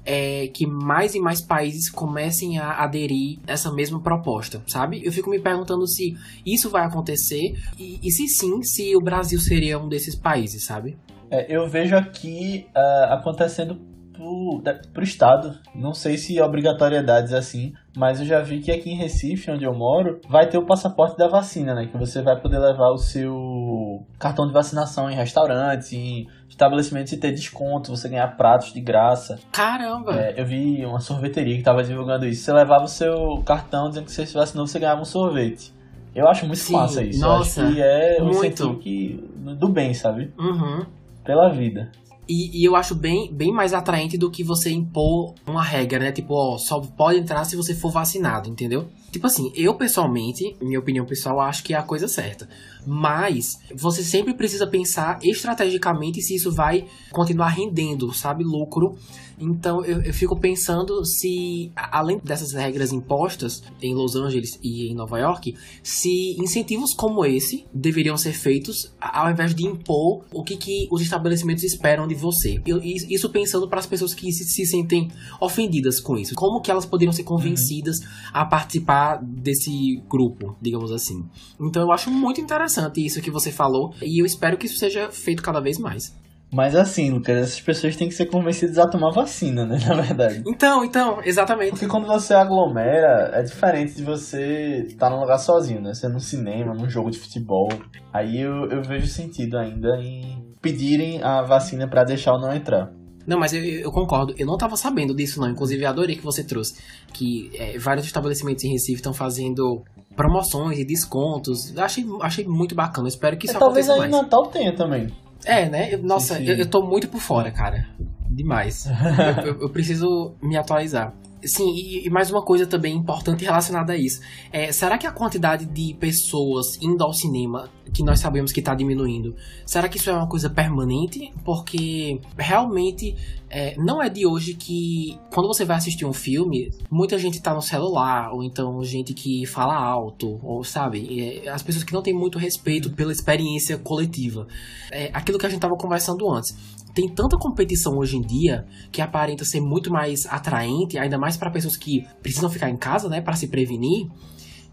é, 0.05 0.49
que 0.49 0.67
mais 0.67 1.15
e 1.15 1.21
mais 1.21 1.41
países 1.41 1.91
comecem 1.91 2.59
a 2.59 2.83
aderir 2.83 3.39
essa 3.47 3.73
mesma 3.73 4.01
proposta, 4.01 4.63
sabe? 4.67 5.01
Eu 5.05 5.13
fico 5.13 5.31
me 5.31 5.39
perguntando 5.39 5.87
se 5.87 6.17
isso 6.45 6.69
vai 6.69 6.85
acontecer 6.85 7.55
e, 7.79 8.01
e 8.03 8.11
se 8.11 8.27
sim, 8.29 8.63
se 8.63 8.97
o 8.97 9.01
Brasil 9.01 9.39
seria 9.39 9.79
um 9.79 9.89
desses 9.89 10.17
países, 10.17 10.65
sabe? 10.65 10.97
É, 11.31 11.47
eu 11.49 11.69
vejo 11.69 11.97
aqui 11.97 12.67
uh, 12.77 13.15
acontecendo 13.15 13.92
pro, 14.13 14.63
pro 14.93 15.03
estado. 15.03 15.59
Não 15.75 15.95
sei 15.95 16.17
se 16.17 16.41
obrigatoriedades 16.41 17.33
assim, 17.33 17.73
mas 17.97 18.21
eu 18.21 18.27
já 18.27 18.41
vi 18.41 18.61
que 18.61 18.71
aqui 18.71 18.91
em 18.91 18.97
Recife, 18.97 19.51
onde 19.51 19.65
eu 19.65 19.75
moro, 19.75 20.21
vai 20.29 20.49
ter 20.49 20.59
o 20.59 20.67
passaporte 20.67 21.17
da 21.17 21.29
vacina, 21.29 21.75
né? 21.75 21.87
Que 21.87 21.97
você 21.97 22.23
vai 22.23 22.41
poder 22.41 22.59
levar 22.59 22.91
o 22.91 22.99
seu 22.99 24.07
cartão 24.19 24.47
de 24.47 24.53
vacinação 24.53 25.11
em 25.11 25.15
restaurantes, 25.15 25.93
em 25.93 26.27
estabelecimentos 26.49 27.13
e 27.13 27.17
ter 27.17 27.33
desconto, 27.33 27.91
você 27.91 28.09
ganhar 28.09 28.37
pratos 28.37 28.73
de 28.73 28.81
graça. 28.81 29.39
Caramba! 29.51 30.15
É, 30.15 30.41
eu 30.41 30.47
vi 30.47 30.85
uma 30.85 31.01
sorveteria 31.01 31.57
que 31.57 31.63
tava 31.63 31.83
divulgando 31.83 32.27
isso. 32.27 32.45
Você 32.45 32.53
levava 32.53 32.85
o 32.85 32.89
seu 32.89 33.43
cartão 33.45 33.89
dizendo 33.89 34.05
que 34.05 34.13
você 34.13 34.27
se 34.27 34.35
vacinou, 34.35 34.67
você 34.67 34.79
ganhava 34.79 35.01
um 35.01 35.07
sorvete. 35.07 35.73
Eu 36.15 36.29
acho 36.29 36.47
muito 36.47 36.61
Sim, 36.61 36.75
massa 36.75 37.03
isso. 37.03 37.21
Nossa, 37.21 37.61
eu 37.61 37.67
acho 37.67 37.75
que 37.75 37.83
é 37.83 38.19
um 38.21 38.27
muito. 38.27 38.79
que, 38.79 39.31
do 39.59 39.69
bem, 39.69 39.95
sabe? 39.95 40.33
Uhum. 40.39 40.85
Pela 41.25 41.49
vida. 41.51 41.91
E, 42.29 42.61
e, 42.61 42.65
eu 42.65 42.77
acho 42.77 42.95
bem, 42.95 43.33
bem 43.33 43.53
mais 43.53 43.75
atraente 43.75 44.17
do 44.17 44.31
que 44.31 44.45
você 44.45 44.71
impor 44.71 45.35
uma 45.47 45.63
regra, 45.63 45.99
né? 45.99 46.13
Tipo, 46.13 46.35
ó, 46.35 46.57
só 46.57 46.81
pode 46.81 47.19
entrar 47.19 47.45
se 47.45 47.57
você 47.57 47.75
for 47.75 47.91
vacinado, 47.91 48.49
entendeu? 48.49 48.89
Tipo 49.13 49.27
assim, 49.27 49.53
eu 49.55 49.75
pessoalmente, 49.75 50.57
minha 50.61 50.81
opinião 50.81 51.05
pessoal, 51.05 51.39
acho 51.41 51.63
que 51.63 51.75
é 51.75 51.77
a 51.77 51.83
coisa 51.83 52.09
certa. 52.09 52.49
Mas 52.87 53.59
você 53.75 54.03
sempre 54.03 54.33
precisa 54.33 54.67
pensar 54.67 55.19
estrategicamente 55.23 56.23
se 56.23 56.35
isso 56.35 56.51
vai 56.51 56.87
continuar 57.13 57.49
rendendo, 57.49 58.13
sabe, 58.15 58.43
lucro. 58.43 58.97
Então 59.39 59.85
eu, 59.85 60.01
eu, 60.03 60.15
fico 60.15 60.39
pensando 60.39 61.05
se, 61.05 61.73
além 61.75 62.19
dessas 62.23 62.53
regras 62.53 62.93
impostas 62.93 63.63
em 63.81 63.95
Los 63.95 64.15
Angeles 64.15 64.59
e 64.63 64.91
em 64.91 64.95
Nova 64.95 65.19
York, 65.19 65.57
se 65.83 66.37
incentivos 66.39 66.95
como 66.95 67.25
esse 67.25 67.67
deveriam 67.73 68.17
ser 68.17 68.33
feitos 68.33 68.95
ao 69.01 69.31
invés 69.31 69.55
de 69.55 69.67
impor 69.67 70.25
o 70.33 70.45
que, 70.45 70.57
que 70.57 70.87
os 70.91 71.03
estabelecimentos 71.03 71.65
esperam 71.65 72.07
de 72.07 72.15
você. 72.15 72.61
Eu, 72.65 72.81
isso 72.83 73.29
pensando 73.31 73.69
para 73.69 73.81
as 73.81 73.87
pessoas 73.87 74.15
que 74.15 74.31
se, 74.33 74.45
se, 74.45 74.67
sentem 74.67 75.11
ofendidas 75.41 76.01
com 76.01 76.17
isso. 76.17 76.35
Como 76.35 76.61
que 76.61 76.71
elas 76.71 76.87
poderiam 76.87 77.13
ser 77.13 77.25
convencidas 77.25 77.99
uhum. 77.99 78.07
a 78.33 78.45
participar 78.45 79.02
desse 79.23 80.03
grupo, 80.09 80.57
digamos 80.61 80.93
assim. 80.93 81.25
Então 81.61 81.83
eu 81.83 81.93
acho 81.93 82.11
muito 82.11 82.41
interessante 82.41 83.05
isso 83.05 83.21
que 83.21 83.31
você 83.31 83.51
falou 83.51 83.95
e 84.03 84.21
eu 84.21 84.27
espero 84.27 84.57
que 84.57 84.67
isso 84.67 84.79
seja 84.79 85.11
feito 85.11 85.43
cada 85.43 85.61
vez 85.61 85.79
mais. 85.79 86.21
Mas 86.53 86.77
assim, 86.77 87.11
Lucas, 87.11 87.39
essas 87.39 87.61
pessoas 87.63 87.97
têm 87.97 88.09
que 88.09 88.15
ser 88.15 88.27
convencidas 88.27 88.79
a 88.79 88.87
tomar 88.87 89.11
vacina, 89.11 89.65
né? 89.65 89.79
Na 89.89 90.03
verdade. 90.03 90.43
Então, 90.47 90.85
então, 90.85 91.21
exatamente. 91.25 91.71
Porque 91.71 91.87
quando 91.87 92.07
você 92.07 92.35
aglomera, 92.35 93.31
é 93.33 93.43
diferente 93.43 93.95
de 93.95 94.05
você 94.05 94.85
estar 94.87 95.09
num 95.09 95.21
lugar 95.21 95.39
sozinho, 95.39 95.81
né? 95.81 95.95
Você 95.95 96.07
é 96.07 96.11
num 96.11 96.19
cinema, 96.19 96.75
num 96.75 96.91
jogo 96.91 97.11
de 97.11 97.19
futebol. 97.19 97.69
Aí 98.13 98.39
eu, 98.39 98.69
eu 98.71 98.83
vejo 98.83 99.07
sentido 99.07 99.57
ainda 99.57 99.97
em 99.99 100.53
pedirem 100.61 101.23
a 101.23 101.43
vacina 101.43 101.89
para 101.89 102.05
deixar 102.05 102.33
ou 102.35 102.41
não 102.41 102.55
entrar. 102.55 102.93
Não, 103.27 103.39
mas 103.39 103.53
eu, 103.53 103.63
eu, 103.63 103.93
concordo. 103.93 104.35
Eu 104.37 104.47
não 104.47 104.55
estava 104.55 104.77
sabendo 104.77 105.15
disso, 105.15 105.41
não. 105.41 105.49
Inclusive, 105.49 105.85
adorei 105.85 106.17
que 106.17 106.25
você 106.25 106.43
trouxe. 106.43 106.75
Que 107.13 107.51
é, 107.55 107.79
vários 107.79 108.07
estabelecimentos 108.07 108.65
em 108.65 108.73
Recife 108.73 108.95
estão 108.95 109.13
fazendo 109.13 109.83
promoções 110.17 110.79
e 110.79 110.85
descontos. 110.85 111.77
Achei, 111.77 112.05
achei 112.21 112.45
muito 112.45 112.75
bacana. 112.75 113.09
Espero 113.09 113.37
que 113.37 113.47
isso 113.47 113.55
é, 113.55 113.57
aconteça 113.57 113.89
talvez 113.89 114.11
mais. 114.11 114.11
Talvez 114.11 114.15
aí 114.15 114.23
Natal 114.23 114.47
tenha 114.49 114.75
também. 114.75 115.09
É, 115.45 115.69
né? 115.69 115.97
Nossa, 115.97 116.41
eu, 116.41 116.57
eu 116.57 116.67
tô 116.67 116.83
muito 116.83 117.09
por 117.09 117.21
fora, 117.21 117.51
cara. 117.51 117.89
Demais. 118.29 118.87
eu, 119.45 119.47
eu, 119.47 119.61
eu 119.63 119.71
preciso 119.71 120.35
me 120.43 120.57
atualizar. 120.57 121.15
Sim, 121.45 121.75
e, 121.75 122.07
e, 122.07 122.11
mais 122.11 122.31
uma 122.31 122.43
coisa 122.43 122.67
também 122.67 122.95
importante 122.95 123.45
relacionada 123.45 123.93
a 123.93 123.97
isso. 123.97 124.21
É, 124.53 124.71
será 124.71 124.97
que 124.97 125.07
a 125.07 125.11
quantidade 125.11 125.67
de 125.67 125.93
pessoas 125.95 126.81
indo 126.81 127.03
ao 127.03 127.13
cinema, 127.13 127.69
que 127.93 128.05
nós 128.05 128.21
sabemos 128.21 128.53
que 128.53 128.61
está 128.61 128.75
diminuindo, 128.75 129.35
será 129.67 129.89
que 129.89 129.97
isso 129.97 130.09
é 130.09 130.13
uma 130.13 130.29
coisa 130.29 130.49
permanente? 130.49 131.33
Porque 131.45 132.21
realmente 132.39 133.17
é, 133.51 133.75
não 133.77 134.01
é 134.01 134.09
de 134.09 134.25
hoje 134.25 134.55
que 134.55 135.19
quando 135.33 135.49
você 135.49 135.65
vai 135.65 135.77
assistir 135.77 136.07
um 136.07 136.13
filme, 136.13 136.71
muita 136.89 137.19
gente 137.19 137.35
está 137.35 137.53
no 137.53 137.61
celular, 137.61 138.33
ou 138.33 138.45
então 138.45 138.83
gente 138.85 139.13
que 139.13 139.45
fala 139.45 139.75
alto, 139.75 140.39
ou 140.45 140.63
sabe, 140.63 141.43
é, 141.45 141.49
as 141.49 141.63
pessoas 141.63 141.83
que 141.83 141.93
não 141.93 142.03
têm 142.03 142.15
muito 142.15 142.39
respeito 142.39 142.91
pela 142.93 143.11
experiência 143.11 143.77
coletiva. 143.77 144.47
É, 144.93 145.11
aquilo 145.13 145.39
que 145.39 145.47
a 145.47 145.49
gente 145.49 145.59
estava 145.59 145.75
conversando 145.75 146.31
antes 146.33 146.57
tem 146.95 147.09
tanta 147.09 147.37
competição 147.39 147.97
hoje 147.99 148.17
em 148.17 148.21
dia 148.21 148.67
que 148.91 149.01
aparenta 149.01 149.45
ser 149.45 149.61
muito 149.61 149.91
mais 149.91 150.27
atraente, 150.27 150.99
ainda 150.99 151.19
mais 151.19 151.37
para 151.37 151.51
pessoas 151.51 151.77
que 151.77 152.07
precisam 152.23 152.51
ficar 152.51 152.71
em 152.71 152.77
casa, 152.77 153.09
né, 153.09 153.21
para 153.21 153.35
se 153.35 153.49
prevenir, 153.49 154.09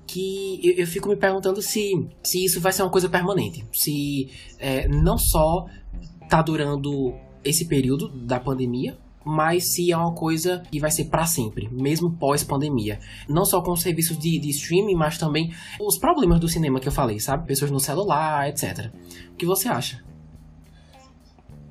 que 0.05 0.60
eu, 0.63 0.73
eu, 0.77 0.88
fico 0.88 1.08
me 1.08 1.15
perguntando 1.15 1.62
se, 1.62 1.91
se 2.23 2.43
isso 2.43 2.60
vai 2.60 2.71
ser 2.71 2.82
uma 2.82 2.91
coisa 2.91 3.08
permanente. 3.08 3.63
Se 3.71 4.29
é, 4.58 4.88
não 4.88 5.17
só 5.17 5.67
tá 6.27 6.41
durando 6.41 7.13
esse 7.43 7.67
período 7.67 8.10
da 8.10 8.39
pandemia, 8.39 8.97
mas 9.23 9.73
se 9.73 9.91
é 9.91 9.97
uma 9.97 10.13
coisa 10.13 10.63
que 10.71 10.79
vai 10.79 10.89
ser 10.89 11.05
para 11.05 11.25
sempre, 11.25 11.69
mesmo 11.71 12.12
pós-pandemia. 12.17 12.99
Não 13.27 13.45
só 13.45 13.62
com 13.62 13.71
os 13.71 13.82
serviços 13.82 14.17
de, 14.17 14.39
de, 14.39 14.49
streaming, 14.49 14.95
mas 14.95 15.17
também 15.17 15.53
os 15.79 15.97
problemas 15.97 16.39
do 16.39 16.47
cinema 16.47 16.79
que 16.79 16.88
eu 16.88 16.91
falei, 16.91 17.19
sabe? 17.19 17.45
Pessoas 17.45 17.69
no 17.69 17.79
celular, 17.79 18.49
etc. 18.49 18.91
O 19.32 19.36
que 19.36 19.45
você 19.45 19.67
acha? 19.67 20.03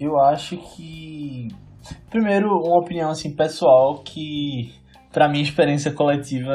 Eu 0.01 0.19
acho 0.21 0.57
que. 0.57 1.49
Primeiro, 2.11 2.49
uma 2.49 2.79
opinião 2.79 3.11
assim 3.11 3.35
pessoal 3.35 4.03
que, 4.05 4.73
pra 5.13 5.29
minha 5.29 5.43
experiência 5.43 5.93
coletiva, 5.93 6.53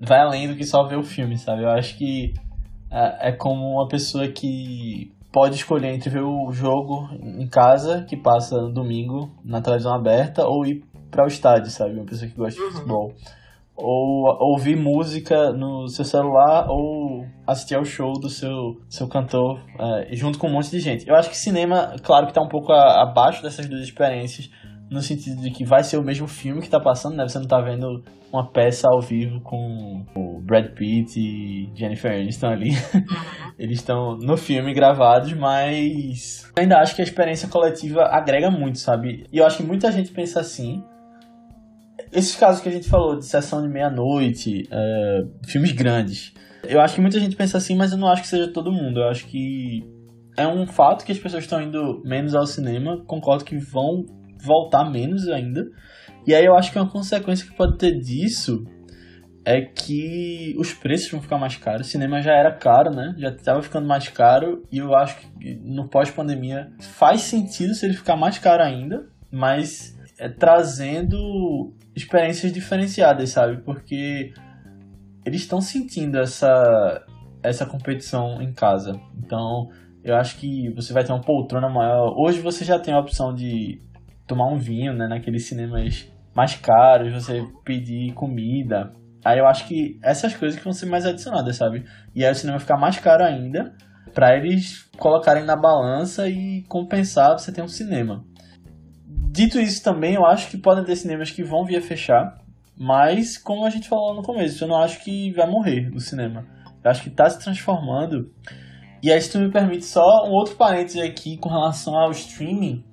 vai 0.00 0.20
além 0.20 0.48
do 0.48 0.56
que 0.56 0.64
só 0.64 0.86
ver 0.86 0.98
o 0.98 1.02
filme, 1.02 1.38
sabe? 1.38 1.62
Eu 1.62 1.70
acho 1.70 1.96
que 1.96 2.32
é, 2.90 3.28
é 3.28 3.32
como 3.32 3.76
uma 3.76 3.88
pessoa 3.88 4.26
que 4.28 5.12
pode 5.32 5.56
escolher 5.56 5.92
entre 5.92 6.10
ver 6.10 6.22
o 6.22 6.52
jogo 6.52 7.08
em 7.20 7.48
casa, 7.48 8.04
que 8.08 8.16
passa 8.16 8.56
no 8.56 8.72
domingo 8.72 9.30
na 9.44 9.60
televisão 9.60 9.94
aberta, 9.94 10.46
ou 10.46 10.64
ir 10.64 10.84
para 11.10 11.24
o 11.24 11.28
estádio, 11.28 11.70
sabe? 11.70 11.94
Uma 11.94 12.06
pessoa 12.06 12.30
que 12.30 12.36
gosta 12.36 12.60
de 12.60 12.78
uhum. 12.78 12.86
Ou 13.76 14.24
ouvir 14.52 14.76
música 14.76 15.52
no 15.52 15.88
seu 15.88 16.04
celular 16.04 16.66
ou 16.68 17.26
assistir 17.46 17.74
ao 17.74 17.84
show 17.84 18.12
do 18.12 18.28
seu, 18.28 18.76
seu 18.88 19.08
cantor 19.08 19.60
é, 19.78 20.14
junto 20.14 20.38
com 20.38 20.46
um 20.46 20.52
monte 20.52 20.70
de 20.70 20.78
gente. 20.78 21.08
Eu 21.08 21.16
acho 21.16 21.28
que 21.28 21.36
cinema, 21.36 21.96
claro 22.02 22.26
que 22.26 22.30
está 22.30 22.40
um 22.40 22.48
pouco 22.48 22.72
a, 22.72 23.02
abaixo 23.02 23.42
dessas 23.42 23.66
duas 23.66 23.82
experiências, 23.82 24.48
no 24.90 25.00
sentido 25.00 25.40
de 25.40 25.50
que 25.50 25.64
vai 25.64 25.82
ser 25.82 25.96
o 25.96 26.04
mesmo 26.04 26.28
filme 26.28 26.60
que 26.60 26.66
está 26.66 26.78
passando, 26.78 27.16
né? 27.16 27.26
Você 27.26 27.38
não 27.38 27.44
está 27.44 27.60
vendo 27.60 28.04
uma 28.32 28.50
peça 28.50 28.88
ao 28.88 29.00
vivo 29.00 29.40
com 29.40 30.04
o 30.14 30.40
Brad 30.40 30.72
Pitt 30.74 31.18
e 31.18 31.70
Jennifer 31.74 32.12
Aniston 32.12 32.48
ali. 32.48 32.70
Eles 33.58 33.78
estão 33.78 34.16
no 34.18 34.36
filme 34.36 34.74
gravados, 34.74 35.32
mas 35.32 36.50
ainda 36.56 36.78
acho 36.78 36.94
que 36.94 37.00
a 37.00 37.04
experiência 37.04 37.48
coletiva 37.48 38.02
agrega 38.02 38.50
muito, 38.50 38.78
sabe? 38.78 39.24
E 39.32 39.38
eu 39.38 39.46
acho 39.46 39.58
que 39.58 39.62
muita 39.62 39.90
gente 39.90 40.10
pensa 40.10 40.40
assim, 40.40 40.82
esses 42.14 42.36
casos 42.36 42.62
que 42.62 42.68
a 42.68 42.72
gente 42.72 42.88
falou 42.88 43.18
de 43.18 43.26
sessão 43.26 43.60
de 43.60 43.68
meia-noite, 43.68 44.68
é, 44.70 45.24
filmes 45.46 45.72
grandes. 45.72 46.32
Eu 46.62 46.80
acho 46.80 46.94
que 46.94 47.00
muita 47.00 47.18
gente 47.18 47.36
pensa 47.36 47.58
assim, 47.58 47.76
mas 47.76 47.92
eu 47.92 47.98
não 47.98 48.08
acho 48.08 48.22
que 48.22 48.28
seja 48.28 48.52
todo 48.52 48.72
mundo. 48.72 49.00
Eu 49.00 49.08
acho 49.08 49.26
que 49.26 49.82
é 50.36 50.46
um 50.46 50.66
fato 50.66 51.04
que 51.04 51.12
as 51.12 51.18
pessoas 51.18 51.44
estão 51.44 51.60
indo 51.60 52.00
menos 52.04 52.34
ao 52.34 52.46
cinema. 52.46 53.02
Concordo 53.06 53.44
que 53.44 53.58
vão 53.58 54.06
voltar 54.42 54.90
menos 54.90 55.28
ainda. 55.28 55.66
E 56.26 56.34
aí 56.34 56.44
eu 56.44 56.56
acho 56.56 56.72
que 56.72 56.78
uma 56.78 56.88
consequência 56.88 57.46
que 57.46 57.56
pode 57.56 57.76
ter 57.76 57.98
disso 57.98 58.64
é 59.44 59.60
que 59.60 60.54
os 60.58 60.72
preços 60.72 61.10
vão 61.10 61.20
ficar 61.20 61.36
mais 61.36 61.56
caros. 61.56 61.86
O 61.86 61.90
cinema 61.90 62.22
já 62.22 62.32
era 62.32 62.56
caro, 62.56 62.90
né? 62.90 63.14
Já 63.18 63.28
estava 63.28 63.60
ficando 63.60 63.86
mais 63.86 64.08
caro. 64.08 64.62
E 64.72 64.78
eu 64.78 64.94
acho 64.94 65.18
que 65.18 65.56
no 65.62 65.88
pós-pandemia 65.88 66.70
faz 66.80 67.22
sentido 67.22 67.74
se 67.74 67.84
ele 67.84 67.94
ficar 67.94 68.16
mais 68.16 68.38
caro 68.38 68.62
ainda. 68.62 69.06
Mas 69.30 69.94
é, 70.18 70.28
trazendo 70.28 71.74
experiências 71.94 72.52
diferenciadas, 72.52 73.30
sabe? 73.30 73.62
Porque 73.62 74.32
eles 75.24 75.42
estão 75.42 75.60
sentindo 75.60 76.18
essa, 76.18 77.04
essa 77.42 77.64
competição 77.64 78.42
em 78.42 78.52
casa. 78.52 79.00
Então, 79.16 79.68
eu 80.02 80.16
acho 80.16 80.36
que 80.36 80.70
você 80.74 80.92
vai 80.92 81.04
ter 81.04 81.12
uma 81.12 81.20
poltrona 81.20 81.68
maior. 81.68 82.14
Hoje 82.16 82.40
você 82.40 82.64
já 82.64 82.78
tem 82.78 82.92
a 82.92 83.00
opção 83.00 83.34
de 83.34 83.80
tomar 84.26 84.52
um 84.52 84.58
vinho, 84.58 84.92
né? 84.92 85.06
Naqueles 85.08 85.46
cinemas 85.46 86.10
mais 86.34 86.56
caros, 86.56 87.12
você 87.12 87.46
pedir 87.64 88.12
comida. 88.12 88.92
Aí 89.24 89.38
eu 89.38 89.46
acho 89.46 89.66
que 89.66 89.98
essas 90.02 90.34
coisas 90.34 90.58
que 90.58 90.64
vão 90.64 90.72
ser 90.72 90.86
mais 90.86 91.06
adicionadas, 91.06 91.56
sabe? 91.56 91.84
E 92.14 92.24
aí 92.24 92.30
o 92.30 92.34
cinema 92.34 92.58
ficar 92.58 92.76
mais 92.76 92.98
caro 92.98 93.24
ainda, 93.24 93.72
para 94.12 94.36
eles 94.36 94.90
colocarem 94.98 95.44
na 95.44 95.56
balança 95.56 96.28
e 96.28 96.62
compensar 96.68 97.32
você 97.32 97.50
ter 97.50 97.62
um 97.62 97.68
cinema. 97.68 98.22
Dito 99.34 99.58
isso 99.58 99.82
também, 99.82 100.14
eu 100.14 100.24
acho 100.24 100.48
que 100.48 100.56
podem 100.56 100.84
ter 100.84 100.94
cinemas 100.94 101.28
que 101.28 101.42
vão 101.42 101.64
vir 101.64 101.78
a 101.78 101.80
fechar, 101.80 102.38
mas 102.78 103.36
como 103.36 103.66
a 103.66 103.70
gente 103.70 103.88
falou 103.88 104.14
no 104.14 104.22
começo, 104.22 104.62
eu 104.62 104.68
não 104.68 104.76
acho 104.76 105.02
que 105.02 105.32
vai 105.32 105.50
morrer 105.50 105.90
o 105.92 105.98
cinema. 105.98 106.46
Eu 106.84 106.88
acho 106.88 107.02
que 107.02 107.08
está 107.08 107.28
se 107.28 107.40
transformando. 107.42 108.30
E 109.02 109.10
aí, 109.10 109.20
se 109.20 109.32
tu 109.32 109.40
me 109.40 109.50
permite 109.50 109.86
só 109.86 110.24
um 110.24 110.30
outro 110.30 110.54
parênteses 110.54 111.02
aqui 111.02 111.36
com 111.36 111.48
relação 111.48 111.96
ao 111.96 112.12
streaming, 112.12 112.84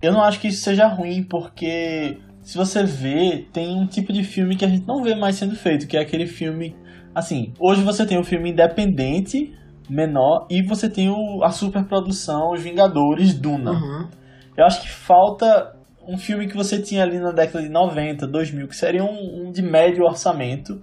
eu 0.00 0.10
não 0.10 0.22
acho 0.22 0.40
que 0.40 0.48
isso 0.48 0.62
seja 0.62 0.86
ruim, 0.86 1.22
porque 1.22 2.16
se 2.40 2.56
você 2.56 2.82
vê, 2.82 3.46
tem 3.52 3.76
um 3.76 3.86
tipo 3.86 4.10
de 4.10 4.24
filme 4.24 4.56
que 4.56 4.64
a 4.64 4.68
gente 4.68 4.86
não 4.86 5.02
vê 5.02 5.14
mais 5.14 5.36
sendo 5.36 5.54
feito, 5.54 5.86
que 5.86 5.98
é 5.98 6.00
aquele 6.00 6.26
filme. 6.26 6.74
Assim, 7.14 7.52
hoje 7.60 7.82
você 7.82 8.06
tem 8.06 8.18
um 8.18 8.24
filme 8.24 8.52
independente, 8.52 9.52
menor, 9.86 10.46
e 10.48 10.62
você 10.62 10.88
tem 10.88 11.10
o, 11.10 11.44
a 11.44 11.50
superprodução, 11.50 12.52
Os 12.54 12.62
Vingadores, 12.62 13.34
Duna. 13.34 13.72
Uhum. 13.72 14.17
Eu 14.58 14.66
acho 14.66 14.82
que 14.82 14.90
falta 14.90 15.72
um 16.06 16.18
filme 16.18 16.48
que 16.48 16.56
você 16.56 16.82
tinha 16.82 17.04
ali 17.04 17.20
na 17.20 17.30
década 17.30 17.62
de 17.62 17.68
90, 17.68 18.26
2000, 18.26 18.66
que 18.66 18.74
seria 18.76 19.04
um, 19.04 19.46
um 19.46 19.52
de 19.52 19.62
médio 19.62 20.04
orçamento. 20.04 20.82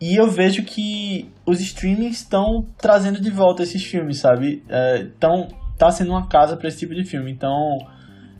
E 0.00 0.14
eu 0.14 0.30
vejo 0.30 0.62
que 0.62 1.28
os 1.44 1.60
streamings 1.60 2.18
estão 2.18 2.64
trazendo 2.78 3.20
de 3.20 3.30
volta 3.30 3.64
esses 3.64 3.84
filmes, 3.84 4.18
sabe? 4.20 4.62
Então, 5.00 5.48
tá 5.76 5.90
sendo 5.90 6.12
uma 6.12 6.28
casa 6.28 6.56
para 6.56 6.68
esse 6.68 6.78
tipo 6.78 6.94
de 6.94 7.04
filme. 7.04 7.32
Então, 7.32 7.78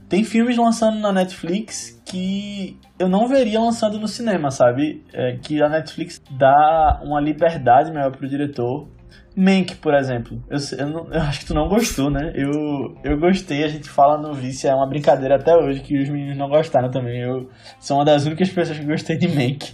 tem 0.09 0.25
filmes 0.25 0.57
lançando 0.57 0.99
na 0.99 1.13
Netflix 1.13 2.01
que 2.07 2.79
eu 2.99 3.09
não 3.09 3.27
veria 3.27 3.61
lançando 3.61 3.99
no 3.99 4.09
cinema, 4.09 4.51
sabe? 4.51 5.05
É, 5.13 5.37
que 5.37 5.63
a 5.63 5.69
Netflix 5.69 6.23
dá 6.31 7.01
uma 7.03 7.21
liberdade 7.21 7.93
maior 7.93 8.11
pro 8.11 8.29
diretor. 8.29 8.89
Mank, 9.37 9.77
por 9.77 9.95
exemplo. 9.95 10.43
Eu, 10.49 10.59
eu, 10.79 10.89
não, 10.89 11.13
eu, 11.13 11.21
acho 11.23 11.41
que 11.41 11.47
tu 11.47 11.55
não 11.55 11.69
gostou, 11.69 12.11
né? 12.11 12.33
Eu, 12.35 12.97
eu 13.05 13.19
gostei, 13.19 13.65
a 13.65 13.69
gente 13.69 13.89
fala 13.89 14.19
no 14.19 14.35
Vice, 14.35 14.67
é 14.67 14.75
uma 14.75 14.89
brincadeira 14.89 15.37
até 15.37 15.57
hoje 15.57 15.81
que 15.81 15.97
os 15.99 16.09
meninos 16.09 16.37
não 16.37 16.49
gostaram 16.49 16.91
também. 16.91 17.21
Eu 17.21 17.49
sou 17.79 17.99
uma 17.99 18.05
das 18.05 18.27
únicas 18.27 18.51
pessoas 18.51 18.79
que 18.79 18.85
gostei 18.85 19.17
de 19.17 19.29
Mank. 19.29 19.73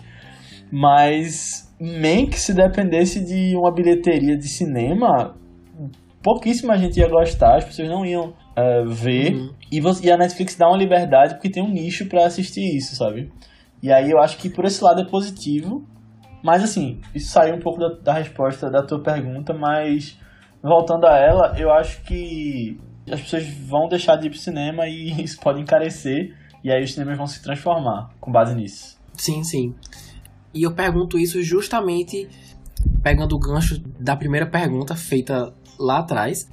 Mas 0.70 1.72
Mank, 1.80 2.38
se 2.38 2.54
dependesse 2.54 3.24
de 3.24 3.56
uma 3.56 3.72
bilheteria 3.72 4.36
de 4.36 4.48
cinema, 4.48 5.36
pouquíssima 6.22 6.76
gente 6.76 6.98
ia 6.98 7.08
gostar, 7.08 7.56
as 7.56 7.64
pessoas 7.64 7.88
não 7.88 8.04
iam 8.04 8.34
uh, 8.56 8.88
ver. 8.88 9.34
Uhum. 9.34 9.54
E, 9.70 9.80
você, 9.80 10.06
e 10.06 10.10
a 10.10 10.16
Netflix 10.16 10.56
dá 10.56 10.68
uma 10.68 10.76
liberdade 10.76 11.34
porque 11.34 11.50
tem 11.50 11.62
um 11.62 11.70
nicho 11.70 12.06
para 12.06 12.26
assistir 12.26 12.76
isso, 12.76 12.96
sabe? 12.96 13.30
E 13.82 13.92
aí 13.92 14.10
eu 14.10 14.18
acho 14.18 14.38
que 14.38 14.48
por 14.48 14.64
esse 14.64 14.82
lado 14.82 15.02
é 15.02 15.04
positivo. 15.04 15.86
Mas 16.46 16.62
assim, 16.62 17.00
isso 17.12 17.32
saiu 17.32 17.56
um 17.56 17.59
pouco 17.59 17.80
da, 17.80 17.88
da 17.88 18.12
resposta 18.12 18.70
da 18.70 18.80
tua 18.80 19.02
pergunta, 19.02 19.52
mas 19.52 20.16
voltando 20.62 21.04
a 21.04 21.18
ela, 21.18 21.59
eu 21.59 21.72
acho 21.72 22.00
que 22.02 22.78
as 23.11 23.20
pessoas 23.20 23.48
vão 23.48 23.88
deixar 23.88 24.14
de 24.14 24.28
ir 24.28 24.30
pro 24.30 24.38
cinema 24.38 24.87
e 24.87 25.11
isso 25.24 25.40
pode 25.40 25.61
encarecer. 25.61 26.37
E 26.62 26.70
aí 26.70 26.85
os 26.85 26.92
cinemas 26.92 27.18
vão 27.18 27.26
se 27.26 27.42
transformar 27.42 28.11
com 28.20 28.30
base 28.30 28.54
nisso. 28.54 28.96
Sim, 29.14 29.42
sim. 29.42 29.74
E 30.54 30.62
eu 30.62 30.72
pergunto 30.72 31.18
isso 31.18 31.42
justamente 31.42 32.28
pegando 33.02 33.35
o 33.35 33.40
gancho 33.40 33.80
da 33.98 34.14
primeira 34.14 34.46
pergunta 34.46 34.94
feita 34.94 35.52
lá 35.76 35.98
atrás, 35.98 36.48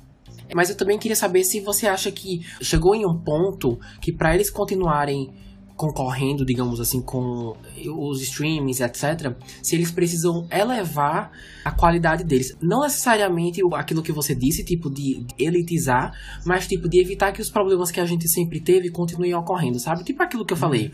mas 0.55 0.71
eu 0.71 0.75
também 0.75 0.97
queria 0.97 1.15
saber 1.15 1.43
se 1.43 1.59
você 1.59 1.87
acha 1.87 2.11
que 2.11 2.43
chegou 2.61 2.95
em 2.95 3.05
um 3.05 3.15
ponto 3.15 3.79
que 4.01 4.11
para 4.11 4.33
eles 4.33 4.49
continuarem 4.49 5.31
concorrendo, 5.75 6.45
digamos 6.45 6.79
assim, 6.79 7.01
com 7.01 7.55
os 7.97 8.21
streamings, 8.21 8.79
etc., 8.79 9.35
se 9.61 9.75
eles 9.75 9.91
precisam 9.91 10.47
elevar 10.51 11.31
a 11.65 11.71
qualidade 11.71 12.23
deles. 12.23 12.55
Não 12.61 12.81
necessariamente 12.81 13.61
aquilo 13.73 14.03
que 14.03 14.11
você 14.11 14.35
disse, 14.35 14.63
tipo 14.63 14.89
de 14.89 15.25
elitizar, 15.37 16.13
mas 16.45 16.67
tipo 16.67 16.87
de 16.87 16.99
evitar 16.99 17.31
que 17.31 17.41
os 17.41 17.49
problemas 17.49 17.91
que 17.91 17.99
a 17.99 18.05
gente 18.05 18.29
sempre 18.29 18.59
teve 18.59 18.89
continuem 18.89 19.33
ocorrendo, 19.33 19.79
sabe? 19.79 20.03
Tipo 20.03 20.21
aquilo 20.23 20.45
que 20.45 20.53
eu 20.53 20.57
falei. 20.57 20.91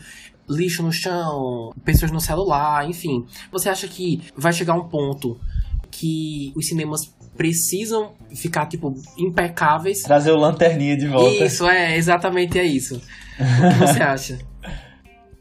Lixo 0.48 0.82
no 0.82 0.92
chão, 0.92 1.72
pessoas 1.84 2.10
no 2.10 2.20
celular, 2.20 2.88
enfim. 2.88 3.24
Você 3.52 3.68
acha 3.68 3.86
que 3.86 4.22
vai 4.36 4.52
chegar 4.52 4.74
um 4.74 4.88
ponto 4.88 5.38
que 5.90 6.52
os 6.56 6.66
cinemas 6.66 7.14
precisam 7.36 8.12
ficar, 8.34 8.66
tipo, 8.66 8.94
impecáveis. 9.16 10.02
Trazer 10.02 10.32
o 10.32 10.36
lanterninha 10.36 10.96
de 10.96 11.06
volta. 11.06 11.44
Isso, 11.44 11.66
é, 11.66 11.96
exatamente 11.96 12.58
é 12.58 12.64
isso. 12.64 12.96
O 12.96 13.78
que 13.78 13.78
você 13.78 14.02
acha? 14.02 14.49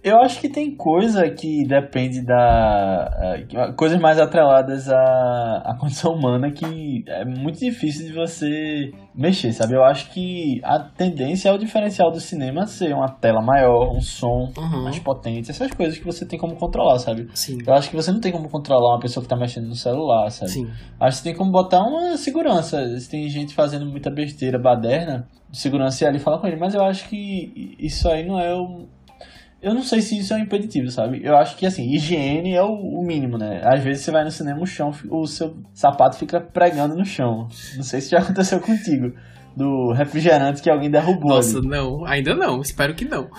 Eu 0.01 0.17
acho 0.19 0.39
que 0.39 0.47
tem 0.47 0.75
coisa 0.75 1.29
que 1.29 1.65
depende 1.67 2.21
da. 2.21 3.35
Uh, 3.51 3.73
coisas 3.75 3.99
mais 3.99 4.17
atreladas 4.17 4.89
à, 4.89 5.61
à 5.65 5.75
condição 5.79 6.13
humana 6.13 6.51
que 6.51 7.03
é 7.05 7.25
muito 7.25 7.59
difícil 7.59 8.07
de 8.07 8.13
você 8.13 8.91
mexer, 9.13 9.51
sabe? 9.51 9.73
Eu 9.73 9.83
acho 9.83 10.09
que 10.11 10.61
a 10.63 10.79
tendência 10.79 11.49
é 11.49 11.51
o 11.51 11.57
diferencial 11.57 12.11
do 12.11 12.19
cinema 12.19 12.65
ser 12.65 12.93
uma 12.93 13.09
tela 13.09 13.41
maior, 13.41 13.93
um 13.93 13.99
som 13.99 14.49
uhum. 14.57 14.83
mais 14.83 14.97
potente, 14.99 15.51
essas 15.51 15.71
coisas 15.71 15.97
que 15.97 16.05
você 16.05 16.25
tem 16.25 16.39
como 16.39 16.55
controlar, 16.55 16.97
sabe? 16.99 17.27
Sim. 17.33 17.57
Eu 17.67 17.73
acho 17.73 17.89
que 17.89 17.95
você 17.95 18.09
não 18.11 18.21
tem 18.21 18.31
como 18.31 18.49
controlar 18.49 18.93
uma 18.93 18.99
pessoa 18.99 19.21
que 19.21 19.29
tá 19.29 19.35
mexendo 19.35 19.67
no 19.67 19.75
celular, 19.75 20.29
sabe? 20.31 20.51
Sim. 20.51 20.69
Acho 20.97 21.17
que 21.17 21.23
você 21.23 21.29
tem 21.29 21.35
como 21.35 21.51
botar 21.51 21.81
uma 21.81 22.15
segurança. 22.15 22.97
Se 22.97 23.09
tem 23.09 23.27
gente 23.27 23.53
fazendo 23.53 23.85
muita 23.85 24.09
besteira 24.09 24.57
baderna, 24.57 25.27
segurança 25.51 26.05
e 26.05 26.07
ali 26.07 26.19
fala 26.19 26.39
com 26.39 26.47
ele, 26.47 26.57
mas 26.57 26.73
eu 26.73 26.83
acho 26.83 27.09
que 27.09 27.75
isso 27.77 28.07
aí 28.07 28.25
não 28.25 28.39
é 28.39 28.53
o 28.53 28.87
eu 29.61 29.73
não 29.73 29.83
sei 29.83 30.01
se 30.01 30.17
isso 30.17 30.33
é 30.33 30.37
um 30.37 30.39
impeditivo, 30.39 30.89
sabe? 30.89 31.21
Eu 31.23 31.35
acho 31.35 31.57
que, 31.57 31.65
assim, 31.65 31.83
higiene 31.93 32.53
é 32.53 32.63
o, 32.63 32.71
o, 32.71 33.03
mínimo, 33.05 33.37
né? 33.37 33.61
Às 33.65 33.83
vezes 33.83 34.03
você 34.03 34.11
vai 34.11 34.23
no 34.23 34.31
cinema, 34.31 34.61
o 34.61 34.65
chão, 34.65 34.91
o 35.09 35.25
seu 35.25 35.57
sapato 35.73 36.17
fica 36.17 36.39
pregando 36.39 36.95
no 36.95 37.03
chão. 37.03 37.49
Não 37.75 37.83
sei 37.83 37.99
se 37.99 38.11
já 38.11 38.19
aconteceu 38.23 38.59
contigo. 38.61 39.13
Do 39.55 39.91
refrigerante 39.91 40.61
que 40.61 40.69
alguém 40.69 40.89
derrubou. 40.89 41.35
Nossa, 41.35 41.57
ali. 41.57 41.67
não, 41.67 42.05
ainda 42.05 42.33
não. 42.33 42.61
Espero 42.61 42.95
que 42.95 43.03
não. 43.03 43.29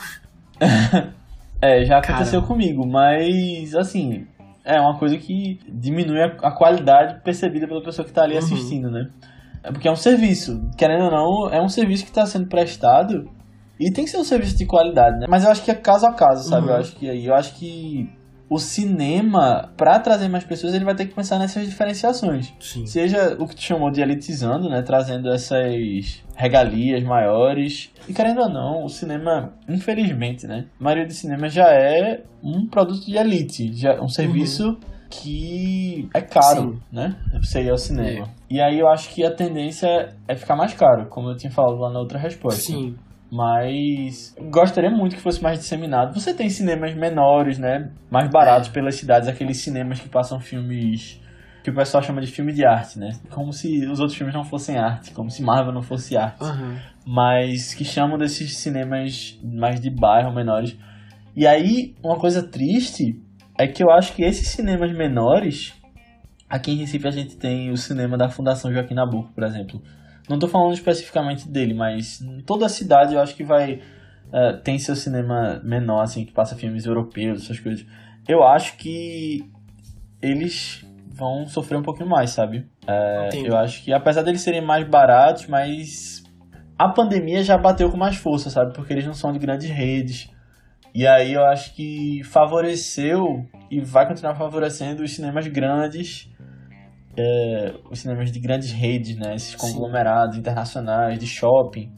é, 1.63 1.85
já 1.87 1.99
aconteceu 1.99 2.43
Caramba. 2.43 2.47
comigo, 2.47 2.87
mas, 2.87 3.75
assim, 3.75 4.27
é 4.63 4.79
uma 4.79 4.99
coisa 4.99 5.17
que 5.17 5.59
diminui 5.67 6.21
a, 6.23 6.51
qualidade 6.51 7.23
percebida 7.23 7.67
pela 7.67 7.83
pessoa 7.83 8.07
que 8.07 8.13
tá 8.13 8.25
ali 8.25 8.35
uhum. 8.35 8.41
assistindo, 8.41 8.91
né? 8.91 9.09
É 9.63 9.73
porque 9.73 9.89
é 9.89 9.91
um 9.91 9.97
serviço. 9.97 10.69
Querendo 10.77 11.05
ou 11.05 11.11
não, 11.11 11.51
é 11.51 11.63
um 11.63 11.69
serviço 11.69 12.05
que 12.05 12.11
está 12.11 12.27
sendo 12.27 12.47
prestado 12.47 13.31
e 13.81 13.91
tem 13.91 14.05
que 14.05 14.11
ser 14.11 14.19
um 14.19 14.25
serviço 14.25 14.57
de 14.59 14.67
qualidade, 14.67 15.19
né? 15.19 15.27
Mas 15.29 15.45
eu 15.45 15.51
acho 15.51 15.65
que 15.65 15.71
é 15.71 15.75
caso 15.75 16.07
a 16.07 16.13
caso, 16.13 16.49
sabe? 16.49 16.67
Uhum. 16.67 16.75
Eu 16.75 16.77
acho 16.77 16.97
que 16.97 17.27
eu 17.27 17.35
acho 17.35 17.55
que 17.55 18.11
o 18.51 18.59
cinema, 18.59 19.73
para 19.77 19.99
trazer 20.01 20.29
mais 20.29 20.43
pessoas, 20.43 20.75
ele 20.75 20.85
vai 20.85 20.95
ter 20.97 21.07
que 21.07 21.15
pensar 21.15 21.39
nessas 21.39 21.65
diferenciações. 21.67 22.53
Sim. 22.59 22.85
Seja 22.85 23.37
o 23.39 23.47
que 23.47 23.55
tu 23.55 23.63
chamou 23.63 23.93
de 23.93 24.03
elitizando, 24.03 24.69
né? 24.69 24.83
Trazendo 24.83 25.31
essas 25.31 26.21
regalias 26.35 27.03
maiores. 27.05 27.93
E 28.09 28.13
querendo 28.13 28.41
ou 28.41 28.49
não, 28.49 28.85
o 28.85 28.89
cinema, 28.89 29.53
infelizmente, 29.69 30.49
né? 30.49 30.67
A 30.81 30.83
maioria 30.83 31.07
do 31.07 31.13
cinema 31.13 31.49
já 31.49 31.69
é 31.73 32.25
um 32.43 32.67
produto 32.67 33.07
de 33.07 33.17
elite, 33.17 33.73
já 33.73 34.01
um 34.03 34.09
serviço 34.09 34.71
uhum. 34.71 34.81
que 35.09 36.09
é 36.13 36.21
caro, 36.21 36.73
Sim. 36.73 36.81
né? 36.91 37.17
Você 37.41 37.63
ir 37.63 37.71
ao 37.71 37.79
cinema. 37.79 38.27
É. 38.27 38.31
E 38.51 38.61
aí 38.61 38.81
eu 38.81 38.89
acho 38.89 39.11
que 39.11 39.25
a 39.25 39.31
tendência 39.31 40.09
é 40.27 40.35
ficar 40.35 40.57
mais 40.57 40.75
caro, 40.75 41.07
como 41.09 41.31
eu 41.31 41.37
tinha 41.37 41.53
falado 41.53 41.79
lá 41.79 41.89
na 41.89 42.01
outra 42.01 42.19
resposta. 42.19 42.61
Sim. 42.61 42.97
Mas 43.31 44.35
gostaria 44.51 44.91
muito 44.91 45.15
que 45.15 45.23
fosse 45.23 45.43
mais 45.43 45.59
disseminado. 45.59 46.13
Você 46.19 46.35
tem 46.35 46.51
cinemas 46.51 46.95
menores, 46.95 47.59
né? 47.59 47.91
Mais 48.11 48.29
baratos 48.29 48.69
é. 48.69 48.73
pelas 48.73 48.97
cidades, 48.97 49.29
aqueles 49.29 49.59
cinemas 49.59 50.01
que 50.01 50.09
passam 50.09 50.41
filmes 50.41 51.21
que 51.63 51.71
o 51.71 51.75
pessoal 51.75 52.03
chama 52.03 52.21
de 52.21 52.27
filme 52.27 52.53
de 52.53 52.65
arte, 52.65 52.99
né? 52.99 53.11
Como 53.31 53.53
se 53.53 53.87
os 53.87 54.01
outros 54.01 54.17
filmes 54.17 54.35
não 54.35 54.45
fossem 54.45 54.79
arte, 54.79 55.13
como 55.13 55.31
se 55.31 55.43
Marvel 55.43 55.73
não 55.73 55.83
fosse 55.83 56.17
arte. 56.17 56.43
Uhum. 56.43 56.77
Mas 57.07 57.75
que 57.75 57.85
chamam 57.85 58.19
desses 58.19 58.57
cinemas 58.57 59.39
mais 59.43 59.81
de 59.81 59.91
bairro, 59.91 60.33
menores. 60.33 60.77
E 61.37 61.47
aí, 61.47 61.95
uma 62.03 62.17
coisa 62.17 62.43
triste 62.43 63.21
é 63.59 63.67
que 63.67 63.83
eu 63.83 63.91
acho 63.91 64.15
que 64.15 64.23
esses 64.23 64.49
cinemas 64.49 64.91
menores, 64.93 65.75
aqui 66.49 66.73
em 66.73 66.77
Recife 66.77 67.07
a 67.07 67.11
gente 67.11 67.37
tem 67.37 67.71
o 67.71 67.77
cinema 67.77 68.17
da 68.17 68.29
Fundação 68.29 68.73
Joaquim 68.73 68.95
Nabuco, 68.95 69.31
por 69.33 69.45
exemplo. 69.45 69.83
Não 70.31 70.37
estou 70.37 70.49
falando 70.49 70.73
especificamente 70.75 71.49
dele, 71.49 71.75
mas 71.75 72.25
toda 72.47 72.65
a 72.65 72.69
cidade 72.69 73.15
eu 73.15 73.21
acho 73.21 73.35
que 73.35 73.43
vai 73.43 73.81
uh, 74.29 74.57
tem 74.63 74.79
seu 74.79 74.95
cinema 74.95 75.61
menor, 75.65 76.03
assim, 76.03 76.25
que 76.25 76.31
passa 76.31 76.55
filmes 76.55 76.87
europeus, 76.87 77.43
essas 77.43 77.59
coisas. 77.59 77.85
Eu 78.29 78.45
acho 78.45 78.77
que 78.77 79.45
eles 80.23 80.87
vão 81.09 81.49
sofrer 81.49 81.79
um 81.79 81.83
pouquinho 81.83 82.09
mais, 82.09 82.31
sabe? 82.31 82.65
É, 82.87 83.29
eu 83.45 83.57
acho 83.57 83.83
que 83.83 83.93
apesar 83.93 84.23
deles 84.23 84.41
serem 84.41 84.65
mais 84.65 84.87
baratos, 84.87 85.49
mas 85.49 86.23
a 86.79 86.89
pandemia 86.89 87.43
já 87.43 87.59
bateu 87.59 87.91
com 87.91 87.97
mais 87.97 88.15
força, 88.15 88.51
sabe? 88.51 88.73
Porque 88.73 88.93
eles 88.93 89.05
não 89.05 89.15
são 89.15 89.33
de 89.33 89.39
grandes 89.41 89.69
redes. 89.69 90.31
E 90.95 91.09
aí 91.09 91.33
eu 91.33 91.45
acho 91.45 91.75
que 91.75 92.23
favoreceu 92.23 93.45
e 93.69 93.81
vai 93.81 94.07
continuar 94.07 94.37
favorecendo 94.37 95.03
os 95.03 95.13
cinemas 95.13 95.49
grandes, 95.49 96.30
é, 97.17 97.75
os 97.91 98.01
cinemas 98.01 98.31
de 98.31 98.41
grandes 98.41 98.71
redes, 98.71 99.17
né? 99.17 99.35
Esses 99.35 99.55
conglomerados 99.55 100.35
Sim. 100.35 100.41
internacionais, 100.41 101.19
de 101.19 101.27
shopping. 101.27 101.91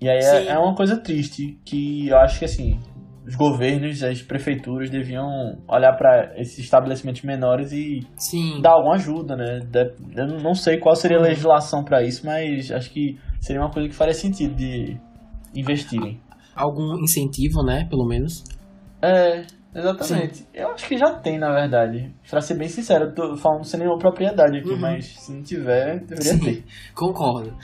E 0.00 0.08
aí 0.08 0.18
é, 0.18 0.48
é, 0.48 0.58
uma 0.58 0.74
coisa 0.74 0.96
triste, 0.96 1.58
que 1.64 2.08
eu 2.08 2.18
acho 2.18 2.40
que 2.40 2.44
assim, 2.44 2.78
os 3.26 3.36
governos, 3.36 4.02
as 4.02 4.20
prefeituras 4.20 4.90
deviam 4.90 5.26
olhar 5.68 5.96
para 5.96 6.32
esses 6.36 6.58
estabelecimentos 6.58 7.22
menores 7.22 7.72
e 7.72 8.00
Sim. 8.16 8.60
dar 8.60 8.72
alguma 8.72 8.96
ajuda, 8.96 9.36
né? 9.36 9.60
Eu 10.16 10.26
não 10.40 10.54
sei 10.54 10.78
qual 10.78 10.96
seria 10.96 11.18
a 11.18 11.20
uhum. 11.20 11.26
legislação 11.26 11.84
para 11.84 12.02
isso, 12.02 12.26
mas 12.26 12.70
acho 12.72 12.90
que 12.90 13.16
seria 13.40 13.62
uma 13.62 13.70
coisa 13.70 13.88
que 13.88 13.94
faria 13.94 14.14
sentido 14.14 14.54
de 14.54 14.96
investirem 15.54 16.20
algum 16.54 16.98
incentivo, 17.02 17.62
né? 17.64 17.86
Pelo 17.88 18.06
menos. 18.06 18.44
É, 19.00 19.44
exatamente. 19.74 20.38
Sim. 20.38 20.46
Eu 20.52 20.70
acho 20.70 20.86
que 20.86 20.96
já 20.96 21.14
tem, 21.14 21.38
na 21.38 21.52
verdade. 21.52 22.14
Pra 22.28 22.40
ser 22.40 22.54
bem 22.54 22.68
sincero, 22.68 23.06
eu 23.06 23.14
tô 23.14 23.36
falando 23.36 23.64
sem 23.64 23.80
nenhuma 23.80 23.98
propriedade 23.98 24.58
aqui, 24.58 24.70
uhum. 24.70 24.80
mas 24.80 25.06
se 25.06 25.32
não 25.32 25.42
tiver, 25.42 26.00
deveria 26.00 26.32
Sim, 26.32 26.40
ter. 26.40 26.64
Concordo. 26.94 27.56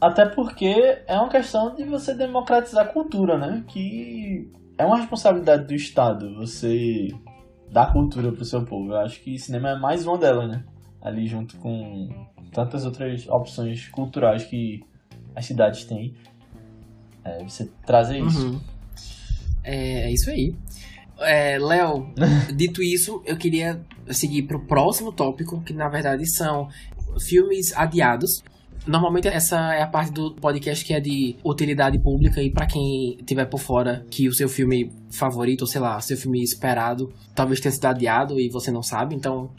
Até 0.00 0.26
porque 0.26 1.02
é 1.06 1.16
uma 1.16 1.28
questão 1.28 1.74
de 1.74 1.84
você 1.84 2.14
democratizar 2.14 2.86
a 2.86 2.88
cultura, 2.88 3.36
né? 3.36 3.64
Que 3.66 4.48
é 4.78 4.86
uma 4.86 4.96
responsabilidade 4.96 5.66
do 5.66 5.74
Estado 5.74 6.34
você 6.36 7.08
dar 7.70 7.92
cultura 7.92 8.32
pro 8.32 8.44
seu 8.44 8.64
povo. 8.64 8.92
Eu 8.92 8.98
acho 8.98 9.20
que 9.20 9.38
cinema 9.38 9.70
é 9.70 9.78
mais 9.78 10.06
uma 10.06 10.16
delas, 10.16 10.48
né? 10.48 10.64
Ali 11.02 11.26
junto 11.26 11.56
com 11.58 12.08
tantas 12.52 12.84
outras 12.84 13.28
opções 13.28 13.88
culturais 13.88 14.44
que 14.44 14.80
as 15.34 15.44
cidades 15.46 15.84
têm. 15.84 16.14
É, 17.24 17.42
você 17.42 17.68
trazer 17.84 18.18
isso. 18.18 18.52
Uhum. 18.52 18.60
É, 19.64 20.02
é 20.02 20.12
isso 20.12 20.30
aí. 20.30 20.54
É, 21.20 21.58
Léo, 21.58 22.12
dito 22.54 22.82
isso, 22.82 23.22
eu 23.24 23.36
queria 23.36 23.80
seguir 24.10 24.42
para 24.42 24.56
o 24.56 24.66
próximo 24.66 25.12
tópico, 25.12 25.60
que 25.62 25.72
na 25.72 25.88
verdade 25.88 26.28
são 26.28 26.68
filmes 27.20 27.72
adiados. 27.76 28.42
Normalmente 28.86 29.28
essa 29.28 29.74
é 29.74 29.82
a 29.82 29.86
parte 29.86 30.12
do 30.12 30.34
podcast 30.34 30.84
que 30.84 30.94
é 30.94 31.00
de 31.00 31.36
utilidade 31.44 31.98
pública 31.98 32.40
e 32.40 32.50
para 32.50 32.66
quem 32.66 33.18
tiver 33.26 33.44
por 33.44 33.58
fora 33.58 34.06
que 34.10 34.28
o 34.28 34.32
seu 34.32 34.48
filme 34.48 34.90
favorito, 35.10 35.62
ou 35.62 35.66
sei 35.66 35.80
lá, 35.80 36.00
seu 36.00 36.16
filme 36.16 36.42
esperado, 36.42 37.12
talvez 37.34 37.60
tenha 37.60 37.72
sido 37.72 37.84
adiado 37.84 38.40
e 38.40 38.48
você 38.48 38.70
não 38.70 38.82
sabe, 38.82 39.14
então 39.14 39.50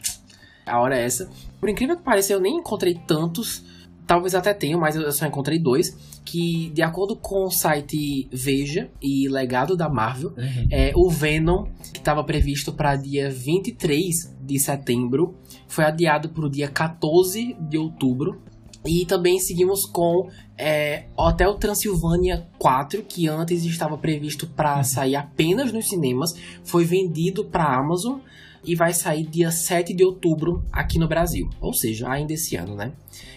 a 0.66 0.80
hora 0.80 0.98
é 0.98 1.04
essa. 1.04 1.30
Por 1.60 1.68
incrível 1.68 1.96
que 1.96 2.02
pareça, 2.02 2.32
eu 2.32 2.40
nem 2.40 2.56
encontrei 2.56 2.94
tantos 3.06 3.64
Talvez 4.10 4.34
até 4.34 4.52
tenha, 4.52 4.76
mas 4.76 4.96
eu 4.96 5.12
só 5.12 5.24
encontrei 5.24 5.56
dois. 5.56 5.96
Que, 6.24 6.68
de 6.70 6.82
acordo 6.82 7.14
com 7.14 7.44
o 7.44 7.50
site 7.50 8.28
Veja 8.32 8.90
e 9.00 9.28
Legado 9.28 9.76
da 9.76 9.88
Marvel, 9.88 10.30
uhum. 10.30 10.66
é, 10.68 10.90
o 10.96 11.08
Venom, 11.08 11.66
que 11.92 12.00
estava 12.00 12.24
previsto 12.24 12.72
para 12.72 12.96
dia 12.96 13.30
23 13.30 14.36
de 14.42 14.58
setembro, 14.58 15.36
foi 15.68 15.84
adiado 15.84 16.28
para 16.30 16.44
o 16.44 16.50
dia 16.50 16.66
14 16.66 17.56
de 17.60 17.78
outubro. 17.78 18.42
E 18.84 19.06
também 19.06 19.38
seguimos 19.38 19.86
com 19.86 20.28
é, 20.58 21.04
Hotel 21.16 21.54
Transilvânia 21.54 22.48
4, 22.58 23.04
que 23.04 23.28
antes 23.28 23.64
estava 23.64 23.96
previsto 23.96 24.44
para 24.44 24.78
uhum. 24.78 24.82
sair 24.82 25.14
apenas 25.14 25.72
nos 25.72 25.88
cinemas, 25.88 26.34
foi 26.64 26.84
vendido 26.84 27.44
para 27.44 27.78
Amazon 27.78 28.18
e 28.64 28.74
vai 28.74 28.92
sair 28.92 29.26
dia 29.26 29.50
7 29.50 29.94
de 29.94 30.04
outubro 30.04 30.64
aqui 30.72 30.98
no 30.98 31.08
Brasil. 31.08 31.48
Ou 31.60 31.72
seja, 31.72 32.08
ainda 32.10 32.32
esse 32.32 32.56
ano, 32.56 32.74
né? 32.74 32.92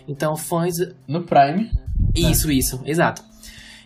Então, 0.08 0.36
fãs. 0.36 0.76
No 1.08 1.24
Prime. 1.24 1.72
Isso, 2.16 2.48
né? 2.48 2.54
isso, 2.54 2.82
exato. 2.86 3.24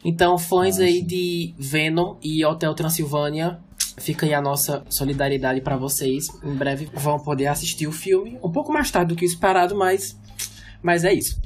Então, 0.04 0.38
fãs 0.38 0.80
aí 0.80 1.02
de 1.02 1.54
Venom 1.58 2.16
e 2.24 2.44
Hotel 2.46 2.74
Transilvânia, 2.74 3.60
fica 3.98 4.26
aí 4.26 4.34
a 4.34 4.42
nossa 4.42 4.84
solidariedade 4.90 5.62
para 5.62 5.76
vocês. 5.76 6.28
Em 6.44 6.56
breve 6.56 6.90
vão 6.94 7.20
poder 7.20 7.48
assistir 7.48 7.88
o 7.88 7.92
filme. 7.92 8.38
Um 8.44 8.52
pouco 8.52 8.72
mais 8.72 8.90
tarde 8.90 9.14
do 9.14 9.18
que 9.18 9.26
esperado, 9.26 9.76
mas, 9.76 10.20
mas 10.82 11.04
é 11.04 11.14
isso. 11.14 11.42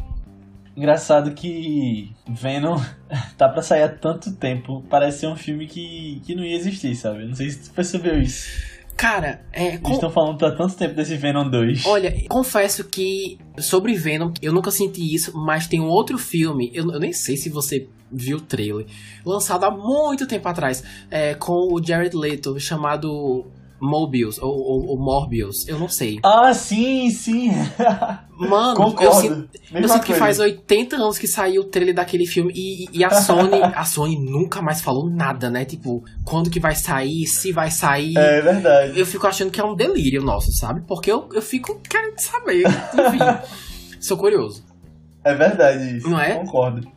Engraçado 0.75 1.33
que 1.33 2.11
Venom 2.27 2.79
tá 3.37 3.49
pra 3.49 3.61
sair 3.61 3.83
há 3.83 3.89
tanto 3.89 4.31
tempo. 4.33 4.83
Parece 4.89 5.19
ser 5.19 5.27
um 5.27 5.35
filme 5.35 5.67
que, 5.67 6.21
que 6.25 6.33
não 6.33 6.43
ia 6.43 6.55
existir, 6.55 6.95
sabe? 6.95 7.25
Não 7.25 7.35
sei 7.35 7.49
se 7.49 7.69
tu 7.69 7.73
percebeu 7.73 8.21
isso. 8.21 8.71
Cara, 9.01 9.43
é. 9.51 9.79
Com... 9.79 9.93
estão 9.93 10.11
falando 10.11 10.45
há 10.45 10.55
tanto 10.55 10.75
tempo 10.75 10.93
desse 10.93 11.17
Venom 11.17 11.49
2. 11.49 11.87
Olha, 11.87 12.13
confesso 12.29 12.83
que 12.83 13.39
sobre 13.57 13.95
Venom, 13.95 14.31
eu 14.43 14.53
nunca 14.53 14.69
senti 14.69 15.01
isso, 15.11 15.35
mas 15.35 15.65
tem 15.65 15.81
um 15.81 15.87
outro 15.87 16.19
filme, 16.19 16.69
eu, 16.71 16.85
eu 16.91 16.99
nem 16.99 17.11
sei 17.11 17.35
se 17.35 17.49
você 17.49 17.89
viu 18.11 18.37
o 18.37 18.41
trailer, 18.41 18.85
lançado 19.25 19.63
há 19.63 19.71
muito 19.71 20.27
tempo 20.27 20.47
atrás, 20.47 20.83
é, 21.09 21.33
com 21.33 21.73
o 21.73 21.83
Jared 21.83 22.15
Leto, 22.15 22.59
chamado 22.59 23.47
Mobius 23.81 24.37
ou, 24.37 24.53
ou, 24.53 24.85
ou, 24.89 24.97
Morbius, 24.97 25.67
eu 25.67 25.79
não 25.79 25.89
sei. 25.89 26.19
Ah, 26.23 26.53
sim, 26.53 27.09
sim. 27.09 27.51
Mano, 28.37 28.75
Concordo. 28.75 29.03
eu 29.03 29.13
sinto, 29.13 29.49
eu 29.73 29.87
sinto 29.89 30.05
que 30.05 30.13
faz 30.13 30.39
80 30.39 30.95
anos 30.95 31.17
que 31.17 31.27
saiu 31.27 31.63
o 31.63 31.65
trailer 31.65 31.93
daquele 31.93 32.25
filme 32.25 32.53
e, 32.55 32.87
e, 32.91 33.03
a 33.03 33.09
Sony, 33.09 33.59
a 33.75 33.83
Sony 33.83 34.17
nunca 34.17 34.61
mais 34.61 34.81
falou 34.81 35.09
nada, 35.09 35.49
né? 35.49 35.65
Tipo, 35.65 36.03
quando 36.23 36.49
que 36.49 36.59
vai 36.59 36.75
sair, 36.75 37.25
se 37.25 37.51
vai 37.51 37.71
sair. 37.71 38.17
É 38.17 38.41
verdade. 38.41 38.99
Eu 38.99 39.05
fico 39.05 39.25
achando 39.25 39.51
que 39.51 39.59
é 39.59 39.65
um 39.65 39.75
delírio 39.75 40.21
nosso, 40.21 40.51
sabe? 40.51 40.81
Porque 40.87 41.11
eu, 41.11 41.27
eu 41.33 41.41
fico 41.41 41.79
querendo 41.81 42.19
saber. 42.19 42.63
Enfim, 42.67 43.47
sou 43.99 44.17
curioso. 44.17 44.63
É 45.23 45.33
verdade 45.33 45.97
isso. 45.97 46.09
Não 46.09 46.19
é? 46.19 46.35
Concordo. 46.35 46.87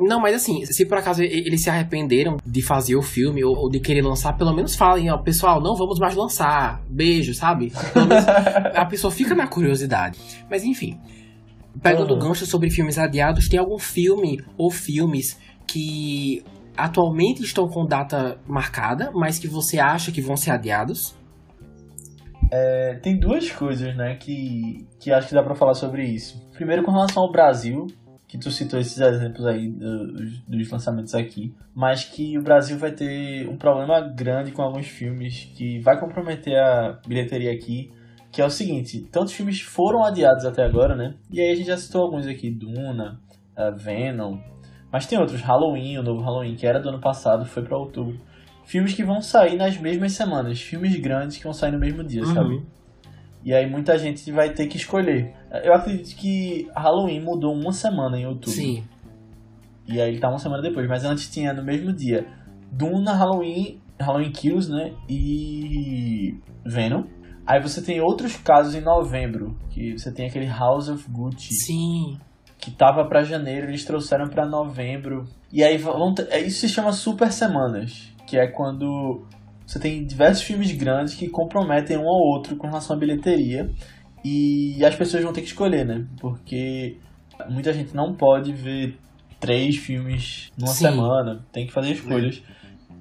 Não, 0.00 0.18
mas 0.18 0.34
assim, 0.34 0.64
se 0.64 0.86
por 0.86 0.98
acaso 0.98 1.22
eles 1.22 1.62
se 1.62 1.68
arrependeram 1.68 2.38
de 2.44 2.62
fazer 2.62 2.96
o 2.96 3.02
filme 3.02 3.44
ou, 3.44 3.54
ou 3.54 3.70
de 3.70 3.78
querer 3.78 4.02
lançar, 4.02 4.32
pelo 4.36 4.54
menos 4.54 4.74
falem, 4.74 5.10
ó, 5.10 5.18
pessoal, 5.18 5.60
não 5.60 5.74
vamos 5.76 5.98
mais 5.98 6.14
lançar. 6.16 6.82
Beijo, 6.88 7.34
sabe? 7.34 7.72
Menos, 7.94 8.26
a 8.74 8.86
pessoa 8.86 9.10
fica 9.10 9.34
na 9.34 9.46
curiosidade. 9.46 10.18
Mas 10.50 10.64
enfim. 10.64 10.98
Pegando 11.82 12.14
uhum. 12.14 12.18
gancho 12.18 12.46
sobre 12.46 12.70
filmes 12.70 12.98
adiados, 12.98 13.48
tem 13.48 13.58
algum 13.58 13.78
filme 13.78 14.42
ou 14.58 14.70
filmes 14.70 15.38
que 15.66 16.42
atualmente 16.76 17.42
estão 17.42 17.68
com 17.68 17.86
data 17.86 18.38
marcada, 18.46 19.10
mas 19.14 19.38
que 19.38 19.46
você 19.46 19.78
acha 19.78 20.10
que 20.10 20.20
vão 20.20 20.36
ser 20.36 20.50
adiados? 20.50 21.14
É, 22.52 22.98
tem 23.00 23.18
duas 23.18 23.50
coisas, 23.52 23.96
né, 23.96 24.16
que, 24.16 24.84
que 24.98 25.12
acho 25.12 25.28
que 25.28 25.34
dá 25.34 25.42
para 25.42 25.54
falar 25.54 25.74
sobre 25.74 26.04
isso. 26.04 26.44
Primeiro, 26.52 26.82
com 26.82 26.90
relação 26.90 27.22
ao 27.22 27.30
Brasil, 27.30 27.86
que 28.30 28.38
tu 28.38 28.48
citou 28.48 28.78
esses 28.78 29.00
exemplos 29.00 29.44
aí 29.44 29.68
dos, 29.68 30.38
dos, 30.42 30.70
lançamentos 30.70 31.16
aqui, 31.16 31.52
mas 31.74 32.04
que 32.04 32.38
o 32.38 32.42
Brasil 32.42 32.78
vai 32.78 32.92
ter 32.92 33.48
um 33.48 33.56
problema 33.56 34.00
grande 34.00 34.52
com 34.52 34.62
alguns 34.62 34.86
filmes 34.86 35.50
que 35.56 35.80
vai 35.80 35.98
comprometer 35.98 36.56
a 36.56 36.92
bilheteria 37.04 37.52
aqui, 37.52 37.90
que 38.30 38.40
é 38.40 38.44
o 38.44 38.50
seguinte, 38.50 39.00
tantos 39.10 39.32
filmes 39.32 39.60
foram 39.60 40.04
adiados 40.04 40.44
até 40.44 40.64
agora, 40.64 40.94
né? 40.94 41.16
E 41.28 41.40
aí 41.40 41.50
a 41.50 41.54
gente 41.56 41.66
já 41.66 41.76
citou 41.76 42.02
alguns 42.02 42.24
aqui, 42.24 42.52
Duna, 42.52 43.20
uh, 43.58 43.76
Venom, 43.76 44.38
mas 44.92 45.08
tem 45.08 45.18
outros, 45.18 45.40
Halloween, 45.40 45.98
o 45.98 46.02
novo 46.04 46.22
Halloween, 46.22 46.54
que 46.54 46.64
era 46.64 46.78
do 46.78 46.88
ano 46.88 47.00
passado, 47.00 47.44
foi 47.44 47.64
para 47.64 47.76
outubro. 47.76 48.16
Filmes 48.64 48.94
que 48.94 49.02
vão 49.02 49.20
sair 49.20 49.56
nas 49.56 49.76
mesmas 49.76 50.12
semanas, 50.12 50.60
filmes 50.60 50.94
grandes 51.00 51.36
que 51.36 51.42
vão 51.42 51.52
sair 51.52 51.72
no 51.72 51.80
mesmo 51.80 52.04
dia, 52.04 52.22
uhum. 52.22 52.32
sabe? 52.32 52.62
E 53.44 53.54
aí 53.54 53.68
muita 53.68 53.98
gente 53.98 54.30
vai 54.30 54.52
ter 54.52 54.66
que 54.66 54.76
escolher. 54.76 55.34
Eu 55.64 55.74
acredito 55.74 56.14
que 56.16 56.68
Halloween 56.74 57.20
mudou 57.20 57.54
uma 57.54 57.72
semana 57.72 58.18
em 58.18 58.26
outubro. 58.26 58.50
Sim. 58.50 58.84
E 59.86 60.00
aí 60.00 60.10
ele 60.10 60.20
tá 60.20 60.28
uma 60.28 60.38
semana 60.38 60.62
depois, 60.62 60.86
mas 60.88 61.04
antes 61.04 61.28
tinha 61.30 61.52
no 61.52 61.64
mesmo 61.64 61.92
dia 61.92 62.26
Duna, 62.70 63.12
Halloween, 63.12 63.80
Halloween 63.98 64.30
Kills, 64.30 64.70
né? 64.70 64.92
E 65.08 66.38
Venom. 66.64 67.04
Aí 67.46 67.60
você 67.60 67.82
tem 67.82 68.00
outros 68.00 68.36
casos 68.36 68.74
em 68.74 68.80
novembro, 68.80 69.58
que 69.70 69.98
você 69.98 70.12
tem 70.12 70.26
aquele 70.26 70.46
House 70.46 70.88
of 70.88 71.08
Gucci. 71.10 71.52
Sim. 71.52 72.18
Que 72.58 72.70
tava 72.70 73.04
para 73.06 73.24
janeiro, 73.24 73.68
eles 73.68 73.84
trouxeram 73.84 74.28
para 74.28 74.46
novembro. 74.46 75.26
E 75.52 75.64
aí 75.64 75.76
vão 75.76 76.14
é, 76.28 76.40
isso 76.40 76.60
se 76.60 76.68
chama 76.68 76.92
super 76.92 77.32
semanas, 77.32 78.12
que 78.26 78.38
é 78.38 78.46
quando 78.46 79.24
você 79.70 79.78
tem 79.78 80.04
diversos 80.04 80.42
filmes 80.42 80.72
grandes 80.72 81.14
que 81.14 81.28
comprometem 81.28 81.96
um 81.96 82.08
ao 82.08 82.20
outro 82.20 82.56
com 82.56 82.66
relação 82.66 82.96
à 82.96 82.98
bilheteria. 82.98 83.70
E 84.24 84.84
as 84.84 84.96
pessoas 84.96 85.22
vão 85.22 85.32
ter 85.32 85.42
que 85.42 85.46
escolher, 85.46 85.86
né? 85.86 86.08
Porque 86.20 86.96
muita 87.48 87.72
gente 87.72 87.94
não 87.94 88.12
pode 88.12 88.52
ver 88.52 88.98
três 89.38 89.76
filmes 89.76 90.50
numa 90.58 90.72
Sim. 90.72 90.86
semana, 90.86 91.46
tem 91.52 91.68
que 91.68 91.72
fazer 91.72 91.92
escolhas. 91.92 92.42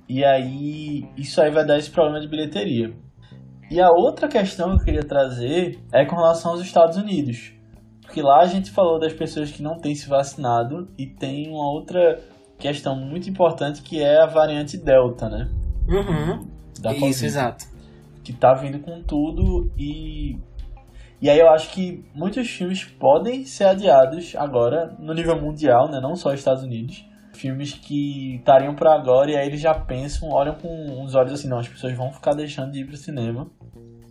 E 0.07 0.23
aí, 0.23 1.09
isso 1.17 1.41
aí 1.41 1.49
vai 1.49 1.65
dar 1.65 1.79
esse 1.79 1.89
problema 1.89 2.19
de 2.19 2.27
bilheteria. 2.27 2.93
E 3.71 3.81
a 3.81 3.89
outra 3.89 4.27
questão 4.27 4.75
que 4.75 4.81
eu 4.81 4.85
queria 4.85 5.03
trazer 5.03 5.79
é 5.91 6.05
com 6.05 6.17
relação 6.17 6.51
aos 6.51 6.61
Estados 6.61 6.97
Unidos. 6.97 7.51
Porque 8.03 8.21
lá 8.21 8.41
a 8.41 8.45
gente 8.45 8.69
falou 8.69 8.99
das 8.99 9.13
pessoas 9.13 9.51
que 9.51 9.63
não 9.63 9.79
têm 9.79 9.95
se 9.95 10.07
vacinado 10.07 10.87
e 10.99 11.07
tem 11.07 11.49
uma 11.49 11.67
outra 11.67 12.19
questão 12.59 12.95
muito 12.95 13.27
importante 13.27 13.81
que 13.81 14.03
é 14.03 14.21
a 14.21 14.27
variante 14.27 14.77
Delta, 14.77 15.27
né? 15.27 15.49
Uhum. 15.87 16.58
Da 16.81 16.91
Isso, 16.91 16.99
Covid, 16.99 17.25
exato. 17.25 17.65
Que 18.23 18.33
tá 18.33 18.53
vindo 18.53 18.79
com 18.79 19.01
tudo 19.01 19.71
e. 19.77 20.37
E 21.21 21.29
aí 21.29 21.37
eu 21.37 21.49
acho 21.49 21.71
que 21.71 22.05
muitos 22.15 22.49
filmes 22.49 22.85
podem 22.85 23.43
ser 23.43 23.65
adiados 23.65 24.35
agora 24.37 24.95
no 24.97 25.13
nível 25.13 25.39
mundial, 25.39 25.89
né? 25.89 25.99
Não 25.99 26.15
só 26.15 26.33
Estados 26.33 26.63
Unidos. 26.63 27.05
Filmes 27.33 27.73
que 27.73 28.35
estariam 28.35 28.73
para 28.73 28.95
agora 28.95 29.29
e 29.29 29.35
aí 29.35 29.47
eles 29.47 29.59
já 29.59 29.73
pensam, 29.73 30.29
olham 30.29 30.55
com 30.55 30.67
uns 31.01 31.15
olhos 31.15 31.33
assim, 31.33 31.47
não, 31.47 31.59
as 31.59 31.67
pessoas 31.67 31.93
vão 31.93 32.11
ficar 32.11 32.33
deixando 32.33 32.71
de 32.71 32.81
ir 32.81 32.85
pro 32.85 32.95
cinema. 32.95 33.49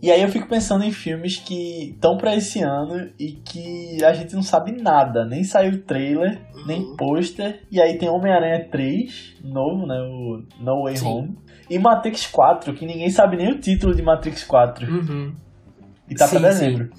E 0.01 0.09
aí 0.11 0.21
eu 0.21 0.29
fico 0.29 0.47
pensando 0.47 0.83
em 0.83 0.91
filmes 0.91 1.37
que 1.37 1.89
estão 1.91 2.15
para 2.17 2.35
esse 2.35 2.61
ano 2.61 3.09
e 3.19 3.33
que 3.33 4.03
a 4.03 4.13
gente 4.13 4.33
não 4.33 4.41
sabe 4.41 4.71
nada, 4.71 5.25
nem 5.25 5.43
saiu 5.43 5.83
trailer, 5.83 6.39
nem 6.65 6.81
Uhum. 6.81 6.95
pôster. 6.95 7.61
E 7.69 7.81
aí 7.81 7.97
tem 7.97 8.09
Homem-Aranha 8.09 8.65
3, 8.71 9.35
novo, 9.43 9.85
né, 9.85 9.95
o 9.99 10.41
No 10.63 10.83
Way 10.83 10.97
Sim. 10.97 11.05
Home. 11.07 11.37
E 11.69 11.77
Matrix 11.77 12.25
4, 12.27 12.73
que 12.73 12.85
ninguém 12.85 13.09
sabe 13.09 13.35
nem 13.37 13.51
o 13.51 13.59
título 13.59 13.93
de 13.93 14.01
Matrix 14.01 14.43
4. 14.43 14.89
Uhum. 14.89 15.33
E 16.09 16.15
tá 16.15 16.27
Sim, 16.27 16.39
pra 16.39 16.49
dezembro. 16.49 16.89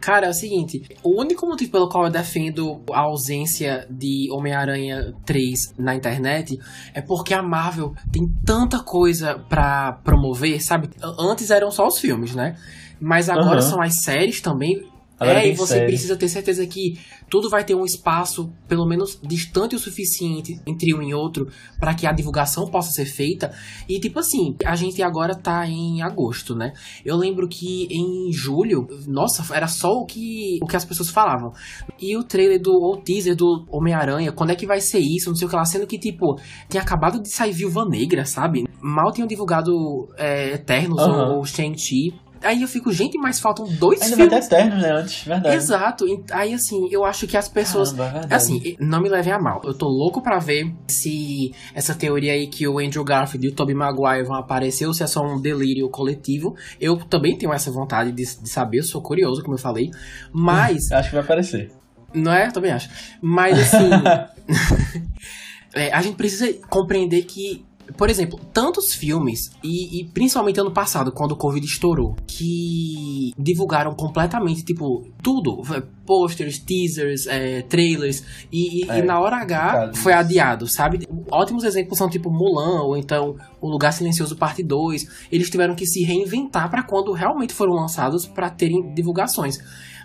Cara, 0.00 0.26
é 0.26 0.30
o 0.30 0.34
seguinte, 0.34 0.82
o 1.02 1.20
único 1.20 1.46
motivo 1.46 1.70
pelo 1.70 1.88
qual 1.88 2.04
eu 2.04 2.10
defendo 2.10 2.80
a 2.90 3.00
ausência 3.00 3.86
de 3.90 4.28
Homem-Aranha 4.32 5.14
3 5.26 5.74
na 5.78 5.94
internet 5.94 6.58
é 6.94 7.02
porque 7.02 7.34
a 7.34 7.42
Marvel 7.42 7.94
tem 8.10 8.26
tanta 8.44 8.78
coisa 8.82 9.38
pra 9.48 9.92
promover, 10.04 10.62
sabe? 10.62 10.88
Antes 11.18 11.50
eram 11.50 11.70
só 11.70 11.86
os 11.86 11.98
filmes, 11.98 12.34
né? 12.34 12.56
Mas 13.00 13.28
agora 13.28 13.60
Aham. 13.60 13.70
são 13.70 13.82
as 13.82 14.02
séries 14.02 14.40
também. 14.40 14.82
Agora 15.24 15.40
é, 15.40 15.42
tem 15.42 15.52
e 15.52 15.56
você 15.56 15.74
série. 15.74 15.86
precisa 15.86 16.16
ter 16.16 16.28
certeza 16.28 16.66
que 16.66 16.98
tudo 17.28 17.48
vai 17.50 17.64
ter 17.64 17.74
um 17.74 17.84
espaço, 17.84 18.52
pelo 18.68 18.86
menos 18.86 19.18
distante 19.22 19.74
o 19.74 19.78
suficiente 19.78 20.60
entre 20.66 20.94
um 20.94 21.02
e 21.02 21.14
outro, 21.14 21.48
para 21.78 21.94
que 21.94 22.06
a 22.06 22.12
divulgação 22.12 22.66
possa 22.70 22.90
ser 22.90 23.06
feita. 23.06 23.52
E 23.88 23.98
tipo 23.98 24.18
assim, 24.18 24.56
a 24.64 24.74
gente 24.74 25.02
agora 25.02 25.34
tá 25.34 25.66
em 25.66 26.02
agosto, 26.02 26.54
né? 26.54 26.72
Eu 27.04 27.16
lembro 27.16 27.48
que 27.48 27.86
em 27.90 28.32
julho, 28.32 28.86
nossa, 29.06 29.54
era 29.54 29.66
só 29.66 29.90
o 29.92 30.06
que, 30.06 30.58
o 30.62 30.66
que 30.66 30.76
as 30.76 30.84
pessoas 30.84 31.08
falavam. 31.08 31.52
E 32.00 32.16
o 32.16 32.22
trailer 32.22 32.60
do, 32.60 32.72
ou 32.72 32.96
teaser 33.00 33.34
do 33.34 33.64
Homem-Aranha, 33.70 34.32
quando 34.32 34.50
é 34.50 34.54
que 34.54 34.66
vai 34.66 34.80
ser 34.80 34.98
isso? 34.98 35.28
Não 35.30 35.36
sei 35.36 35.46
o 35.46 35.50
que 35.50 35.56
lá, 35.56 35.64
sendo 35.64 35.86
que, 35.86 35.98
tipo, 35.98 36.36
tinha 36.68 36.82
acabado 36.82 37.20
de 37.20 37.28
sair 37.28 37.52
Viúva 37.52 37.84
Negra, 37.88 38.24
sabe? 38.24 38.64
Mal 38.80 39.12
tinham 39.12 39.26
divulgado 39.26 39.72
é, 40.16 40.54
Eternos 40.54 41.00
Aham. 41.00 41.30
ou, 41.32 41.36
ou 41.38 41.44
Shang-Chi. 41.44 42.12
Aí 42.44 42.62
eu 42.62 42.68
fico, 42.68 42.92
gente, 42.92 43.18
mas 43.18 43.40
faltam 43.40 43.66
dois 43.66 44.02
Ainda 44.02 44.16
vai 44.16 44.28
ter 44.28 44.42
filmes. 44.42 44.46
Eternos, 44.46 44.82
né, 44.82 44.92
antes, 44.92 45.24
verdade. 45.24 45.56
Exato. 45.56 46.24
Aí, 46.30 46.54
assim, 46.54 46.88
eu 46.90 47.04
acho 47.04 47.26
que 47.26 47.36
as 47.36 47.48
pessoas. 47.48 47.92
Caramba, 47.92 48.26
é. 48.30 48.34
Assim, 48.34 48.76
não 48.78 49.00
me 49.00 49.08
levem 49.08 49.32
a 49.32 49.38
mal. 49.38 49.60
Eu 49.64 49.74
tô 49.74 49.86
louco 49.88 50.20
pra 50.22 50.38
ver 50.38 50.72
se 50.86 51.52
essa 51.74 51.94
teoria 51.94 52.32
aí 52.32 52.46
que 52.46 52.68
o 52.68 52.78
Andrew 52.78 53.02
Garfield 53.02 53.46
e 53.46 53.50
o 53.50 53.54
Tobey 53.54 53.74
Maguire 53.74 54.24
vão 54.24 54.36
aparecer 54.36 54.86
ou 54.86 54.94
se 54.94 55.02
é 55.02 55.06
só 55.06 55.22
um 55.24 55.40
delírio 55.40 55.88
coletivo. 55.88 56.54
Eu 56.80 56.96
também 56.96 57.36
tenho 57.36 57.52
essa 57.52 57.70
vontade 57.70 58.12
de, 58.12 58.22
de 58.22 58.48
saber, 58.48 58.78
eu 58.78 58.84
sou 58.84 59.00
curioso, 59.00 59.42
como 59.42 59.54
eu 59.54 59.60
falei. 59.60 59.90
Mas, 60.32 60.90
Acho 60.92 61.08
que 61.08 61.14
vai 61.14 61.24
aparecer. 61.24 61.70
não 62.12 62.32
é? 62.32 62.46
Eu 62.46 62.52
também 62.52 62.70
acho. 62.72 62.88
Mas, 63.20 63.58
assim, 63.58 63.90
é, 65.74 65.92
a 65.92 66.02
gente 66.02 66.16
precisa 66.16 66.52
compreender 66.68 67.22
que. 67.22 67.64
Por 67.96 68.08
exemplo, 68.10 68.40
tantos 68.52 68.94
filmes, 68.94 69.50
e, 69.62 70.00
e 70.00 70.04
principalmente 70.06 70.58
ano 70.58 70.72
passado, 70.72 71.12
quando 71.12 71.32
o 71.32 71.36
Covid 71.36 71.64
estourou, 71.64 72.16
que 72.26 73.32
divulgaram 73.38 73.94
completamente, 73.94 74.64
tipo, 74.64 75.06
tudo. 75.22 75.62
Posters, 76.06 76.58
teasers, 76.58 77.26
é, 77.26 77.62
trailers, 77.62 78.22
e, 78.52 78.84
e- 78.84 78.90
É, 78.90 78.98
e 78.98 79.02
na 79.02 79.18
hora 79.20 79.36
H 79.36 79.92
foi 79.94 80.12
isso. 80.12 80.20
adiado, 80.20 80.66
sabe? 80.66 81.06
Ótimos 81.30 81.64
exemplos 81.64 81.96
são 81.96 82.08
tipo 82.10 82.30
Mulan, 82.30 82.82
ou 82.82 82.96
então 82.96 83.36
O 83.60 83.68
Lugar 83.70 83.92
Silencioso 83.92 84.36
Parte 84.36 84.62
2. 84.62 85.06
Eles 85.32 85.48
tiveram 85.48 85.74
que 85.74 85.86
se 85.86 86.02
reinventar 86.02 86.70
pra 86.70 86.82
quando 86.82 87.12
realmente 87.12 87.54
foram 87.54 87.72
lançados 87.72 88.26
pra 88.26 88.50
terem 88.50 88.92
divulgações. 88.94 89.56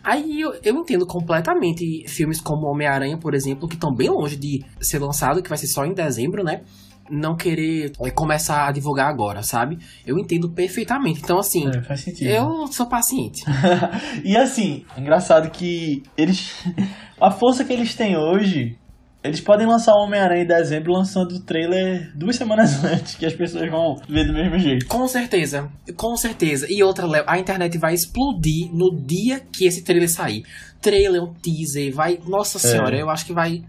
Aí 0.02 0.40
eu, 0.40 0.54
eu 0.64 0.76
entendo 0.78 1.06
completamente 1.06 2.06
filmes 2.08 2.40
como 2.40 2.68
Homem-Aranha, 2.68 3.18
por 3.18 3.34
exemplo, 3.34 3.68
que 3.68 3.76
estão 3.76 3.94
bem 3.94 4.10
longe 4.10 4.38
de 4.38 4.64
ser 4.80 5.00
lançado, 5.00 5.44
que 5.44 5.50
vai 5.50 5.58
ser 5.58 5.68
só 5.68 5.86
em 5.86 5.94
dezembro, 5.94 6.42
né? 6.44 6.62
Não 7.10 7.36
querer 7.36 7.92
é, 8.02 8.12
começar 8.12 8.68
a 8.68 8.72
divulgar 8.72 9.08
agora, 9.10 9.42
sabe? 9.44 9.80
Eu 10.06 10.18
entendo 10.18 10.50
perfeitamente. 10.50 11.22
Então, 11.24 11.40
assim, 11.40 11.68
É, 11.68 11.82
faz 11.82 12.02
sentido. 12.02 12.28
eu 12.30 12.68
sou 12.68 12.86
paciente. 12.86 13.44
e 14.24 14.36
assim, 14.38 14.86
engraçado 14.98 15.50
que 15.50 16.04
eles. 16.18 16.54
A 17.20 17.30
força 17.32 17.66
que 17.66 17.74
eles 17.74 17.94
têm 17.96 18.16
hoje. 18.18 18.78
Eles 19.22 19.42
podem 19.42 19.68
lançar 19.68 19.92
o 19.96 20.06
Homem-Aranha 20.06 20.44
em 20.44 20.48
dezembro 20.48 20.94
lançando 20.94 21.34
o 21.34 21.40
trailer 21.42 22.10
duas 22.16 22.38
semanas 22.38 22.82
antes, 22.86 23.16
que 23.16 23.26
as 23.26 23.34
pessoas 23.34 23.70
vão 23.70 23.98
ver 24.08 24.26
do 24.26 24.32
mesmo 24.32 24.58
jeito. 24.58 24.86
Com 24.86 25.06
certeza, 25.10 25.70
com 25.98 26.16
certeza. 26.16 26.66
E 26.70 26.82
outra, 26.82 27.06
a 27.28 27.38
internet 27.38 27.78
vai 27.78 27.94
explodir 27.94 28.70
no 28.72 28.96
dia 29.06 29.42
que 29.52 29.66
esse 29.66 29.84
trailer 29.84 30.10
sair. 30.10 30.44
Trailer, 30.80 31.22
um 31.22 31.34
teaser, 31.34 31.94
vai. 31.94 32.18
Nossa 32.26 32.58
senhora, 32.58 32.96
eu 32.98 33.10
acho 33.10 33.26
que 33.26 33.34
vai. 33.34 33.62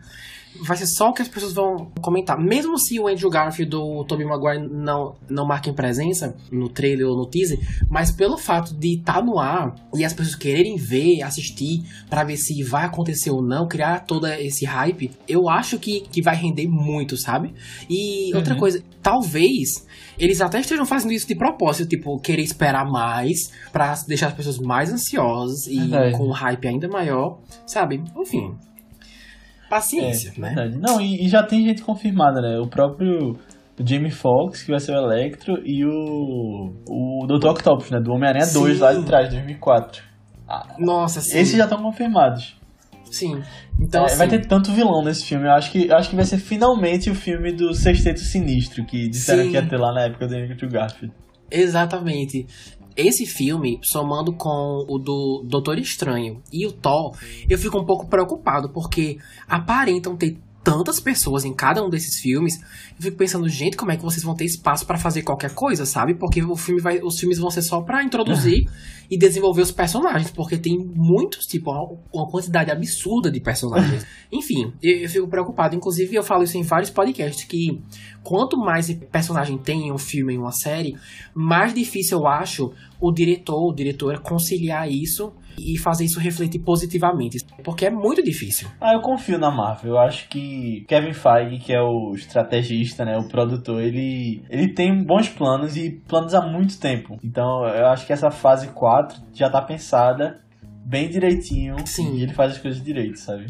Vai 0.63 0.77
ser 0.77 0.87
só 0.87 1.09
o 1.11 1.13
que 1.13 1.23
as 1.23 1.29
pessoas 1.29 1.53
vão 1.53 1.91
comentar. 2.01 2.39
Mesmo 2.39 2.79
se 2.79 2.99
o 3.01 3.09
Andrew 3.09 3.31
Garfield 3.31 3.75
ou 3.77 4.01
o 4.01 4.05
Tobey 4.05 4.27
Maguire 4.27 4.69
não, 4.69 5.15
não 5.29 5.47
marquem 5.47 5.73
presença 5.73 6.37
no 6.53 6.69
trailer 6.69 7.07
ou 7.07 7.17
no 7.17 7.27
teaser, 7.27 7.59
mas 7.89 8.11
pelo 8.13 8.37
fato 8.37 8.75
de 8.75 8.99
estar 8.99 9.23
no 9.25 9.39
ar 9.39 9.75
e 9.95 10.05
as 10.05 10.13
pessoas 10.13 10.35
quererem 10.37 10.77
ver, 10.77 11.23
assistir, 11.23 11.83
pra 12.09 12.25
ver 12.25 12.37
se 12.37 12.63
vai 12.63 12.85
acontecer 12.85 13.31
ou 13.31 13.43
não, 13.43 13.67
criar 13.67 14.01
todo 14.01 14.27
esse 14.27 14.65
hype, 14.65 15.11
eu 15.29 15.49
acho 15.49 15.79
que, 15.79 16.01
que 16.03 16.21
vai 16.23 16.37
render 16.37 16.67
muito, 16.69 17.17
sabe? 17.17 17.55
E 17.89 18.35
outra 18.35 18.55
Uhum. 18.55 18.61
coisa, 18.61 18.83
talvez 19.03 19.87
eles 20.19 20.41
até 20.41 20.61
estejam 20.61 20.85
fazendo 20.85 21.13
isso 21.13 21.27
de 21.27 21.35
propósito, 21.35 21.89
tipo, 21.89 22.19
querer 22.21 22.43
esperar 22.43 22.85
mais 22.85 23.51
pra 23.73 23.95
deixar 24.07 24.27
as 24.29 24.35
pessoas 24.35 24.59
mais 24.59 24.93
ansiosas 24.93 25.67
e 25.67 25.79
com 26.17 26.27
um 26.29 26.33
hype 26.33 26.69
ainda 26.69 26.89
maior, 26.89 27.39
sabe? 27.67 28.03
Enfim. 28.17 28.55
Paciência, 29.71 30.33
É, 30.37 30.41
né? 30.41 30.49
verdade. 30.55 30.79
Não, 30.79 31.01
e, 31.01 31.25
e 31.25 31.29
já 31.29 31.43
tem 31.43 31.64
gente 31.64 31.83
confirmada, 31.83 32.41
né? 32.43 32.59
O 32.59 32.68
próprio 32.68 33.39
Jamie 33.83 34.11
Foxx, 34.11 34.62
que 34.64 34.71
vai 34.71 34.81
ser 34.81 34.93
o 34.93 34.99
Electro, 34.99 35.55
e 35.64 35.85
o. 35.87 36.75
O 36.87 37.27
Dr. 37.27 37.47
Octopus, 37.49 37.91
né? 37.91 37.99
Do 38.01 38.12
Homem-Aranha 38.12 38.45
Sim. 38.45 38.59
2 38.61 38.81
lá 38.81 38.93
de 38.93 39.05
trás, 39.07 39.29
2004. 39.31 40.03
Nossa, 40.79 41.21
sim. 41.21 41.39
Esses 41.39 41.57
já 41.57 41.64
estão 41.64 41.81
confirmados. 41.81 42.57
Sim. 43.11 43.41
Então, 43.81 44.03
É, 44.03 44.07
assim, 44.07 44.18
Vai 44.18 44.29
ter 44.29 44.47
tanto 44.47 44.73
vilão 44.73 45.03
nesse 45.05 45.25
filme. 45.25 45.47
Eu 45.47 45.53
acho 45.53 45.71
que, 45.71 45.89
eu 45.89 45.97
acho 45.97 46.11
que 46.11 46.16
vai 46.16 46.25
ser 46.25 46.39
finalmente 46.39 47.09
o 47.09 47.14
filme 47.14 47.53
do 47.53 47.73
Sexteto 47.73 48.18
Sinistro, 48.21 48.85
que 48.85 49.09
disseram 49.09 49.45
Sim. 49.45 49.51
que 49.51 49.55
ia 49.57 49.66
ter 49.68 49.77
lá 49.79 49.93
na 49.95 50.03
época 50.07 50.27
do 50.27 50.35
Andrew 50.35 50.68
Garfield. 50.71 51.14
Exatamente. 51.51 52.47
Esse 53.01 53.24
filme, 53.26 53.78
somando 53.82 54.32
com 54.34 54.84
o 54.88 54.98
do 54.98 55.44
Doutor 55.48 55.78
Estranho 55.78 56.42
e 56.53 56.66
o 56.66 56.72
Thor, 56.72 57.16
eu 57.48 57.59
fico 57.59 57.78
um 57.78 57.84
pouco 57.84 58.09
preocupado, 58.09 58.70
porque 58.72 59.16
aparentam 59.48 60.16
ter 60.16 60.36
tantas 60.62 61.01
pessoas 61.01 61.44
em 61.44 61.55
cada 61.55 61.82
um 61.82 61.88
desses 61.88 62.20
filmes. 62.20 62.61
Eu 62.96 63.03
fico 63.03 63.16
pensando, 63.16 63.48
gente, 63.48 63.76
como 63.76 63.90
é 63.92 63.96
que 63.96 64.03
vocês 64.03 64.22
vão 64.22 64.34
ter 64.34 64.44
espaço 64.44 64.86
pra 64.86 64.98
fazer 64.98 65.22
qualquer 65.22 65.55
coisa, 65.55 65.86
sabe? 65.86 66.14
Porque 66.14 66.42
o 66.42 66.57
filme 66.57 66.80
vai, 66.80 67.01
os 67.03 67.18
filmes 67.18 67.38
vão 67.38 67.51
ser 67.51 67.62
só 67.62 67.80
pra 67.80 68.05
introduzir 68.05 68.68
e 69.11 69.18
desenvolver 69.18 69.62
os 69.62 69.72
personagens, 69.72 70.30
porque 70.30 70.57
tem 70.57 70.76
muitos, 70.78 71.46
tipo, 71.46 71.70
uma 72.12 72.30
quantidade 72.30 72.70
absurda 72.70 73.30
de 73.30 73.40
personagens. 73.40 74.07
Enfim, 74.30 74.72
eu, 74.82 74.98
eu 74.98 75.09
fico 75.09 75.28
preocupado. 75.28 75.74
Inclusive, 75.74 76.14
eu 76.14 76.22
falo 76.22 76.44
isso 76.44 76.57
em 76.59 76.62
vários 76.62 76.90
podcasts, 76.90 77.44
que 77.44 77.80
quanto 78.22 78.59
mais 78.59 78.92
personagem 79.11 79.59
tem 79.59 79.88
em 79.88 79.92
um 79.92 79.98
filme, 79.98 80.34
em 80.34 80.38
uma 80.38 80.53
série, 80.53 80.94
mais 81.34 81.72
difícil 81.74 82.18
eu 82.18 82.26
acho 82.26 82.70
o 83.01 83.12
diretor 83.12 83.57
ou 83.57 83.74
diretora 83.74 84.18
conciliar 84.18 84.90
isso 84.90 85.32
e 85.59 85.78
fazer 85.78 86.05
isso 86.05 86.20
refletir 86.20 86.61
positivamente. 86.61 87.38
Porque 87.62 87.86
é 87.86 87.90
muito 87.90 88.22
difícil. 88.22 88.68
Ah, 88.80 88.94
eu 88.94 89.01
confio 89.01 89.38
na 89.38 89.51
Marvel. 89.51 89.92
Eu 89.92 89.98
acho 89.98 90.28
que 90.28 90.84
Kevin 90.88 91.12
Feige, 91.12 91.59
que 91.59 91.72
é 91.72 91.80
o 91.80 92.12
estrategista, 92.14 93.05
né, 93.05 93.16
o 93.16 93.28
produtor, 93.28 93.80
ele, 93.80 94.42
ele 94.48 94.72
tem 94.72 95.05
bons 95.05 95.28
planos 95.28 95.76
e 95.76 95.90
planos 96.09 96.34
há 96.34 96.40
muito 96.40 96.78
tempo. 96.78 97.18
Então, 97.22 97.66
eu 97.66 97.86
acho 97.86 98.07
que 98.07 98.12
essa 98.12 98.30
fase 98.30 98.68
4 98.68 99.20
já 99.32 99.51
tá 99.51 99.61
pensada 99.61 100.40
bem 100.84 101.09
direitinho 101.09 101.76
Sim. 101.86 102.16
e 102.16 102.22
ele 102.22 102.32
faz 102.32 102.53
as 102.53 102.59
coisas 102.59 102.82
direito, 102.82 103.18
sabe? 103.18 103.46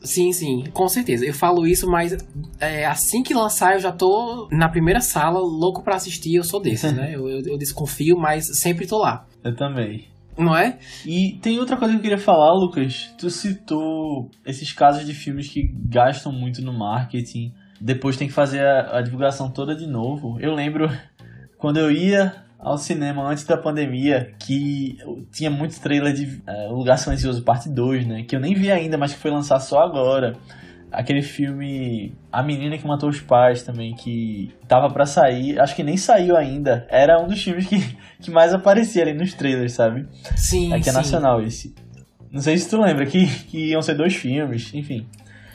Sim, 0.00 0.32
sim, 0.32 0.64
com 0.72 0.88
certeza. 0.88 1.24
Eu 1.26 1.34
falo 1.34 1.66
isso, 1.66 1.88
mas 1.88 2.16
é, 2.60 2.86
assim 2.86 3.22
que 3.22 3.34
lançar 3.34 3.74
eu 3.74 3.80
já 3.80 3.92
tô 3.92 4.48
na 4.50 4.68
primeira 4.68 5.00
sala, 5.00 5.40
louco 5.40 5.82
pra 5.82 5.96
assistir. 5.96 6.34
Eu 6.34 6.44
sou 6.44 6.60
desses, 6.60 6.92
né? 6.92 7.14
Eu, 7.14 7.28
eu, 7.28 7.40
eu 7.44 7.58
desconfio, 7.58 8.16
mas 8.16 8.46
sempre 8.60 8.86
tô 8.86 8.98
lá. 8.98 9.26
Eu 9.42 9.54
também. 9.56 10.06
Não 10.36 10.56
é? 10.56 10.78
E 11.04 11.36
tem 11.42 11.58
outra 11.58 11.76
coisa 11.76 11.94
que 11.94 11.98
eu 11.98 12.02
queria 12.02 12.18
falar, 12.18 12.52
Lucas. 12.52 13.12
Tu 13.18 13.28
citou 13.28 14.30
esses 14.46 14.72
casos 14.72 15.04
de 15.04 15.12
filmes 15.12 15.48
que 15.48 15.68
gastam 15.88 16.32
muito 16.32 16.62
no 16.62 16.72
marketing 16.72 17.52
depois 17.80 18.16
tem 18.16 18.28
que 18.28 18.34
fazer 18.34 18.60
a, 18.60 18.98
a 18.98 19.02
divulgação 19.02 19.50
toda 19.50 19.74
de 19.74 19.86
novo. 19.86 20.38
Eu 20.40 20.54
lembro 20.54 20.88
quando 21.58 21.78
eu 21.78 21.90
ia 21.90 22.44
ao 22.58 22.76
cinema 22.76 23.22
antes 23.30 23.44
da 23.44 23.56
pandemia 23.56 24.34
que 24.38 24.98
tinha 25.30 25.50
muitos 25.50 25.78
trailers 25.78 26.18
de 26.18 26.42
uh, 26.48 26.74
Lugar 26.74 26.98
Silencioso 26.98 27.42
Parte 27.42 27.68
2, 27.68 28.06
né? 28.06 28.24
Que 28.24 28.34
eu 28.34 28.40
nem 28.40 28.54
vi 28.54 28.70
ainda, 28.70 28.98
mas 28.98 29.12
que 29.12 29.20
foi 29.20 29.30
lançado 29.30 29.60
só 29.60 29.80
agora. 29.80 30.36
Aquele 30.90 31.22
filme 31.22 32.16
A 32.32 32.42
Menina 32.42 32.78
que 32.78 32.86
Matou 32.86 33.10
os 33.10 33.20
Pais 33.20 33.62
também, 33.62 33.94
que 33.94 34.50
tava 34.66 34.90
para 34.90 35.04
sair, 35.04 35.60
acho 35.60 35.76
que 35.76 35.84
nem 35.84 35.96
saiu 35.96 36.36
ainda. 36.36 36.86
Era 36.88 37.22
um 37.22 37.28
dos 37.28 37.42
filmes 37.42 37.66
que, 37.66 37.78
que 38.20 38.30
mais 38.30 38.52
aparecia 38.54 39.02
ali 39.02 39.12
nos 39.12 39.34
trailers, 39.34 39.72
sabe? 39.72 40.08
Sim. 40.34 40.72
Aqui 40.72 40.88
é 40.88 40.92
sim. 40.92 40.98
nacional 40.98 41.42
esse. 41.42 41.74
Não 42.32 42.40
sei 42.40 42.56
se 42.58 42.68
tu 42.68 42.80
lembra 42.80 43.06
que, 43.06 43.26
que 43.44 43.70
iam 43.70 43.82
ser 43.82 43.94
dois 43.94 44.14
filmes, 44.14 44.72
enfim. 44.74 45.06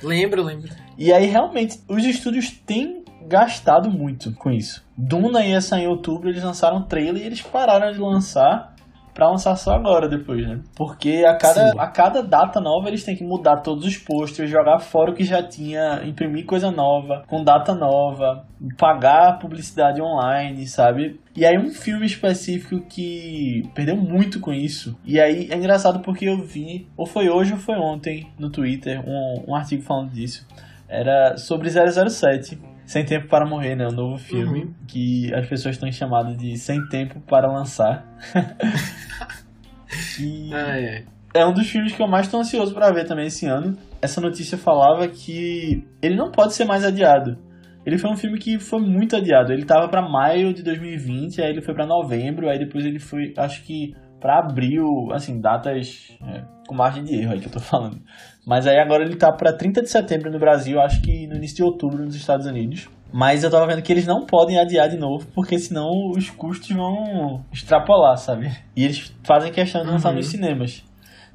Lembro, 0.01 0.43
lembro. 0.43 0.69
E 0.97 1.11
aí 1.11 1.25
realmente 1.25 1.79
os 1.87 2.05
estúdios 2.05 2.51
têm 2.51 3.02
gastado 3.27 3.89
muito 3.89 4.33
com 4.33 4.51
isso. 4.51 4.83
Duna 4.97 5.43
ia 5.45 5.61
sair 5.61 5.83
em 5.83 5.87
outubro, 5.87 6.29
eles 6.29 6.43
lançaram 6.43 6.77
um 6.77 6.83
trailer 6.83 7.21
e 7.21 7.25
eles 7.25 7.41
pararam 7.41 7.91
de 7.91 7.99
lançar 7.99 8.73
para 9.13 9.29
lançar 9.29 9.55
só 9.55 9.75
agora 9.75 10.09
depois, 10.09 10.45
né? 10.47 10.59
Porque 10.75 11.23
a 11.25 11.37
cada, 11.37 11.71
a 11.77 11.87
cada 11.87 12.23
data 12.23 12.59
nova 12.59 12.87
eles 12.87 13.03
têm 13.03 13.15
que 13.15 13.23
mudar 13.23 13.57
todos 13.57 13.85
os 13.85 13.97
posters, 13.97 14.49
jogar 14.49 14.79
fora 14.79 15.11
o 15.11 15.13
que 15.13 15.23
já 15.23 15.43
tinha, 15.43 16.01
imprimir 16.03 16.45
coisa 16.45 16.71
nova, 16.71 17.23
com 17.27 17.43
data 17.43 17.75
nova, 17.75 18.45
pagar 18.77 19.37
publicidade 19.39 20.01
online, 20.01 20.65
sabe? 20.67 21.19
E 21.35 21.45
aí 21.45 21.57
um 21.57 21.69
filme 21.69 22.05
específico 22.05 22.81
que 22.87 23.61
perdeu 23.75 23.95
muito 23.95 24.39
com 24.39 24.51
isso. 24.51 24.97
E 25.05 25.19
aí 25.19 25.47
é 25.51 25.55
engraçado 25.55 25.99
porque 25.99 26.25
eu 26.25 26.41
vi, 26.41 26.87
ou 26.97 27.05
foi 27.05 27.29
hoje 27.29 27.53
ou 27.53 27.59
foi 27.59 27.75
ontem, 27.75 28.27
no 28.39 28.49
Twitter, 28.49 28.99
um, 29.05 29.51
um 29.51 29.55
artigo 29.55 29.83
falando 29.83 30.11
disso. 30.11 30.47
Era 30.89 31.37
sobre 31.37 31.69
007. 31.69 32.72
Sem 32.85 33.05
Tempo 33.05 33.27
para 33.27 33.47
Morrer, 33.47 33.75
né? 33.75 33.87
Um 33.87 33.95
novo 33.95 34.17
filme 34.17 34.63
uhum. 34.63 34.73
que 34.87 35.33
as 35.33 35.47
pessoas 35.47 35.75
estão 35.75 35.91
chamado 35.91 36.35
de 36.35 36.57
Sem 36.57 36.85
Tempo 36.87 37.19
para 37.21 37.51
Lançar. 37.51 38.05
e 40.19 40.53
ah, 40.53 40.77
é. 40.77 41.03
é 41.33 41.45
um 41.45 41.53
dos 41.53 41.69
filmes 41.69 41.93
que 41.93 42.01
eu 42.01 42.07
mais 42.07 42.25
estou 42.25 42.39
ansioso 42.39 42.73
para 42.73 42.91
ver 42.91 43.05
também 43.05 43.27
esse 43.27 43.45
ano. 43.45 43.77
Essa 44.01 44.19
notícia 44.19 44.57
falava 44.57 45.07
que 45.07 45.85
ele 46.01 46.15
não 46.15 46.31
pode 46.31 46.53
ser 46.53 46.65
mais 46.65 46.83
adiado. 46.83 47.37
Ele 47.85 47.97
foi 47.97 48.11
um 48.11 48.15
filme 48.15 48.39
que 48.39 48.59
foi 48.59 48.79
muito 48.79 49.15
adiado. 49.15 49.51
Ele 49.51 49.65
tava 49.65 49.89
para 49.89 50.01
maio 50.01 50.53
de 50.53 50.63
2020, 50.63 51.41
aí 51.41 51.49
ele 51.49 51.61
foi 51.61 51.73
para 51.73 51.85
novembro, 51.85 52.49
aí 52.49 52.57
depois 52.57 52.85
ele 52.85 52.99
foi, 52.99 53.33
acho 53.37 53.63
que 53.63 53.93
para 54.23 54.39
abril, 54.39 55.11
assim, 55.11 55.41
datas 55.41 56.17
é, 56.25 56.43
com 56.65 56.73
margem 56.73 57.03
de 57.03 57.13
erro 57.13 57.33
aí 57.33 57.41
que 57.41 57.47
eu 57.47 57.51
tô 57.51 57.59
falando. 57.59 58.01
Mas 58.47 58.65
aí 58.65 58.79
agora 58.79 59.03
ele 59.03 59.17
tá 59.17 59.29
para 59.33 59.51
30 59.51 59.81
de 59.81 59.89
setembro 59.89 60.31
no 60.31 60.39
Brasil, 60.39 60.79
acho 60.79 61.01
que 61.01 61.27
no 61.27 61.35
início 61.35 61.57
de 61.57 61.63
outubro 61.63 62.05
nos 62.05 62.15
Estados 62.15 62.45
Unidos. 62.45 62.87
Mas 63.11 63.43
eu 63.43 63.51
tava 63.51 63.67
vendo 63.67 63.81
que 63.81 63.91
eles 63.91 64.07
não 64.07 64.25
podem 64.25 64.57
adiar 64.57 64.87
de 64.87 64.95
novo, 64.95 65.27
porque 65.35 65.59
senão 65.59 65.89
os 66.15 66.29
custos 66.29 66.69
vão 66.69 67.43
extrapolar, 67.51 68.17
sabe? 68.17 68.49
E 68.73 68.85
eles 68.85 69.13
fazem 69.23 69.51
questão 69.51 69.81
de 69.83 69.91
lançar 69.91 70.09
uhum. 70.09 70.15
nos 70.15 70.27
cinemas. 70.27 70.83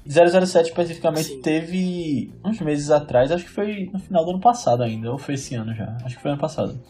007 0.07 0.70
especificamente 0.70 1.28
Sim. 1.28 1.43
teve 1.43 2.32
uns 2.43 2.59
meses 2.61 2.91
atrás, 2.91 3.30
acho 3.30 3.45
que 3.45 3.51
foi 3.51 3.91
no 3.93 3.99
final 3.99 4.24
do 4.24 4.30
ano 4.30 4.41
passado 4.41 4.82
ainda, 4.82 5.12
ou 5.12 5.18
foi 5.18 5.34
esse 5.34 5.55
ano 5.55 5.74
já, 5.74 5.95
acho 6.03 6.16
que 6.16 6.22
foi 6.22 6.30
ano 6.30 6.41
passado. 6.41 6.80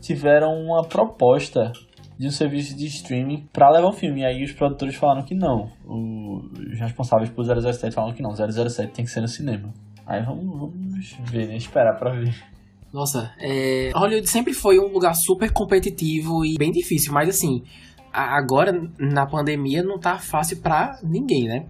Tiveram 0.00 0.54
uma 0.54 0.84
proposta 0.84 1.72
de 2.22 2.28
um 2.28 2.30
serviço 2.30 2.76
de 2.76 2.86
streaming 2.86 3.48
para 3.52 3.68
levar 3.68 3.88
o 3.88 3.92
filme. 3.92 4.20
E 4.20 4.24
aí 4.24 4.44
os 4.44 4.52
produtores 4.52 4.94
falaram 4.94 5.24
que 5.24 5.34
não. 5.34 5.72
Os 5.84 6.78
responsáveis 6.78 7.28
por 7.30 7.44
007 7.44 7.92
falaram 7.92 8.14
que 8.14 8.22
não. 8.22 8.30
007 8.32 8.92
tem 8.92 9.04
que 9.04 9.10
ser 9.10 9.20
no 9.20 9.26
cinema. 9.26 9.74
Aí 10.06 10.22
vamos, 10.22 10.46
vamos 10.46 11.16
ver, 11.28 11.48
né? 11.48 11.56
Esperar 11.56 11.98
pra 11.98 12.12
ver. 12.12 12.32
Nossa, 12.92 13.34
é... 13.40 13.90
Hollywood 13.92 14.28
sempre 14.28 14.54
foi 14.54 14.78
um 14.78 14.92
lugar 14.92 15.14
super 15.14 15.50
competitivo 15.52 16.44
e 16.44 16.54
bem 16.56 16.70
difícil, 16.70 17.12
mas 17.12 17.28
assim, 17.28 17.64
agora 18.12 18.72
na 19.00 19.26
pandemia 19.26 19.82
não 19.82 19.98
tá 19.98 20.16
fácil 20.18 20.58
pra 20.58 21.00
ninguém, 21.02 21.48
né? 21.48 21.66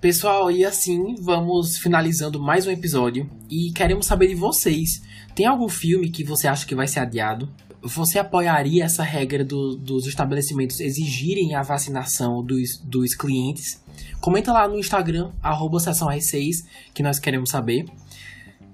Pessoal, 0.00 0.52
e 0.52 0.64
assim 0.64 1.16
vamos 1.20 1.78
finalizando 1.78 2.40
mais 2.40 2.64
um 2.66 2.70
episódio 2.70 3.28
e 3.50 3.72
queremos 3.72 4.06
saber 4.06 4.28
de 4.28 4.36
vocês. 4.36 5.02
Tem 5.34 5.46
algum 5.46 5.68
filme 5.68 6.10
que 6.10 6.22
você 6.22 6.46
acha 6.46 6.64
que 6.64 6.76
vai 6.76 6.86
ser 6.86 7.00
adiado? 7.00 7.48
Você 7.86 8.18
apoiaria 8.18 8.84
essa 8.84 9.02
regra 9.02 9.44
do, 9.44 9.76
dos 9.76 10.06
estabelecimentos 10.06 10.80
exigirem 10.80 11.54
a 11.54 11.62
vacinação 11.62 12.44
dos, 12.44 12.78
dos 12.82 13.14
clientes? 13.14 13.82
Comenta 14.20 14.52
lá 14.52 14.66
no 14.66 14.78
Instagram, 14.78 15.30
arroba 15.42 15.78
6 15.78 16.66
que 16.92 17.02
nós 17.02 17.18
queremos 17.18 17.50
saber. 17.50 17.86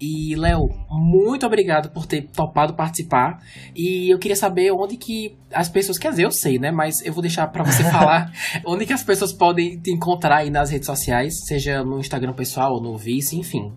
E, 0.04 0.34
Léo, 0.34 0.68
muito 0.90 1.46
obrigado 1.46 1.90
por 1.90 2.06
ter 2.06 2.22
topado 2.22 2.74
participar. 2.74 3.40
E 3.72 4.12
eu 4.12 4.18
queria 4.18 4.34
saber 4.34 4.72
onde 4.72 4.96
que 4.96 5.36
as 5.52 5.68
pessoas. 5.68 5.96
Quer 5.96 6.10
dizer, 6.10 6.24
eu 6.24 6.32
sei, 6.32 6.58
né? 6.58 6.72
Mas 6.72 7.00
eu 7.06 7.12
vou 7.12 7.22
deixar 7.22 7.46
para 7.46 7.62
você 7.62 7.84
falar 7.88 8.32
onde 8.66 8.84
que 8.84 8.92
as 8.92 9.04
pessoas 9.04 9.32
podem 9.32 9.78
te 9.78 9.92
encontrar 9.92 10.38
aí 10.38 10.50
nas 10.50 10.70
redes 10.70 10.86
sociais, 10.86 11.44
seja 11.46 11.84
no 11.84 12.00
Instagram 12.00 12.32
pessoal 12.32 12.72
ou 12.72 12.82
no 12.82 12.98
Vice, 12.98 13.38
enfim. 13.38 13.72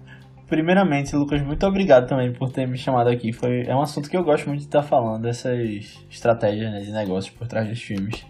Primeiramente, 0.47 1.15
Lucas, 1.15 1.41
muito 1.41 1.65
obrigado 1.65 2.07
também 2.07 2.31
por 2.31 2.51
ter 2.51 2.67
me 2.67 2.77
chamado 2.77 3.09
aqui. 3.09 3.33
Foi, 3.33 3.63
é 3.65 3.75
um 3.75 3.81
assunto 3.81 4.09
que 4.09 4.15
eu 4.15 4.23
gosto 4.23 4.47
muito 4.47 4.59
de 4.59 4.67
estar 4.67 4.83
falando, 4.83 5.25
essas 5.27 5.99
estratégias 6.09 6.71
né, 6.71 6.81
de 6.81 6.91
negócios 6.91 7.33
por 7.33 7.47
trás 7.47 7.67
dos 7.67 7.81
filmes. 7.81 8.23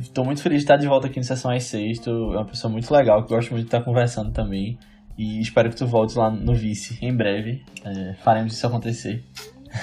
Estou 0.00 0.24
muito 0.24 0.40
feliz 0.42 0.58
de 0.58 0.64
estar 0.64 0.76
de 0.76 0.86
volta 0.86 1.08
aqui 1.08 1.18
no 1.18 1.24
Sessão 1.24 1.50
às 1.50 1.64
6. 1.64 1.98
Tu 1.98 2.10
é 2.10 2.36
uma 2.36 2.44
pessoa 2.44 2.72
muito 2.72 2.90
legal, 2.92 3.22
que 3.24 3.34
gosto 3.34 3.50
muito 3.50 3.64
de 3.64 3.68
estar 3.68 3.82
conversando 3.82 4.32
também. 4.32 4.78
E 5.18 5.40
espero 5.40 5.70
que 5.70 5.76
tu 5.76 5.86
voltes 5.86 6.16
lá 6.16 6.30
no 6.30 6.54
Vice 6.54 6.98
em 7.02 7.14
breve. 7.14 7.62
É, 7.84 8.14
faremos 8.14 8.54
isso 8.54 8.66
acontecer. 8.66 9.24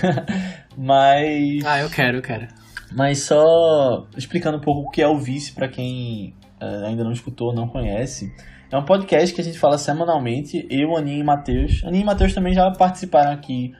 Mas. 0.78 1.66
Ah, 1.66 1.80
eu 1.82 1.89
quero, 1.89 2.18
eu 2.18 2.22
quero. 2.22 2.47
Mas 2.93 3.20
só 3.20 4.08
explicando 4.18 4.58
um 4.58 4.62
pouco 4.62 4.88
o 4.88 4.89
que 4.89 5.02
é 5.02 5.08
o 5.08 5.18
Vice 5.18 5.54
para 5.54 5.70
quem 5.70 6.34
é, 6.60 6.88
ainda 6.88 7.04
não 7.04 7.12
escutou, 7.12 7.54
não 7.54 7.68
conhece. 7.68 8.34
É 8.72 8.78
um 8.78 8.86
podcast 8.86 9.36
que 9.36 9.41
a 9.41 9.43
gente 9.43 9.59
fala 9.59 9.78
semanalmente, 9.78 10.65
eu, 10.69 10.95
Aninha 10.95 11.19
e 11.19 11.24
Matheus. 11.24 11.84
Aninha 11.84 12.03
e 12.03 12.05
Matheus 12.05 12.34
também 12.34 12.53
já 12.53 12.72
participaram 12.72 13.34
aqui 13.34 13.74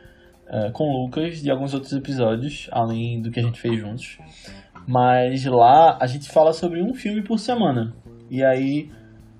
uh, 0.50 0.70
com 0.74 0.84
o 0.84 1.06
Lucas 1.06 1.42
de 1.42 1.50
alguns 1.50 1.74
outros 1.74 1.94
episódios, 1.94 2.68
além 2.74 3.22
do 3.22 3.32
que 3.32 3.40
a 3.40 3.44
gente 3.44 3.58
fez 3.58 3.80
juntos. 3.80 4.18
Mas 4.86 5.46
lá 5.46 5.98
a 5.98 6.06
gente 6.08 6.30
fala 6.30 6.52
sobre 6.52 6.84
um 6.84 6.94
filme 6.94 7.24
por 7.24 7.40
semana. 7.40 7.96
E 8.30 8.44
aí, 8.44 8.92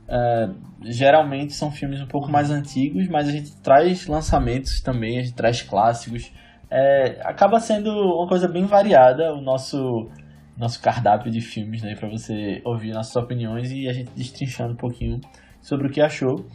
uh, 0.08 0.56
geralmente 0.84 1.52
são 1.52 1.70
filmes 1.70 2.00
um 2.00 2.08
pouco 2.08 2.32
mais 2.32 2.50
antigos, 2.50 3.10
mas 3.10 3.28
a 3.28 3.32
gente 3.34 3.54
traz 3.58 4.08
lançamentos 4.08 4.80
também, 4.80 5.20
a 5.20 5.22
gente 5.22 5.36
traz 5.36 5.62
clássicos. 5.62 6.32
É, 6.70 7.20
acaba 7.26 7.60
sendo 7.60 7.90
uma 7.92 8.26
coisa 8.26 8.48
bem 8.48 8.66
variada 8.66 9.34
o 9.34 9.42
nosso 9.42 10.10
nosso 10.58 10.80
cardápio 10.82 11.32
de 11.32 11.42
filmes, 11.42 11.82
né, 11.82 11.96
para 11.96 12.08
você 12.08 12.62
ouvir 12.64 12.94
nossas 12.94 13.16
opiniões 13.16 13.72
e 13.72 13.90
a 13.90 13.94
gente 13.94 14.12
destrinchando 14.16 14.74
um 14.74 14.78
pouquinho 14.78 15.20
sobre 15.62 15.88
o 15.88 15.90
que 15.92 16.02
achou. 16.02 16.46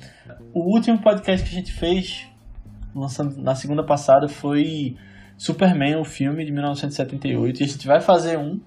O 0.53 0.75
último 0.75 1.01
podcast 1.01 1.49
que 1.49 1.55
a 1.55 1.59
gente 1.59 1.73
fez, 1.73 2.27
lançando 2.95 3.41
na 3.41 3.55
segunda 3.55 3.85
passada, 3.85 4.29
foi 4.29 4.97
Superman, 5.37 5.97
o 5.97 6.05
filme 6.05 6.45
de 6.45 6.53
1978, 6.53 7.61
e 7.61 7.65
a 7.65 7.67
gente 7.67 7.87
vai 7.87 8.01
fazer 8.01 8.39
um 8.39 8.61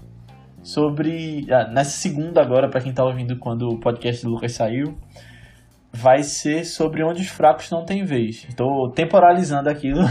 sobre 0.62 1.48
ah, 1.52 1.68
nessa 1.72 1.92
segunda 1.92 2.42
agora 2.42 2.70
para 2.70 2.82
quem 2.82 2.94
tá 2.94 3.04
ouvindo 3.04 3.38
quando 3.38 3.70
o 3.70 3.80
podcast 3.80 4.24
do 4.24 4.32
Lucas 4.32 4.54
saiu, 4.54 4.98
vai 5.92 6.22
ser 6.22 6.66
sobre 6.66 7.04
onde 7.04 7.22
os 7.22 7.28
fracos 7.28 7.70
não 7.72 7.84
têm 7.84 8.04
vez. 8.04 8.46
Estou 8.48 8.90
temporalizando 8.92 9.70
aquilo, 9.70 10.02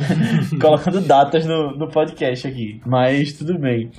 colocando 0.60 1.00
datas 1.00 1.44
no, 1.44 1.76
no 1.76 1.88
podcast 1.88 2.46
aqui, 2.46 2.80
mas 2.86 3.32
tudo 3.32 3.58
bem. 3.58 3.90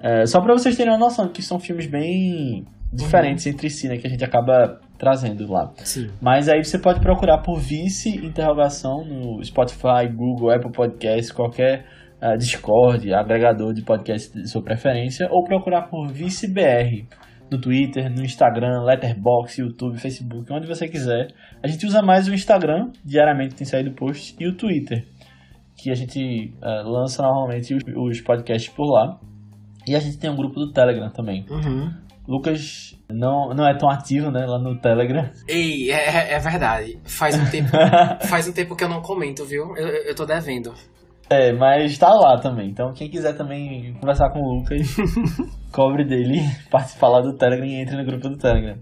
É, 0.00 0.26
só 0.26 0.40
para 0.40 0.52
vocês 0.52 0.76
terem 0.76 0.92
uma 0.92 0.98
noção 0.98 1.28
que 1.28 1.42
são 1.42 1.58
filmes 1.58 1.86
bem 1.86 2.66
diferentes 2.92 3.46
uhum. 3.46 3.52
entre 3.52 3.70
si, 3.70 3.88
né? 3.88 3.96
Que 3.96 4.06
a 4.06 4.10
gente 4.10 4.24
acaba 4.24 4.80
trazendo 4.98 5.50
lá. 5.50 5.72
Sim. 5.76 6.08
Mas 6.20 6.48
aí 6.48 6.62
você 6.62 6.78
pode 6.78 7.00
procurar 7.00 7.38
por 7.38 7.58
Vice 7.58 8.08
Interrogação 8.24 9.04
no 9.04 9.42
Spotify, 9.44 10.08
Google, 10.14 10.50
Apple 10.50 10.72
Podcasts, 10.72 11.32
qualquer 11.32 11.86
uh, 12.22 12.36
Discord, 12.38 13.12
agregador 13.12 13.72
de 13.72 13.82
podcast 13.82 14.32
de 14.32 14.48
sua 14.48 14.62
preferência, 14.62 15.28
ou 15.30 15.44
procurar 15.44 15.88
por 15.88 16.08
Vice 16.08 16.50
BR 16.52 17.06
no 17.50 17.60
Twitter, 17.60 18.10
no 18.10 18.22
Instagram, 18.24 18.82
Letterboxd, 18.84 19.62
YouTube, 19.62 19.98
Facebook, 19.98 20.52
onde 20.52 20.66
você 20.66 20.88
quiser. 20.88 21.28
A 21.62 21.66
gente 21.68 21.86
usa 21.86 22.02
mais 22.02 22.28
o 22.28 22.34
Instagram, 22.34 22.90
diariamente 23.04 23.54
tem 23.54 23.66
saído 23.66 23.92
posts, 23.92 24.36
e 24.40 24.46
o 24.46 24.56
Twitter, 24.56 25.04
que 25.76 25.90
a 25.90 25.94
gente 25.94 26.54
uh, 26.62 26.88
lança 26.88 27.22
normalmente 27.22 27.74
os, 27.74 27.82
os 27.96 28.20
podcasts 28.20 28.72
por 28.72 28.86
lá. 28.90 29.18
E 29.86 29.94
a 29.94 30.00
gente 30.00 30.18
tem 30.18 30.30
um 30.30 30.36
grupo 30.36 30.54
do 30.54 30.72
Telegram 30.72 31.10
também. 31.10 31.44
Uhum. 31.50 31.92
Lucas 32.26 32.98
não, 33.10 33.50
não 33.50 33.68
é 33.68 33.76
tão 33.76 33.88
ativo, 33.90 34.30
né, 34.30 34.46
lá 34.46 34.58
no 34.58 34.78
Telegram. 34.80 35.30
Ei, 35.48 35.90
é, 35.90 36.32
é, 36.32 36.32
é 36.34 36.38
verdade. 36.38 36.98
Faz 37.04 37.38
um 37.38 37.50
tempo 37.50 37.70
faz 38.28 38.48
um 38.48 38.52
tempo 38.52 38.74
que 38.74 38.84
eu 38.84 38.88
não 38.88 39.02
comento, 39.02 39.44
viu? 39.44 39.76
Eu, 39.76 39.88
eu 39.88 40.14
tô 40.14 40.24
devendo. 40.24 40.72
É, 41.28 41.52
mas 41.52 41.96
tá 41.98 42.08
lá 42.08 42.38
também. 42.38 42.68
Então 42.68 42.92
quem 42.92 43.10
quiser 43.10 43.34
também 43.34 43.94
conversar 44.00 44.30
com 44.30 44.40
o 44.40 44.58
Lucas, 44.58 44.96
cobre 45.72 46.04
dele, 46.04 46.40
participar 46.70 47.08
lá 47.08 47.20
do 47.20 47.36
Telegram 47.36 47.66
e 47.66 47.80
entre 47.80 47.96
no 47.96 48.04
grupo 48.04 48.28
do 48.28 48.36
Telegram. 48.36 48.76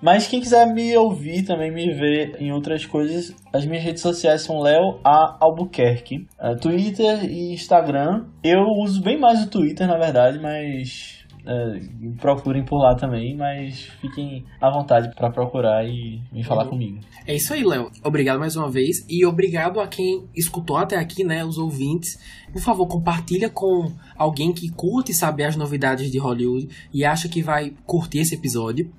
Mas 0.00 0.28
quem 0.28 0.40
quiser 0.40 0.64
me 0.72 0.96
ouvir 0.96 1.44
também, 1.44 1.72
me 1.72 1.92
ver 1.92 2.36
em 2.40 2.52
outras 2.52 2.86
coisas, 2.86 3.34
as 3.52 3.66
minhas 3.66 3.82
redes 3.82 4.00
sociais 4.00 4.42
são 4.42 4.60
Léo 4.60 5.00
A. 5.04 5.36
Albuquerque. 5.40 6.28
Uh, 6.40 6.56
Twitter 6.56 7.24
e 7.24 7.52
Instagram. 7.52 8.26
Eu 8.44 8.60
uso 8.80 9.02
bem 9.02 9.18
mais 9.18 9.42
o 9.42 9.50
Twitter, 9.50 9.88
na 9.88 9.98
verdade, 9.98 10.38
mas 10.38 11.17
é, 11.48 11.80
procurem 12.20 12.62
por 12.62 12.76
lá 12.76 12.94
também, 12.94 13.34
mas 13.34 13.84
fiquem 14.02 14.44
à 14.60 14.70
vontade 14.70 15.14
para 15.14 15.30
procurar 15.30 15.82
e 15.88 16.20
me 16.30 16.44
falar 16.44 16.64
uhum. 16.64 16.70
comigo. 16.70 17.00
É 17.26 17.34
isso 17.34 17.54
aí, 17.54 17.64
Léo. 17.64 17.90
Obrigado 18.04 18.38
mais 18.38 18.54
uma 18.54 18.70
vez 18.70 19.06
e 19.08 19.24
obrigado 19.24 19.80
a 19.80 19.88
quem 19.88 20.28
escutou 20.36 20.76
até 20.76 20.96
aqui, 20.96 21.24
né, 21.24 21.42
os 21.42 21.56
ouvintes. 21.56 22.18
Por 22.52 22.60
favor, 22.60 22.86
compartilha 22.86 23.48
com 23.48 23.90
alguém 24.14 24.52
que 24.52 24.68
curte 24.68 25.14
saber 25.14 25.44
as 25.44 25.56
novidades 25.56 26.10
de 26.10 26.18
Hollywood 26.18 26.68
e 26.92 27.02
acha 27.02 27.28
que 27.28 27.42
vai 27.42 27.72
curtir 27.86 28.18
esse 28.18 28.34
episódio. 28.34 28.92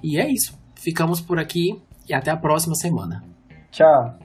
E 0.00 0.18
é 0.18 0.30
isso. 0.30 0.56
Ficamos 0.76 1.20
por 1.20 1.38
aqui 1.38 1.80
e 2.08 2.14
até 2.14 2.30
a 2.30 2.36
próxima 2.36 2.76
semana. 2.76 3.24
Tchau. 3.72 4.18